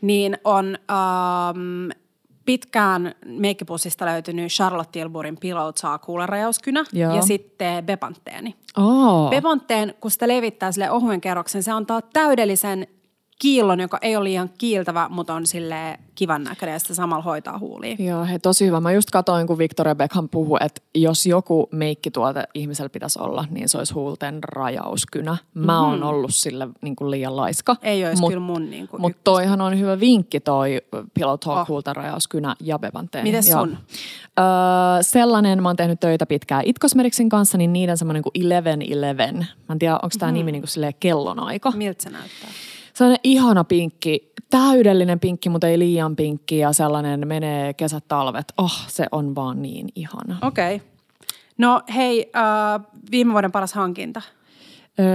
[0.00, 1.90] niin on ähm,
[2.46, 7.16] pitkään meikkipussista löytynyt Charlotte Tilburyn Pillow Saa kuulenrajauskynä Joo.
[7.16, 8.54] ja sitten Bepanteeni.
[8.76, 9.30] Oh.
[9.30, 12.86] Bepanteen, kun sitä levittää sille ohuen kerroksen, se antaa täydellisen
[13.38, 17.58] kiillon, joka ei ole liian kiiltävä, mutta on sille kivan näköinen ja sitä samalla hoitaa
[17.58, 17.96] huulia.
[17.98, 18.80] Joo, he tosi hyvä.
[18.80, 23.68] Mä just katsoin, kun Victoria Beckham puhui, että jos joku meikkituote ihmisellä pitäisi olla, niin
[23.68, 25.36] se olisi huulten rajauskynä.
[25.54, 27.72] Mä oon ollut sille niin kuin liian laiska.
[27.72, 27.80] Mhm.
[27.86, 30.82] Ei olisi Mut- kyllä mun niin kuin Mutta toihan on hyvä vinkki toi
[31.14, 31.68] Pillow Talk Oh.
[31.68, 33.24] huulten rajauskynä ja Bevanteen.
[33.24, 33.60] Mites Joo.
[33.60, 33.78] sun?
[34.38, 34.44] Öö,
[35.00, 39.38] sellainen, mä oon tehnyt töitä pitkään It Cosmeticsin kanssa, niin niiden semmoinen kuin 11-11.
[39.38, 41.70] Mä en tiedä, onko tämä nimi niin kuin kellonaika.
[41.70, 42.50] Miltä se näyttää?
[42.96, 48.52] Sellainen ihana pinkki, täydellinen pinkki, mutta ei liian pinkki ja sellainen menee kesät, talvet.
[48.58, 50.38] Oh, se on vaan niin ihana.
[50.42, 50.76] Okei.
[50.76, 50.88] Okay.
[51.58, 54.22] No hei, äh, viime vuoden paras hankinta.
[54.98, 55.06] Öö,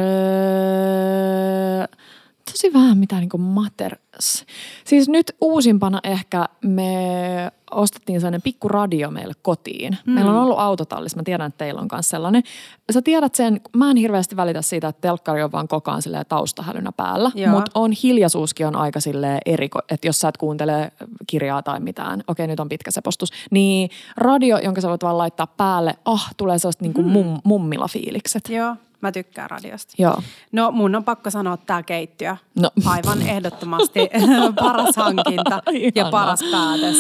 [2.52, 4.46] tosi vähän mitä niinku matters.
[4.86, 9.98] Siis nyt uusimpana ehkä me ostettiin sellainen pikku radio meille kotiin.
[10.06, 10.14] Mm.
[10.14, 12.44] Meillä on ollut autotallis, mä tiedän, että teillä on myös sellainen.
[12.92, 16.92] Sä tiedät sen, mä en hirveästi välitä siitä, että telkkari on vaan koko ajan taustahälynä
[16.92, 17.32] päällä.
[17.52, 20.92] Mutta on hiljaisuuskin on aika silleen eriko, että jos sä et kuuntele
[21.28, 25.18] kirjaa tai mitään, okei nyt on pitkä se postus, niin radio, jonka sä voit vaan
[25.18, 28.50] laittaa päälle, ah, tulee sellaista niinku mum, mummila fiilikset.
[28.50, 29.94] Joo, mä tykkään radiosta.
[29.98, 30.22] Joo.
[30.52, 32.36] No mun on pakko sanoa tää keittiö.
[32.60, 32.72] No.
[32.86, 34.00] Aivan ehdottomasti
[34.64, 35.64] paras hankinta
[35.96, 36.98] ja paras päätös.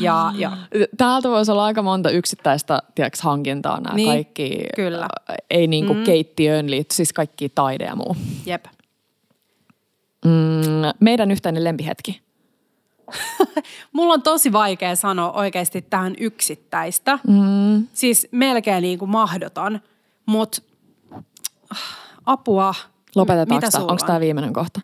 [0.00, 0.56] Ja, ja.
[0.96, 4.64] Täältä voisi olla aika monta yksittäistä tiedätkö, hankintaa nämä Niin, kaikki.
[4.76, 5.08] kyllä.
[5.50, 6.04] Ei niinku mm.
[6.04, 8.16] keittiöön liity, siis kaikki taide ja muu.
[8.46, 8.64] Jep.
[10.24, 10.30] Mm,
[11.00, 12.20] meidän yhteinen lempihetki.
[13.92, 17.18] Mulla on tosi vaikea sanoa oikeasti tähän yksittäistä.
[17.28, 17.86] Mm.
[17.92, 19.80] Siis melkein niin kuin mahdoton,
[20.26, 20.62] mutta
[22.26, 22.74] apua.
[23.14, 23.82] Lopetetaanko tämä?
[23.82, 24.06] Onko on?
[24.06, 24.80] tämä viimeinen kohta?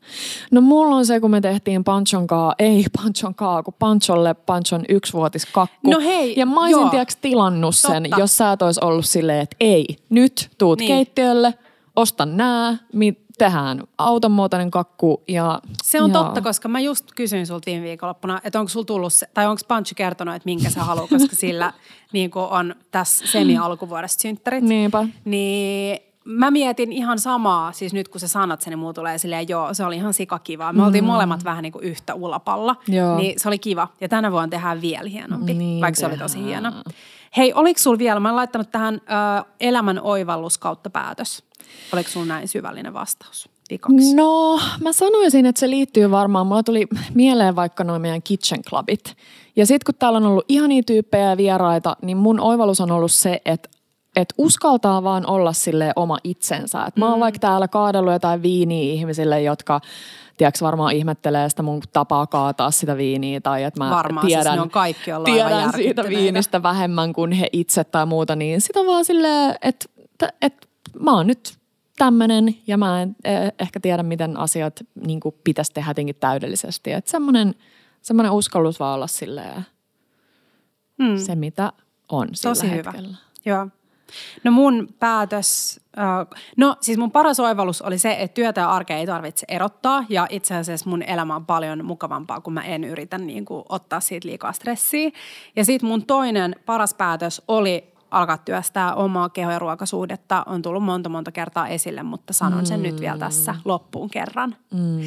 [0.50, 4.84] No mulla on se, kun me tehtiin Panchon kaa, ei Panchon kaa, kun Pancholle Panchon
[4.88, 5.90] yksivuotiskakku.
[5.90, 8.20] No hei, Ja mä olisin tiedätkö tilannut sen, Totta.
[8.20, 10.88] jos sä et olisi ollut silleen, että ei, nyt tuut Niin.
[10.88, 11.54] keittiölle,
[11.96, 15.60] ostan nää, mi- tehdään autonmuotoinen kakku ja...
[15.84, 16.22] Se on joo.
[16.24, 19.62] totta, koska mä just kysyin sulta viime viikonloppuna, että onko sulla tullut se, tai onko
[19.68, 21.72] Panchi kertonut, että minkä sä haluat, koska sillä
[22.12, 24.64] niin on tässä semi-alkuvuodesta synttärit.
[24.64, 25.06] Niinpä.
[25.24, 29.48] Niin mä mietin ihan samaa, siis nyt kun sä sanot sen, niin mulla tulee silleen,
[29.48, 30.72] joo, se oli ihan sikakivaa.
[30.72, 33.16] Me oltiin molemmat vähän niin kuin yhtä ulapalla, Joo.
[33.16, 33.88] niin se oli kiva.
[34.00, 36.62] Ja tänä vuonna tehdään vielä hienompi, Niin vaikka se oli tosi tehdään.
[36.62, 36.82] hieno.
[37.36, 41.44] Hei, oliko sulla vielä, mä oon laittanut tähän ö, elämän oivallus kautta päätös.
[41.92, 43.48] Oliko sulla näin syvällinen vastaus?
[43.70, 44.14] Vikaksi.
[44.14, 46.46] No, mä sanoisin, että se liittyy varmaan.
[46.46, 49.16] Mulla tuli mieleen vaikka noin meidän kitchen clubit.
[49.56, 53.12] Ja sitten kun täällä on ollut ihania tyyppejä ja vieraita, niin mun oivallus on ollut
[53.12, 53.68] se, että
[54.16, 56.84] et uskaltaa vaan olla sille oma itsensä.
[56.84, 59.80] Et mä oon vaikka täällä kaadellut jotain viiniä ihmisille, jotka
[60.36, 63.40] tiedätkö, varmaan ihmettelee sitä mun tapaa kaataa sitä viiniä.
[63.40, 67.48] Tai että mä Varmaan, siis tiedän, ne on kaikki tiedän siitä viinistä vähemmän kuin he
[67.52, 68.36] itse tai muuta.
[68.36, 69.86] Niin sit on vaan silleen, että
[70.42, 70.68] et,
[71.00, 71.54] mä oon nyt
[71.98, 76.92] tämmöinen ja mä en eh, ehkä tiedä, miten asiat niin pitäisi tehdä jotenkin täydellisesti.
[76.92, 77.54] Että semmoinen,
[78.02, 79.66] semmoinen uskallus vaan olla silleen
[81.02, 81.16] Hmm.
[81.16, 81.72] se, mitä
[82.08, 82.90] on sillä Tosi hyvä.
[82.90, 83.16] hetkellä.
[83.44, 83.68] Joo.
[84.44, 88.96] No mun päätös, äh, no siis mun paras oivallus oli se, että työtä ja arkea
[88.96, 93.18] ei tarvitse erottaa ja itse asiassa mun elämä on paljon mukavampaa, kun mä en yritä
[93.18, 95.10] niin kuin, ottaa siitä liikaa stressiä.
[95.56, 100.42] Ja sitten mun toinen paras päätös oli alkaa työstää omaa keho- ja ruokasuhdetta.
[100.46, 104.56] On tullut monta monta kertaa esille, mutta sanon sen nyt vielä tässä loppuun kerran.
[104.74, 105.00] Mm.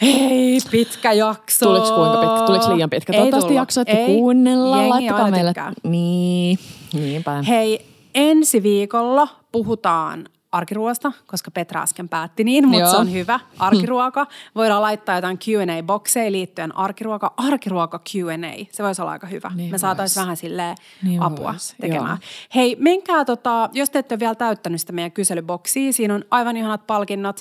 [0.00, 1.66] Hei, pitkä jakso.
[1.66, 2.46] Tuliko kuinka pitkä?
[2.46, 3.12] Tuliko liian pitkä?
[3.12, 3.60] Ei Toivottavasti tullut.
[3.60, 4.06] jaksoitte Ei.
[4.06, 4.76] kuunnella.
[4.76, 5.50] Jengi Laittakaa meille.
[5.50, 5.72] tykkää.
[5.82, 6.58] Niin,
[6.92, 7.42] niinpä.
[7.48, 12.90] Hei, ensi viikolla puhutaan arkiruoasta, koska Petra äsken päätti niin, mutta Joo.
[12.90, 13.40] se on hyvä.
[13.58, 14.26] Arkiruoka.
[14.54, 17.34] Voidaan laittaa jotain Q&A-bokseja liittyen arkiruoka.
[17.36, 18.64] Arkiruoka Q&A.
[18.72, 19.50] Se voisi olla aika hyvä.
[19.54, 22.08] Niin Me saataisiin vähän silleen Niin apua vois, tekemään.
[22.08, 22.18] joo.
[22.54, 26.56] Hei, menkää tota, jos te ette ole vielä täyttänyt sitä meidän kyselyboksia, siinä on aivan
[26.56, 27.40] ihanat palkinnot.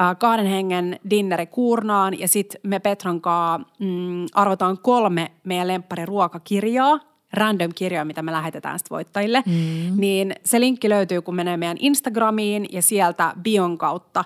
[0.00, 7.00] Äh, kahden hengen dinneri Kuurnaan ja sitten me Petran kanssa mm, arvotaan kolme meidän lemppariruokakirjaa
[7.34, 10.00] random kirjoja, mitä me lähetetään sitten voittajille, mm.
[10.00, 14.24] niin se linkki löytyy, kun menee meidän Instagramiin ja sieltä bion kautta,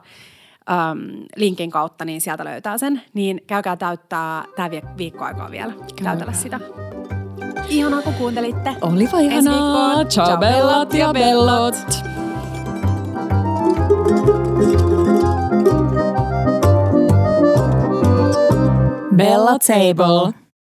[0.70, 0.98] äm,
[1.36, 3.02] linkin kautta, niin sieltä löytää sen.
[3.14, 5.72] Niin käykää täyttää tämä viikko aikaa vielä,
[6.02, 6.60] täytellä sitä.
[7.68, 8.76] Ihanaa, kun kuuntelitte.
[8.80, 10.04] Olipa ihanaa.
[10.04, 11.74] Ciao bellot ja bellot.
[19.16, 20.47] Bella Table.